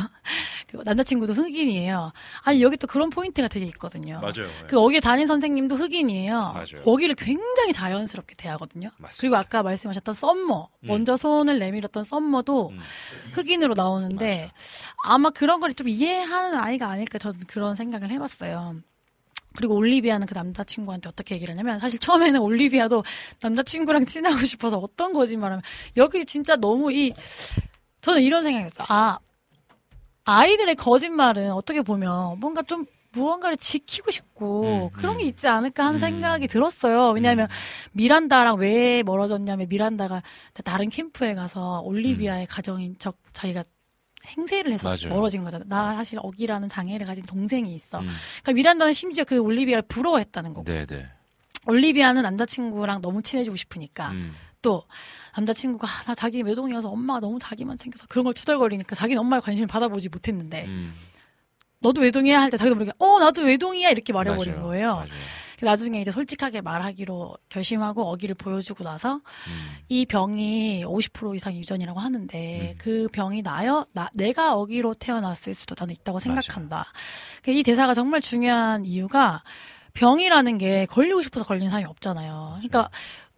[0.85, 2.13] 남자친구도 흑인이에요.
[2.43, 4.19] 아니 여기 또 그런 포인트가 되게 있거든요.
[4.21, 4.49] 맞아요.
[4.67, 6.33] 그 어기 담임 선생님도 흑인이에요.
[6.53, 6.65] 맞아요.
[6.85, 8.91] 어기를 굉장히 자연스럽게 대하거든요.
[8.99, 9.21] 맞습니다.
[9.21, 10.87] 그리고 아까 말씀하셨던 썸머, 음.
[10.87, 12.81] 먼저 손을 내밀었던 썸머도 음.
[13.35, 14.51] 흑인으로 나오는데
[15.05, 18.77] 아마 그런 걸 좀 이해하는 아이가 아닐까 저는 그런 생각을 해봤어요.
[19.57, 23.05] 그리고 올리비아는 그 남자친구한테 어떻게 얘기를 하냐면 사실 처음에는 올리비아도
[23.43, 25.63] 남자친구랑 친하고 싶어서 어떤 거짓말하면
[25.97, 27.13] 여기 진짜 너무 이
[28.01, 28.87] 저는 이런 생각했어요.
[28.91, 29.19] 아
[30.25, 35.29] 아이들의 거짓말은 어떻게 보면 뭔가 좀 무언가를 지키고 싶고 음, 그런 게 음.
[35.29, 36.01] 있지 않을까 하는 음.
[36.01, 37.11] 생각이 들었어요.
[37.11, 37.49] 왜냐하면
[37.93, 40.23] 미란다랑 왜 멀어졌냐면 미란다가
[40.65, 43.65] 다른 캠프에 가서 올리비아의 가정인 척 자기가
[44.27, 44.97] 행세를 해서 음.
[44.97, 45.15] 맞아요.
[45.15, 45.69] 멀어진 거잖아요.
[45.69, 48.01] 나 사실 어기라는 장애를 가진 동생이 있어.
[48.01, 48.09] 음.
[48.43, 50.65] 그러니까 미란다는 심지어 그 올리비아를 부러워했다는 거고.
[50.71, 51.07] 네, 네.
[51.67, 54.35] 올리비아는 남자친구랑 너무 친해지고 싶으니까 음.
[54.61, 54.85] 또
[55.37, 59.67] 남자친구가 아, 나 자기 외동이어서 엄마가 너무 자기만 챙겨서 그런 걸 투덜거리니까 자기는 엄마의 관심을
[59.67, 60.95] 받아보지 못했는데 음.
[61.81, 64.67] 너도 외동이야 할 때 자기도 모르게 어 나도 외동이야 이렇게 말해버린 맞아요.
[64.67, 64.95] 거예요.
[64.95, 65.09] 맞아요.
[65.63, 69.21] 나중에 이제 솔직하게 말하기로 결심하고 어기를 보여주고 나서 음.
[69.89, 72.75] 이 병이 50% 이상 유전이라고 하는데 음.
[72.79, 76.87] 그 병이 나여 나 내가 어기로 태어났을 수도 나는 있다고 생각한다.
[77.43, 79.43] 그이 대사가 정말 중요한 이유가
[79.95, 82.55] 병이라는 게 걸리고 싶어서 걸리는 사람이 없잖아요.
[82.57, 82.91] 그러니까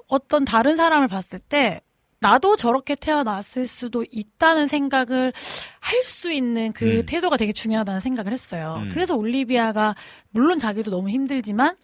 [0.09, 1.81] 어떤 다른 사람을 봤을 때
[2.21, 5.33] 나도 저렇게 태어났을 수도 있다는 생각을
[5.81, 7.07] 할 수 있는 그 음.
[7.07, 8.81] 태도가 되게 중요하다는 생각을 했어요.
[8.83, 8.91] 음.
[8.95, 9.95] 그래서 올리비아가
[10.31, 11.77] 물론 자기도 너무 힘들지만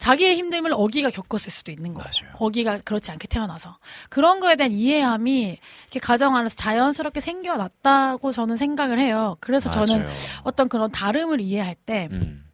[0.00, 2.08] 자기의 힘듦을 어기가 겪었을 수도 있는 거예요.
[2.22, 2.34] 맞아요.
[2.38, 3.78] 어기가 그렇지 않게 태어나서
[4.08, 9.36] 그런 거에 대한 이해함이 이렇게 가정 안에서 자연스럽게 생겨났다고 저는 생각을 해요.
[9.40, 10.14] 그래서 저는 맞아요.
[10.42, 12.46] 어떤 그런 다름을 이해할 때 음.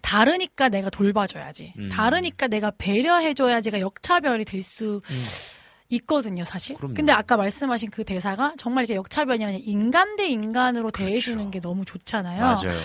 [0.00, 1.74] 다르니까 내가 돌봐줘야지.
[1.78, 1.88] 음.
[1.90, 5.02] 다르니까 내가 배려해줘야지가 역차별이 될수
[5.90, 6.76] 있거든요, 사실.
[6.76, 6.94] 그럼요.
[6.94, 11.50] 근데 아까 말씀하신 그 대사가 정말 이렇게 역차별이 아니라 인간 대 인간으로 대해주는 그렇죠.
[11.50, 12.40] 게 너무 좋잖아요.
[12.40, 12.80] 맞아요.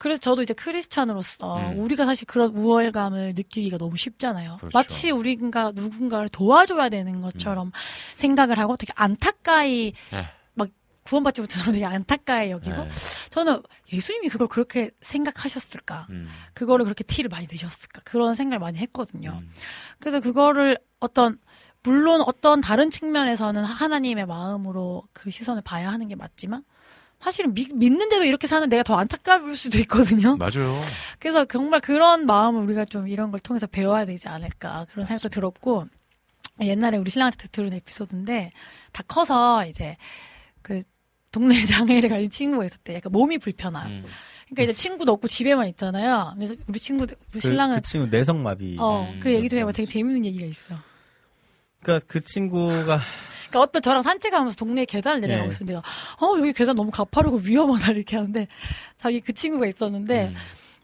[0.00, 1.78] 그래서 저도 이제 크리스찬으로서 음.
[1.78, 4.56] 우리가 사실 그런 우월감을 느끼기가 너무 쉽잖아요.
[4.56, 4.70] 그렇죠.
[4.72, 7.72] 마치 우리가 누군가를 도와줘야 되는 것처럼 음.
[8.14, 10.26] 생각을 하고 되게 안타까이 네.
[10.54, 10.70] 막
[11.02, 12.90] 구원받지 못하는 되게 안타까이 여기고 네.
[13.28, 13.62] 저는
[13.92, 16.06] 예수님이 그걸 그렇게 생각하셨을까?
[16.08, 16.30] 음.
[16.54, 18.00] 그거를 그렇게 티를 많이 내셨을까?
[18.06, 19.36] 그런 생각을 많이 했거든요.
[19.42, 19.50] 음.
[19.98, 21.38] 그래서 그거를 어떤
[21.82, 26.64] 물론 어떤 다른 측면에서는 하나님의 마음으로 그 시선을 봐야 하는 게 맞지만
[27.20, 30.36] 사실은 믿, 믿는데도 이렇게 사는 내가 더 안타까울 수도 있거든요.
[30.36, 30.74] 맞아요.
[31.18, 35.86] 그래서 정말 그런 마음을 우리가 좀 이런 걸 통해서 배워야 되지 않을까 그런 생각도 들었고
[36.62, 38.52] 옛날에 우리 신랑한테 들은 에피소드인데
[38.92, 39.96] 다 커서 이제
[40.62, 40.80] 그
[41.30, 42.94] 동네 장애를 가진 친구가 있었대.
[42.94, 43.90] 약간 몸이 불편한.
[43.90, 44.04] 음.
[44.46, 46.32] 그러니까 이제 친구도 없고 집에만 있잖아요.
[46.36, 48.76] 그래서 우리 친구 우리 그, 신랑은 그 친구 내성마비.
[48.80, 49.20] 어 음.
[49.20, 49.72] 그 얘기도 해봐.
[49.72, 50.74] 되게 재밌는 얘기가 있어.
[51.82, 53.00] 그러니까 그 친구가
[53.50, 55.54] 그러니까 어떤 저랑 산책하면서 동네 계단을 내려가고 네.
[55.54, 58.46] 있었는데 어 여기 계단 너무 가파르고 위험하다 이렇게 하는데
[58.96, 60.36] 자기 그 친구가 있었는데 음.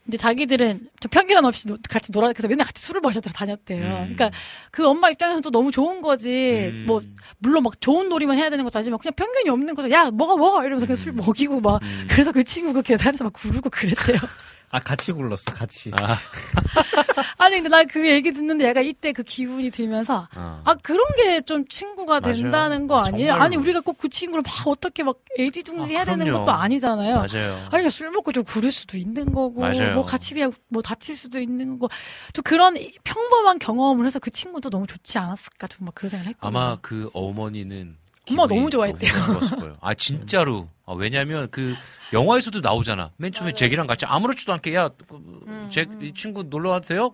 [0.07, 3.83] 이제 자기들은 좀 편견 없이 노- 같이 놀아 그래서 맨날 같이 술을 마셔 다녔대요.
[3.83, 4.13] 음.
[4.13, 4.31] 그러니까
[4.71, 6.69] 그 엄마 입장에서는 또 너무 좋은 거지.
[6.71, 6.85] 음.
[6.87, 7.01] 뭐
[7.39, 9.91] 물론 막 좋은 놀이만 해야 되는 것도 아니지만 그냥 편견이 없는 거죠.
[9.91, 12.07] 야 먹어 먹어 이러면서 그냥 술 먹이고 막 음.
[12.09, 14.17] 그래서 그 친구 그 계단에서 막 구르고 그랬대요.
[14.77, 15.91] 아 같이 굴렀어 같이.
[15.99, 16.17] 아,
[17.39, 20.61] 아니 근데 나 그 얘기 듣는데 약간 이때 그 기분이 들면서 아.
[20.65, 22.35] 아 그런 게 좀 친구가 맞아요.
[22.35, 23.27] 된다는 거 아니에요?
[23.31, 23.43] 정말로.
[23.43, 26.45] 아니 우리가 꼭 그 친구를 막 어떻게 막 애지중지 아, 해야 되는 그럼요.
[26.45, 27.15] 것도 아니잖아요.
[27.15, 27.53] 맞아요.
[27.55, 29.93] 아니 그러니까 술 먹고 좀 구를 수도 있는 거고 맞아요.
[29.95, 31.89] 뭐 같이 그냥 뭐 다칠 수도 있는 거고
[32.33, 36.29] 또 그런 이- 평범한 경험을 해서 그 친구도 너무 좋지 않았을까 좀 막 그런 생각을
[36.31, 36.59] 했거든요.
[36.59, 37.95] 아마 그 어머니는
[38.29, 39.11] 엄마 너무 좋아했대요.
[39.13, 39.77] 너무 좋았을 거예요.
[39.81, 40.67] 아 진짜로.
[40.85, 41.75] 아, 왜냐하면 그
[42.13, 43.11] 영화에서도 나오잖아.
[43.17, 47.13] 맨 처음에 잭이랑 같이 아무렇지도 않게 음, 야잭이 친구 놀러 와도 돼요?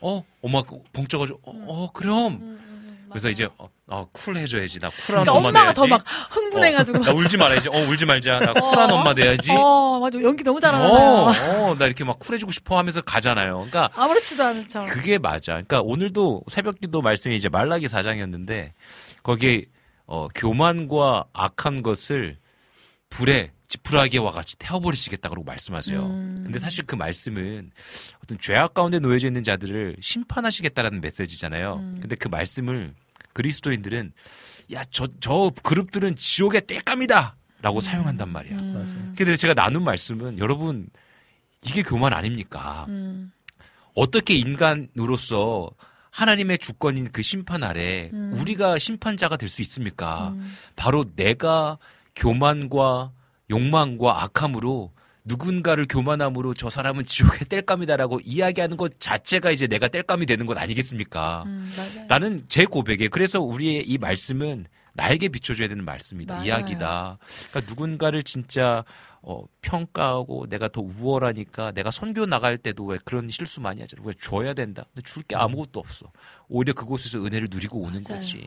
[0.00, 0.62] 어 엄마
[0.92, 2.58] 벙 쪄가지고 어, 어, 그럼.
[3.10, 4.78] 그래서 이제 어, 어, 쿨해져야지.
[4.78, 5.80] 나 쿨한 음, 그러니까 엄마 엄마가 돼야지.
[5.80, 7.68] 더막 흥분해가지고 어, 나 울지 말아야지.
[7.68, 8.38] 어 울지 말자.
[8.38, 9.50] 나 쿨한 엄마 돼야지.
[9.52, 11.64] 어 맞아 연기 너무 어, 잘하잖아요.
[11.70, 13.54] 어, 나 이렇게 막 쿨해지고 싶어 하면서 가잖아요.
[13.54, 14.86] 그러니까 아무렇지도 않은 척.
[14.86, 15.52] 그게 맞아.
[15.54, 18.74] 그러니까 오늘도 새벽기도 말씀이 이제 말라기 사장이었는데
[19.24, 19.64] 거기에
[20.10, 22.36] 어, 교만과 악한 것을
[23.10, 26.04] 불에 지푸라기와 같이 태워버리시겠다 그러고 말씀하세요.
[26.04, 26.40] 음.
[26.42, 27.70] 근데 사실 그 말씀은
[28.22, 31.76] 어떤 죄악 가운데 놓여져 있는 자들을 심판하시겠다라는 메시지잖아요.
[31.76, 31.98] 음.
[32.00, 32.92] 근데 그 말씀을
[33.34, 34.12] 그리스도인들은
[34.72, 37.36] 야, 저, 저 그룹들은 지옥의 땔감이다!
[37.62, 38.56] 라고 사용한단 말이야.
[38.56, 39.14] 음.
[39.16, 40.88] 근데 제가 나눈 말씀은 여러분,
[41.62, 42.86] 이게 교만 아닙니까?
[42.88, 43.30] 음.
[43.94, 45.70] 어떻게 인간으로서
[46.20, 48.34] 하나님의 주권인 그 심판 아래 음.
[48.38, 50.28] 우리가 심판자가 될 수 있습니까?
[50.30, 50.54] 음.
[50.76, 51.78] 바로 내가
[52.14, 53.10] 교만과
[53.50, 54.92] 욕망과 악함으로
[55.24, 61.44] 누군가를 교만함으로 저 사람은 지옥의 뗄감이다라고 이야기하는 것 자체가 이제 내가 뗄감이 되는 것 아니겠습니까?
[61.46, 61.70] 음.
[62.08, 66.34] 라는 제 고백에 그래서 우리의 이 말씀은 나에게 비춰줘야 되는 말씀이다.
[66.34, 66.46] 맞아요.
[66.46, 67.18] 이야기다.
[67.50, 68.84] 그러니까 누군가를 진짜
[69.22, 74.02] 어, 평가하고 내가 더 우월하니까 내가 선교 나갈 때도 왜 그런 실수 많이 하잖아.
[74.04, 74.84] 왜 줘야 된다.
[74.94, 76.10] 근데 줄 게 아무것도 없어.
[76.48, 78.04] 오히려 그곳에서 은혜를 누리고 오는 음.
[78.08, 78.18] 맞아요.
[78.20, 78.46] 거지.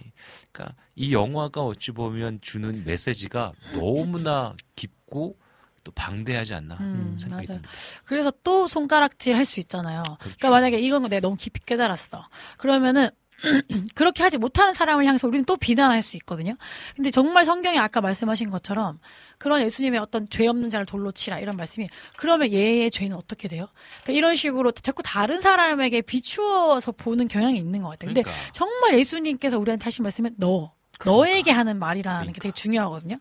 [0.52, 5.38] 그러니까 이 영화가 어찌 보면 주는 메시지가 너무나 깊고
[5.84, 7.62] 또 방대하지 않나 음, 생각이 맞아요.
[7.62, 7.72] 듭니다.
[8.06, 10.02] 그래서 또 손가락질 할 수 있잖아요.
[10.04, 10.50] 그러니까 그렇죠.
[10.50, 12.28] 만약에 이건 내가 너무 깊이 깨달았어.
[12.58, 13.10] 그러면은
[13.96, 16.56] 그렇게 하지 못하는 사람을 향해서 우리는 또 비난할 수 있거든요.
[16.96, 19.00] 근데 정말 성경에 아까 말씀하신 것처럼
[19.38, 23.68] 그런 예수님의 어떤 죄 없는 자를 돌로 치라 이런 말씀이 그러면 얘의 죄는 어떻게 돼요?
[24.04, 28.10] 그러니까 이런 식으로 자꾸 다른 사람에게 비추어서 보는 경향이 있는 것 같아요.
[28.10, 28.52] 근데 그러니까.
[28.54, 30.72] 정말 예수님께서 우리한테 하신 말씀은 너.
[31.06, 33.18] 너에게 하는 말이라는 게 되게 중요하거든요.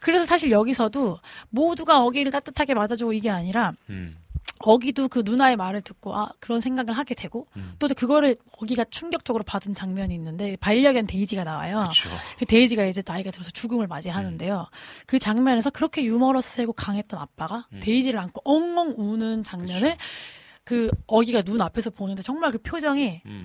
[0.00, 1.20] 그래서 사실 여기서도
[1.50, 4.16] 모두가 어기를 따뜻하게 맞아주고 이게 아니라 음,
[4.62, 7.74] 어기도 그 누나의 말을 듣고 아 그런 생각을 하게 되고 음.
[7.78, 11.80] 또 그거를 어기가 충격적으로 받은 장면이 있는데 반려견 데이지가 나와요.
[12.38, 14.66] 그 데이지가 이제 나이가 들어서 죽음을 맞이하는데요.
[15.06, 17.80] 그 장면에서 그렇게 유머러스하고 강했던 아빠가 음.
[17.82, 19.96] 데이지를 안고 엉엉 우는 장면을
[20.64, 23.44] 그 어기가 눈 앞에서 보는데 정말 그 표정이 음.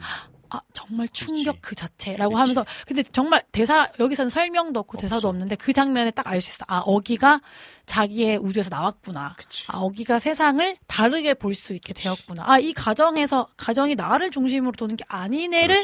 [0.49, 5.73] 아 정말 충격 그 자체라고 하면서 근데 정말 대사 여기서는 설명도 없고 대사도 없는데 그
[5.73, 7.41] 장면에 딱 알 수 있어 아 어기가
[7.85, 9.65] 자기의 우주에서 나왔구나 그치.
[9.67, 14.95] 아 어기가 세상을 다르게 볼 수 있게 되었구나 아 이 가정에서 가정이 나를 중심으로 도는
[14.97, 15.83] 게 아니네를.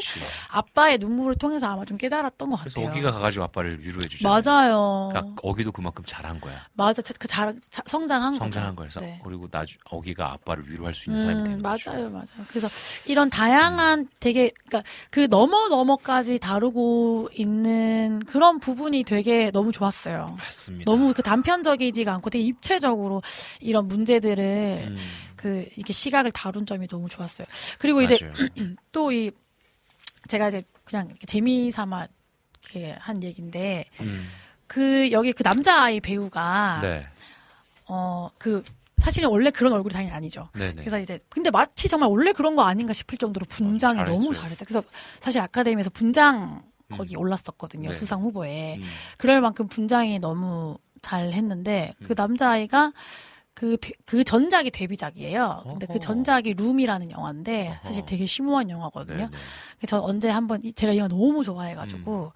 [0.50, 4.42] 아빠의 눈물을 통해서 아마 좀 깨달았던 것 그래서 같아요 어기가 가가지고 아빠를 위로해 주잖아요.
[4.44, 6.66] 맞아요 그러니까 어기도 그만큼 잘한 거야.
[6.74, 7.54] 맞아 그 잘
[7.86, 8.76] 성장한 성장한.
[8.76, 9.20] 거여서 네.
[9.24, 11.90] 그리고 나중 어기가 아빠를 위로할 수 있는 사람이 음, 되는 거죠.
[11.90, 12.26] 맞아요, 맞아요.
[12.48, 12.68] 그래서
[13.06, 20.36] 이런 다양한 되게 그러니까 그 넘어 넘어까지 다루고 있는 그런 부분이 되게 너무 좋았어요.
[20.38, 20.90] 맞습니다.
[20.90, 23.22] 너무 그 단편적이지가 않고 되게 입체적으로
[23.60, 24.96] 이런 문제들을 음,
[25.36, 27.46] 그 이렇게 시각을 다룬 점이 너무 좋았어요.
[27.78, 28.18] 그리고 이제.
[28.92, 29.30] 또 이
[30.28, 32.06] 제가 이제 그냥 이렇게 재미 삼아
[32.62, 34.28] 이렇게 한 얘기인데 음,
[34.66, 37.06] 그 여기 그 남자 아이 배우가 네.
[37.86, 38.62] 어, 그
[39.02, 40.48] 사실은 원래 그런 얼굴이 당연히 아니죠.
[40.54, 40.74] 네네.
[40.76, 44.16] 그래서 이제 근데 마치 정말 원래 그런 거 아닌가 싶을 정도로 분장이 잘했어요.
[44.16, 44.64] 너무 잘했어요.
[44.66, 44.82] 그래서
[45.20, 47.88] 사실 아카데미에서 분장 거기 올랐었거든요.
[47.90, 47.92] 네.
[47.94, 48.76] 수상 후보에.
[48.76, 48.82] 음.
[49.18, 52.92] 그럴 만큼 분장이 너무 잘 했는데 그 남자아이가
[53.54, 55.62] 그, 데- 그 전작이 데뷔작이에요.
[55.64, 55.94] 근데 어허.
[55.94, 59.16] 그 전작이 룸이라는 영화인데 사실 되게 심오한 영화거든요.
[59.18, 59.30] 네네.
[59.78, 62.32] 그래서 저 언제 한번 이- 제가 이 영화 너무 좋아해가지고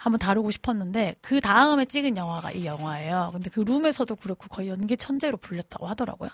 [0.00, 3.30] 한번 다루고 싶었는데 그 다음에 찍은 영화가 이 영화예요.
[3.34, 6.30] 근데 그 룸에서도 그렇고 거의 연기 천재로 불렸다고 하더라고요.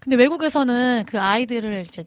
[0.00, 2.04] 근데 외국에서는 그 아이들을 이제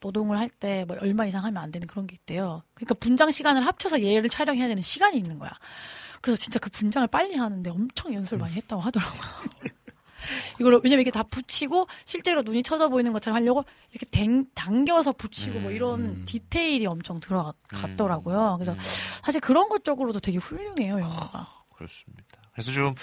[0.00, 2.62] 노동을 할 때 뭐 얼마 이상 하면 안 되는 그런 게 있대요.
[2.74, 5.50] 그러니까 분장 시간을 합쳐서 얘를 촬영해야 되는 시간이 있는 거야.
[6.20, 9.20] 그래서 진짜 그 분장을 빨리 하는데 엄청 연습을 많이 했다고 하더라고요.
[10.60, 15.60] 이걸 왜냐면 이게 다 붙이고 실제로 눈이 쳐져 보이는 것처럼 하려고 이렇게 댕, 당겨서 붙이고
[15.60, 18.56] 뭐 이런 디테일이 엄청 들어갔더라고요.
[18.58, 18.76] 그래서
[19.22, 21.64] 사실 그런 것 쪽으로도 되게 훌륭해요 영화가.
[21.74, 22.24] 그렇습니다.
[22.52, 22.94] 그래서 좀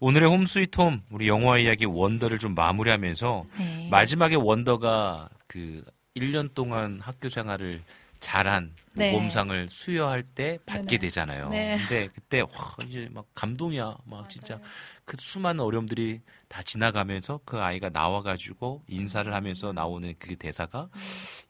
[0.00, 3.88] 오늘의 홈 스위트 홈 우리 영화 이야기 원더를 좀 마무리하면서 네.
[3.90, 5.84] 마지막에 원더가 그
[6.16, 7.82] 1년 동안 학교 생활을
[8.18, 9.12] 잘한 네.
[9.12, 10.98] 모범상을 수여할 때 받게 네네.
[10.98, 11.50] 되잖아요.
[11.50, 11.76] 네.
[11.78, 12.48] 근데 그때 와
[12.86, 13.96] 이제 막 감동이야.
[14.06, 14.58] 막 진짜
[15.04, 21.00] 그 수많은 어려움들이 다 지나가면서 그 아이가 나와가지고 인사를 하면서 나오는 그 대사가 음.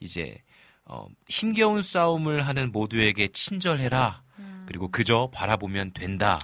[0.01, 0.37] 이제
[0.85, 4.23] 어, 힘겨운 싸움을 하는 모두에게 친절해라.
[4.67, 6.41] 그리고 그저 바라보면 된다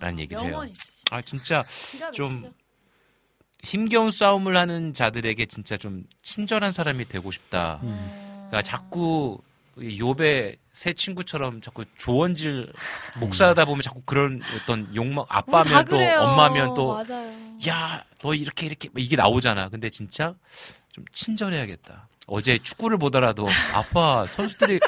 [0.00, 0.48] 라는 얘기를 해요.
[0.48, 0.52] 음.
[0.52, 0.72] 명언이
[1.10, 1.64] 아 진짜
[2.12, 2.52] 좀.
[3.62, 7.80] 힘겨운 싸움을 하는 자들에게 진짜 좀 친절한 사람이 되고 싶다.
[7.80, 9.40] 그러니까 자꾸
[9.78, 12.72] 이 욥의 새 친구처럼 자꾸 조언질
[13.18, 15.96] 목사하다 보면 자꾸 그런 어떤 욕망 아빠면 또.
[15.96, 17.45] 엄마면 또 맞아요.
[17.68, 19.68] 야, 너 이렇게 이렇게 이게 나오잖아.
[19.68, 20.34] 근데 진짜
[20.92, 22.08] 좀 친절해야겠다.
[22.28, 24.80] 어제 축구를 보더라도 아빠 선수들이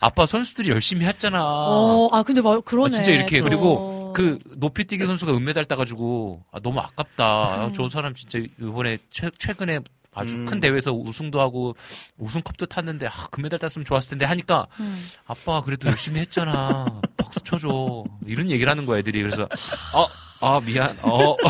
[0.00, 1.42] 아빠 선수들이 열심히 했잖아.
[1.44, 2.88] 어, 아 근데 뭐 그러네.
[2.88, 3.44] 아, 진짜 이렇게 또.
[3.44, 7.24] 그리고 그 높이뛰기 선수가 은메달 따가지고 아, 너무 아깝다.
[7.24, 7.72] 아, 음.
[7.72, 9.80] 저 사람 진짜 이번에 최, 최근에
[10.14, 10.46] 아주 음.
[10.46, 11.76] 큰 대회에서 우승도 하고
[12.18, 15.06] 우승컵도 탔는데 아, 금메달 땄으면 좋았을 텐데 하니까 음.
[15.26, 17.00] 아빠 그래도 열심히 했잖아.
[17.16, 18.04] 박수 쳐줘.
[18.26, 19.20] 이런 얘기를 하는 거야 애들이.
[19.20, 19.48] 그래서
[19.92, 20.06] 아,
[20.40, 20.96] 아 미안.
[21.02, 21.36] 어.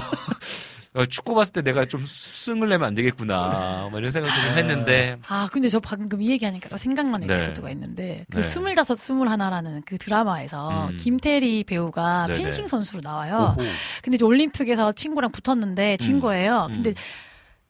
[0.94, 3.88] 어, 축구 봤을 때 내가 좀 승을 내면 안 되겠구나.
[3.90, 7.34] 뭐 이런 생각도 좀 했는데 아, 근데 저 방금 이 얘기하니까 또 생각나는 네.
[7.34, 8.42] 에피소드가 있는데, 그 네.
[8.42, 10.96] 스물다섯, 스물하나라는 그 드라마에서 음.
[10.96, 12.42] 김태리 배우가 네네.
[12.44, 13.56] 펜싱 선수로 나와요.
[13.58, 13.66] 오호.
[14.02, 16.20] 근데 이제 올림픽에서 친구랑 붙었는데, 진 음.
[16.20, 16.68] 거예요.
[16.70, 16.94] 근데 음.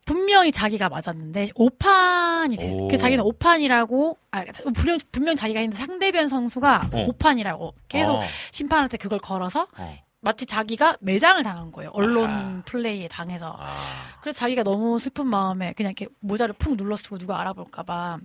[0.04, 2.72] 분명히 자기가 맞았는데, 오판이 돼.
[2.72, 2.88] 오.
[2.88, 4.44] 그 자기는 오판이라고, 아,
[4.74, 7.04] 분명, 분명 자기가 했는데 상대편 선수가 어.
[7.08, 8.22] 오판이라고 계속 어.
[8.52, 9.98] 심판한테 그걸 걸어서, 어.
[10.20, 11.90] 마치 자기가 매장을 당한 거예요.
[11.92, 12.62] 언론 아하.
[12.64, 13.56] 플레이에 당해서.
[13.60, 13.74] 아.
[14.22, 18.18] 그래서 자기가 너무 슬픈 마음에 그냥 이렇게 모자를 푹 눌러쓰고 누가 알아볼까봐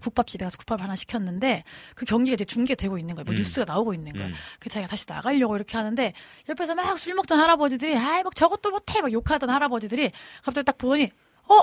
[0.00, 1.64] 국밥집에 가서 국밥 하나 시켰는데
[1.94, 3.24] 그 경기가 이제 중계되고 있는 거예요.
[3.24, 3.36] 뭐 음.
[3.36, 4.28] 뉴스가 나오고 있는 거예요.
[4.28, 4.34] 음.
[4.60, 6.12] 그 자기가 다시 나가려고 이렇게 하는데
[6.48, 10.12] 옆에서 막 술 먹던 할아버지들이 아이 막 저것도 못해 막 욕하던 할아버지들이
[10.42, 11.10] 갑자기 딱 보더니
[11.48, 11.60] 어?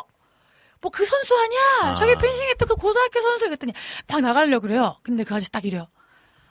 [0.82, 1.94] 뭐 그 선수 아니야?
[1.94, 1.96] 아.
[1.96, 3.74] 저기 펜싱했던 그 고등학교 선수 그랬더니
[4.08, 4.98] 막 나가려고 그래요.
[5.02, 5.88] 근데 그 아저씨 딱 이래요.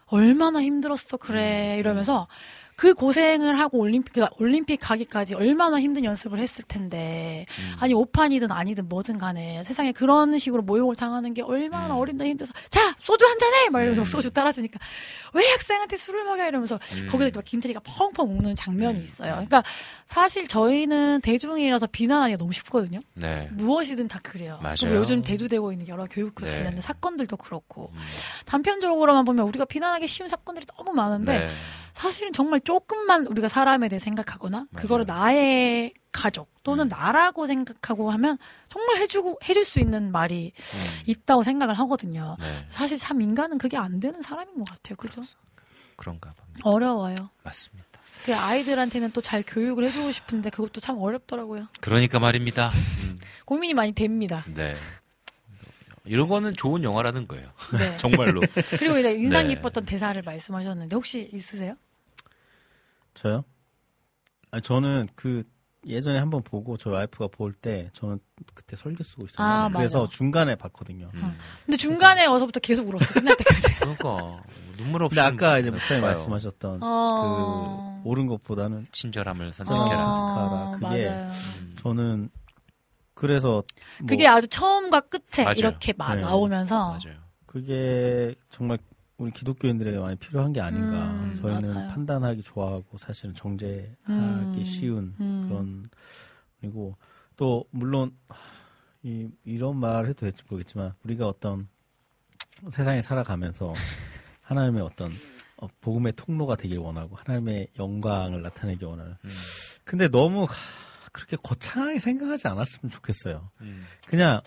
[0.07, 1.19] 얼마나 힘들었어 음.
[1.21, 2.29] 그래 이러면서
[2.83, 7.77] 그 고생을 하고 올림픽 그러니까 올림픽 가기까지 얼마나 힘든 연습을 했을 텐데 음.
[7.79, 12.01] 아니 오판이든 아니든 뭐든 간에 세상에 그런 식으로 모욕을 당하는 게 얼마나 음.
[12.01, 14.05] 어린다 힘들어서 자 소주 한 잔해 막 이러면서 음.
[14.05, 14.81] 소주 따라주니까
[15.33, 17.09] 왜 학생한테 술을 먹여 이러면서 음.
[17.11, 19.05] 거기서 막 김태리가 펑펑 우는 장면이 음.
[19.05, 19.33] 있어요.
[19.33, 19.63] 그러니까
[20.07, 22.99] 사실 저희는 대중이라서 비난하기가 너무 쉽거든요.
[23.15, 23.49] 네.
[23.53, 24.59] 무엇이든 다 그래요.
[24.63, 24.97] 맞아요.
[24.97, 26.57] 요즘 대두되고 있는 여러 교육과 네.
[26.57, 27.99] 관련된 사건들도 그렇고 음.
[28.47, 31.51] 단편적으로만 보면 우리가 비난하기 쉬운 사건들이 너무 많은데 네.
[31.93, 36.89] 사실은 정말 조금만 우리가 사람에 대해 생각하거나 그거를 나의 가족 또는 음.
[36.89, 41.03] 나라고 생각하고 하면 정말 해주고 해줄 수 있는 말이 음.
[41.07, 42.37] 있다고 생각을 하거든요.
[42.39, 42.67] 네.
[42.69, 44.97] 사실 참 인간은 그게 안 되는 사람인 것 같아요.
[44.97, 45.23] 그죠?
[45.97, 46.61] 그런가 봅니다.
[46.69, 47.15] 어려워요.
[47.43, 47.87] 맞습니다.
[48.25, 51.67] 그 아이들한테는 또 잘 교육을 해주고 싶은데 그것도 참 어렵더라고요.
[51.81, 52.71] 그러니까 말입니다.
[53.03, 54.45] 음, 고민이 많이 됩니다.
[54.55, 54.75] 네.
[56.05, 57.49] 이런 거는 좋은 영화라는 거예요.
[57.79, 57.97] 네.
[57.99, 58.41] 정말로.
[58.79, 59.55] 그리고 이제 인상 네.
[59.55, 61.75] 깊었던 대사를 말씀하셨는데 혹시 있으세요?
[63.15, 63.45] 저요?
[64.51, 65.45] 아 저는 그
[65.87, 68.19] 예전에 한번 보고 저희 와이프가 볼 때 저는
[68.55, 70.11] 그때 설교 쓰고 있었는데 아, 그래서 맞아.
[70.17, 71.11] 중간에 봤거든요.
[71.15, 71.37] 음.
[71.67, 73.09] 근데 중간에 어서부터 계속 울었어요.
[73.15, 73.75] 끝날 때까지.
[73.81, 74.43] 그러니까
[74.77, 75.17] 눈물 없이.
[75.17, 76.03] 근데 아까 이제 목사님.
[76.03, 78.01] 말씀하셨던 어.
[78.05, 79.85] 그 옳은 것보다는 친절함을 선택해라.
[79.85, 80.05] 선택해라.
[80.07, 81.29] 어, 그게 맞아요.
[81.61, 81.77] 음.
[81.81, 82.31] 저는
[83.15, 83.49] 그래서
[84.01, 85.55] 뭐 그게 아주 처음과 끝에 맞아요.
[85.59, 86.23] 이렇게 막 네.
[86.23, 87.19] 나오면서 맞아요.
[87.47, 88.79] 그게 정말
[89.23, 91.13] 우리 기독교인들에게 많이 필요한 게 아닌가.
[91.13, 91.89] 음, 저희는 맞아요.
[91.91, 95.47] 판단하기 좋아하고 사실은 정죄하기 음, 쉬운 음.
[95.49, 95.89] 그런
[96.61, 96.97] 그리고
[97.37, 98.17] 또 물론
[99.05, 101.69] 이, 이런 말 해도 될지 모르겠지만 우리가 어떤
[102.69, 103.73] 세상에 살아가면서
[104.43, 105.13] 하나님의 어떤
[105.57, 109.31] 어, 복음의 통로가 되길 원하고 하나님의 영광을 나타내기 원하는 음.
[109.85, 110.49] 근데 너무
[111.13, 113.51] 그렇게 거창하게 생각하지 않았으면 좋겠어요.
[113.61, 113.85] 음.
[114.09, 114.41] 그냥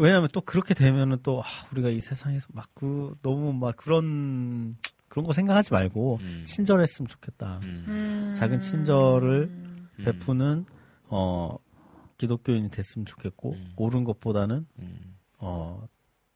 [0.00, 4.76] 왜냐하면 또 그렇게 되면은 또 아, 우리가 이 세상에서 막 그 너무 막 그런
[5.08, 6.44] 그런 거 생각하지 말고 음.
[6.46, 7.60] 친절했으면 좋겠다.
[7.64, 8.34] 음.
[8.36, 9.88] 작은 친절을 음.
[10.04, 10.64] 베푸는
[11.08, 11.56] 어
[12.16, 13.72] 기독교인이 됐으면 좋겠고 음.
[13.76, 15.16] 옳은 것보다는 음.
[15.38, 15.86] 어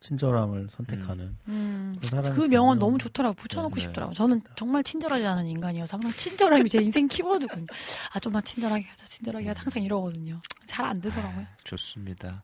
[0.01, 3.81] 친절함을 선택하는 음, 그 그 명언 너무 좋더라고 붙여놓고 네.
[3.81, 4.13] 싶더라고.
[4.13, 7.67] 저는 정말 친절하지 않은 인간이어서 항상 친절함이 제 인생 키워드군요.
[8.13, 10.41] 아 좀만 친절하게 하자, 친절하게 하자 항상 이러거든요.
[10.67, 11.47] 잘 안 되더라고요.
[11.65, 12.43] 좋습니다.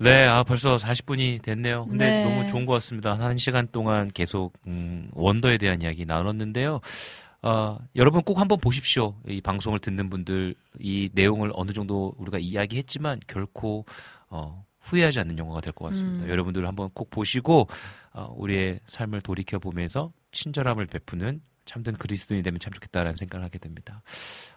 [0.00, 1.86] 네, 아, 벌써 40분이 됐네요.
[1.86, 2.24] 근데 네.
[2.24, 3.18] 너무 좋은 것 같습니다.
[3.18, 6.80] 한 시간 동안 계속, 음, 원더에 대한 이야기 나눴는데요.
[7.42, 9.14] 어, 여러분 꼭 한번 보십시오.
[9.28, 13.84] 이 방송을 듣는 분들, 이 내용을 어느 정도 우리가 이야기했지만 결코,
[14.30, 16.24] 어, 후회하지 않는 영화가 될 것 같습니다.
[16.24, 16.30] 음.
[16.30, 17.68] 여러분들 한번 꼭 보시고,
[18.12, 24.02] 어, 우리의 삶을 돌이켜 보면서 친절함을 베푸는 참된 그리스도인이 되면 참 좋겠다라는 생각을 하게 됩니다.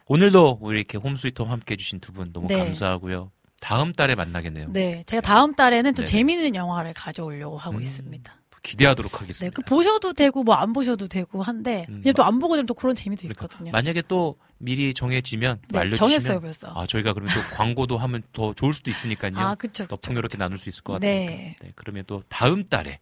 [0.05, 2.57] 오늘도 우리 이렇게 홈스위트홈 함께 해주신 두 분 너무 네.
[2.57, 3.29] 감사하고요.
[3.63, 4.67] 다음 달에 만나겠네요.
[4.73, 6.17] 네, 제가 다음 달에는 좀 네네.
[6.17, 8.33] 재미있는 영화를 가져오려고 하고 음, 있습니다.
[8.61, 9.55] 기대하도록 네, 하겠습니다.
[9.55, 13.21] 그 보셔도 되고 뭐 안 보셔도 되고 한데 음, 또안 보고 되면 또 그런 재미도
[13.21, 13.71] 그러니까 있거든요.
[13.71, 16.67] 만약에 또 미리 정해지면 또 네, 알려주시면 정했어요, 벌써.
[16.75, 19.33] 아 저희가 그러면 또 광고도 하면 더 좋을 수도 있으니까요.
[19.37, 21.25] 아, 그쵸, 더 풍요롭게 나눌 수 있을 것 네.
[21.25, 21.37] 같아요.
[21.61, 22.99] 네, 그러면 또 다음 달에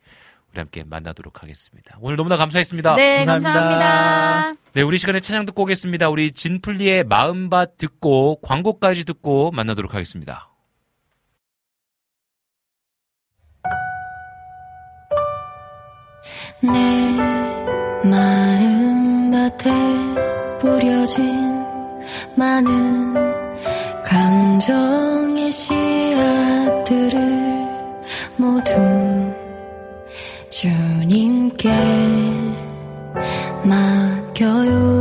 [0.52, 1.98] 우리 함께 만나도록 하겠습니다.
[2.02, 2.96] 오늘 너무나 감사했습니다.
[2.96, 4.56] 네, 감사합니다.
[4.74, 6.10] 네, 우리 시간에 찬양 듣고 오겠습니다.
[6.10, 10.51] 우리 진플리의 마음밭 듣고 광고까지 듣고 만나도록 하겠습니다.
[16.60, 16.70] 내
[18.08, 19.70] 마음밭에
[20.60, 21.66] 뿌려진
[22.36, 23.14] 많은
[24.04, 27.20] 감정의 씨앗들을
[28.38, 28.72] 모두
[30.50, 31.70] 주님께
[33.64, 35.01] 맡겨요.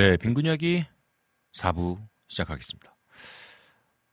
[0.00, 0.86] 네, 빈근이야기
[1.52, 1.98] 4부
[2.28, 2.96] 시작하겠습니다.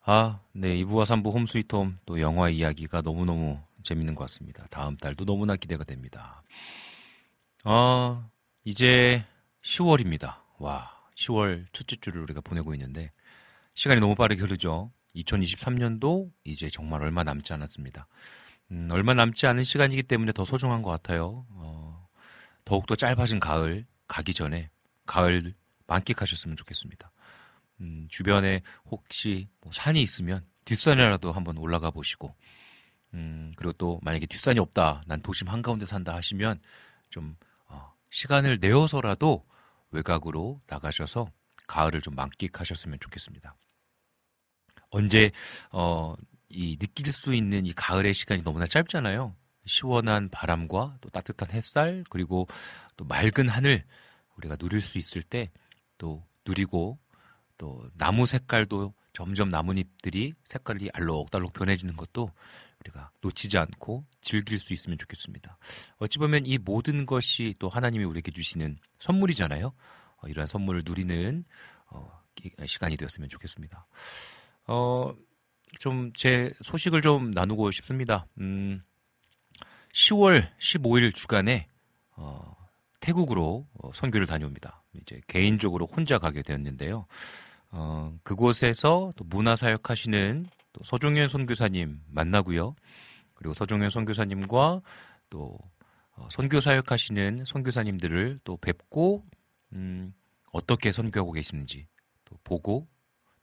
[0.03, 4.67] 아, 네, 2부와 3부 홈스위트홈 또 영화 이야기가 너무너무 재밌는 것 같습니다.
[4.69, 6.43] 다음 달도 너무나 기대가 됩니다.
[7.63, 8.29] 아,
[8.65, 9.25] 이제
[9.63, 10.41] 10월입니다.
[10.59, 13.13] 와, 10월 첫째 주를 우리가 보내고 있는데
[13.73, 14.91] 시간이 너무 빠르게 흐르죠.
[15.15, 18.07] 2023년도 이제 정말 얼마 남지 않았습니다.
[18.71, 21.45] 음, 얼마 남지 않은 시간이기 때문에 더 소중한 것 같아요.
[21.51, 22.09] 어,
[22.65, 24.69] 더욱더 짧아진 가을 가기 전에
[25.05, 25.53] 가을
[25.87, 27.11] 만끽하셨으면 좋겠습니다.
[27.81, 32.35] 음, 주변에 혹시 뭐 산이 있으면 뒷산이라도 한번 올라가 보시고,
[33.13, 36.59] 음, 그리고 또 만약에 뒷산이 없다, 난 도심 한가운데 산다 하시면
[37.09, 37.35] 좀
[37.67, 39.45] 어, 시간을 내어서라도
[39.91, 41.31] 외곽으로 나가셔서
[41.67, 43.55] 가을을 좀 만끽하셨으면 좋겠습니다.
[44.89, 45.31] 언제
[45.71, 46.15] 어,
[46.49, 49.35] 이 느낄 수 있는 이 가을의 시간이 너무나 짧잖아요.
[49.65, 52.47] 시원한 바람과 또 따뜻한 햇살 그리고
[52.95, 53.83] 또 맑은 하늘
[54.37, 55.51] 우리가 누릴 수 있을 때
[55.97, 56.97] 또 누리고
[57.57, 62.31] 또 나무 색깔도 점점 나뭇잎들이 색깔이 알록달록 변해지는 것도
[62.81, 65.57] 우리가 놓치지 않고 즐길 수 있으면 좋겠습니다.
[65.97, 69.73] 어찌 보면 이 모든 것이 또 하나님이 우리에게 주시는 선물이잖아요.
[70.17, 71.43] 어, 이러한 선물을 누리는
[71.87, 73.87] 어, 기- 시간이 되었으면 좋겠습니다.
[74.67, 75.13] 어,
[75.79, 78.25] 좀 제 소식을 좀 나누고 싶습니다.
[78.39, 78.81] 음,
[79.93, 81.67] 10월 15일 주간에
[82.15, 82.55] 어,
[82.99, 84.83] 태국으로 어, 선교를 다녀옵니다.
[84.93, 87.05] 이제 개인적으로 혼자 가게 되었는데요.
[87.71, 92.75] 어, 그곳에서 또 문화 사역 하시는 또 서종현 선교사님 만나고요.
[93.33, 94.81] 그리고 서종현 선교사님과
[95.29, 95.57] 또
[96.15, 99.23] 어, 선교 사역 하시는 선교사님들을 또 뵙고
[99.73, 100.13] 음,
[100.51, 101.87] 어떻게 선교하고 계시는지
[102.25, 102.87] 또 보고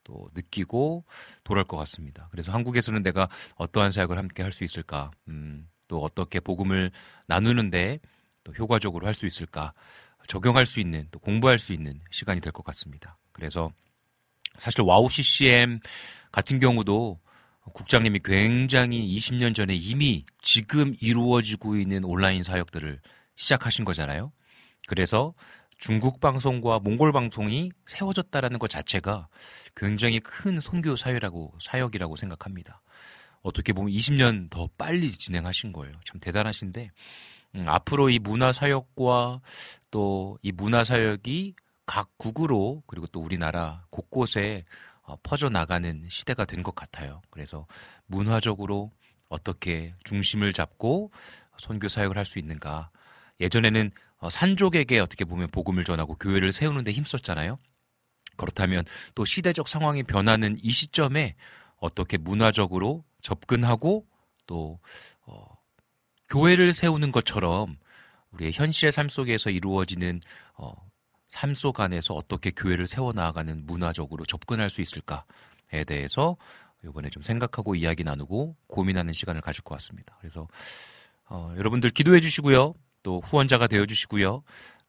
[0.03, 1.05] 또 느끼고
[1.45, 2.29] 돌아올 것 같습니다.
[2.31, 5.11] 그래서 한국에서는 내가 어떠한 사역을 함께 할 수 있을까?
[5.29, 6.91] 음, 또 어떻게 복음을
[7.27, 8.01] 나누는데
[8.45, 9.73] 또 효과적으로 할 수 있을까?
[10.29, 13.19] 적용할 수 있는 또 공부할 수 있는 시간이 될 것 같습니다.
[13.33, 13.71] 그래서
[14.59, 15.81] 사실 와우 CCM
[16.33, 17.21] 같은 경우도
[17.73, 23.01] 국장님이 굉장히 20년 전에 이미 지금 이루어지고 있는 온라인 사역들을
[23.37, 24.33] 시작하신 거잖아요.
[24.87, 25.35] 그래서
[25.79, 29.29] 중국 방송과 몽골 방송이 세워졌다라는 것 자체가
[29.77, 32.81] 굉장히 큰 선교 사회라고 사역이라고 생각합니다.
[33.43, 35.95] 어떻게 보면 20년 더 빨리 진행하신 거예요.
[36.07, 36.91] 참 대단하신데
[37.55, 39.41] 음, 앞으로 이 문화 사역과
[39.91, 41.55] 또 이 문화 사역이
[41.87, 44.65] 각 국으로 그리고 또 우리나라 곳곳에
[45.03, 47.21] 어, 퍼져 나가는 시대가 된 것 같아요.
[47.31, 47.67] 그래서
[48.07, 48.91] 문화적으로
[49.29, 51.13] 어떻게 중심을 잡고
[51.59, 52.91] 선교 사역을 할 수 있는가
[53.41, 57.59] 예전에는 어, 산족에게 어떻게 보면 복음을 전하고 교회를 세우는데 힘썼잖아요.
[58.37, 61.37] 그렇다면 또 시대적 상황이 변하는 이 시점에
[61.79, 64.07] 어떻게 문화적으로 접근하고
[64.47, 65.14] 또 어,
[66.29, 67.77] 교회를 세우는 것처럼
[68.33, 70.21] 우리의 현실의 삶 속에서 이루어지는
[70.57, 70.73] 어,
[71.29, 76.37] 삶 속 안에서 어떻게 교회를 세워 나아가는 문화적으로 접근할 수 있을까에 대해서
[76.85, 80.17] 이번에 좀 생각하고 이야기 나누고 고민하는 시간을 가질 것 같습니다.
[80.21, 80.47] 그래서
[81.29, 82.75] 어, 여러분들 기도해 주시고요.
[83.03, 84.43] 또 후원자가 되어 주시고요.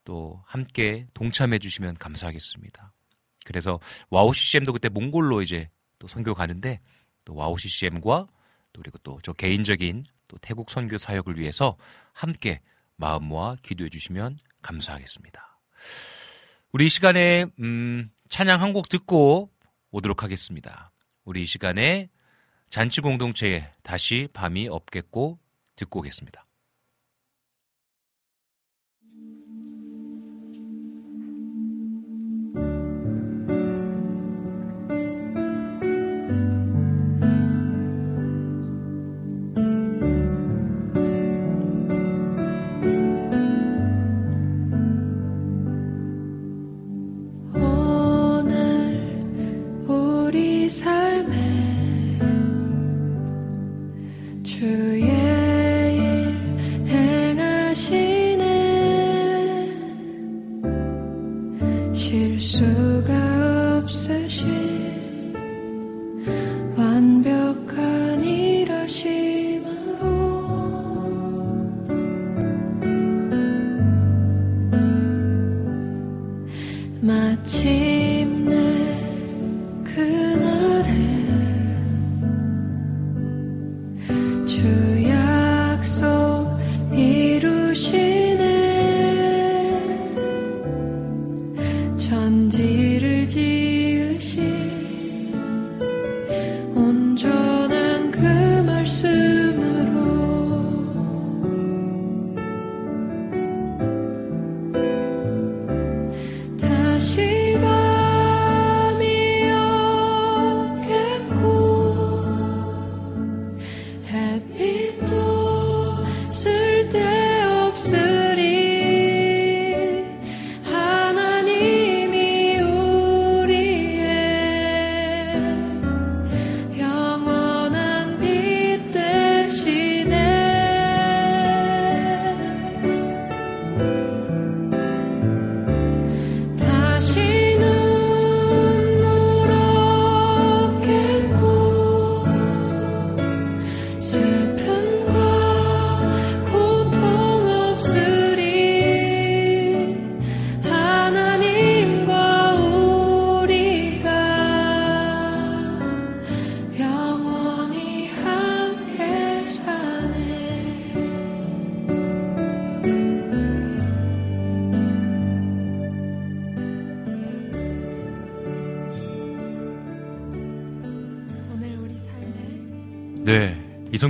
[0.04, 2.94] 또 함께 동참해 주시면 감사하겠습니다.
[3.46, 3.80] 그래서
[4.10, 6.80] WOW CCM도 그때 몽골로 이제 또 선교 가는데
[7.24, 8.28] 또 WOW CCM과
[8.76, 11.78] 또 그리고 또 저 개인적인 또 태국 선교 사역을 위해서
[12.12, 12.60] 함께
[12.98, 15.60] 마음 모아 기도해 주시면 감사하겠습니다.
[16.74, 19.50] 우리 이 시간에 음, 찬양 한 곡 듣고
[19.92, 20.92] 오도록 하겠습니다.
[21.24, 22.10] 우리 이 시간에
[22.70, 25.40] 잔치 공동체에 다시 밤이 없겠고
[25.78, 26.45] 듣고 오겠습니다.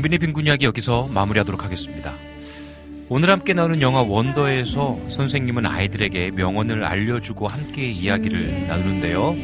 [0.05, 2.13] 이성빈의 빈곤 이야기 여기서 마무리하도록 하겠습니다.
[3.09, 9.35] 오늘 함께 나누는 영화 원더에서 선생님은 아이들에게 명언을 알려주고 함께 이야기를 나누는데요.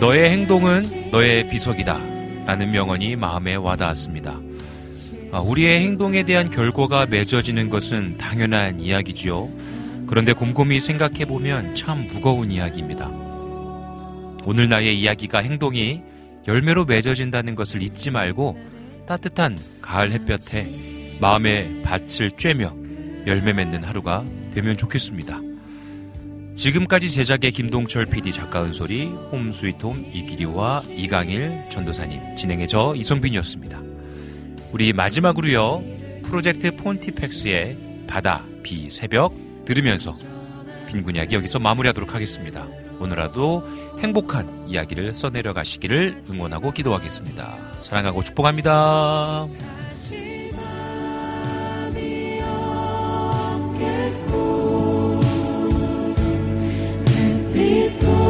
[0.00, 1.98] 너의 행동은 너의 비석이다.
[2.46, 4.38] 라는 명언이 마음에 와닿았습니다.
[5.32, 9.48] 아, 우리의 행동에 대한 결과가 맺어지는 것은 당연한 이야기지요.
[10.06, 13.08] 그런데 곰곰이 생각해보면 참 무거운 이야기입니다.
[14.44, 16.02] 오늘 나의 이야기가 행동이
[16.46, 18.73] 열매로 맺어진다는 것을 잊지 말고
[19.06, 20.66] 따뜻한 가을 햇볕에
[21.20, 25.40] 마음의 밭을 쬐며 열매 맺는 하루가 되면 좋겠습니다.
[26.54, 33.82] 지금까지 제작의 김동철 PD 작가은 소리 홈스위트홈 이기리와 이강일 전도사님 진행의 저 이성빈이었습니다.
[34.72, 35.82] 우리 마지막으로요
[36.22, 40.14] 프로젝트 폰티팩스의 바다 비 새벽 들으면서
[40.88, 42.66] 빈군 이야기 여기서 마무리하도록 하겠습니다.
[43.04, 43.62] 오늘라도
[44.00, 47.58] 행복한 이야기를 써내려 가시기를 응원하고 기도하겠습니다.
[47.82, 49.46] 사랑하고 축복합니다.
[57.52, 58.23] 빛도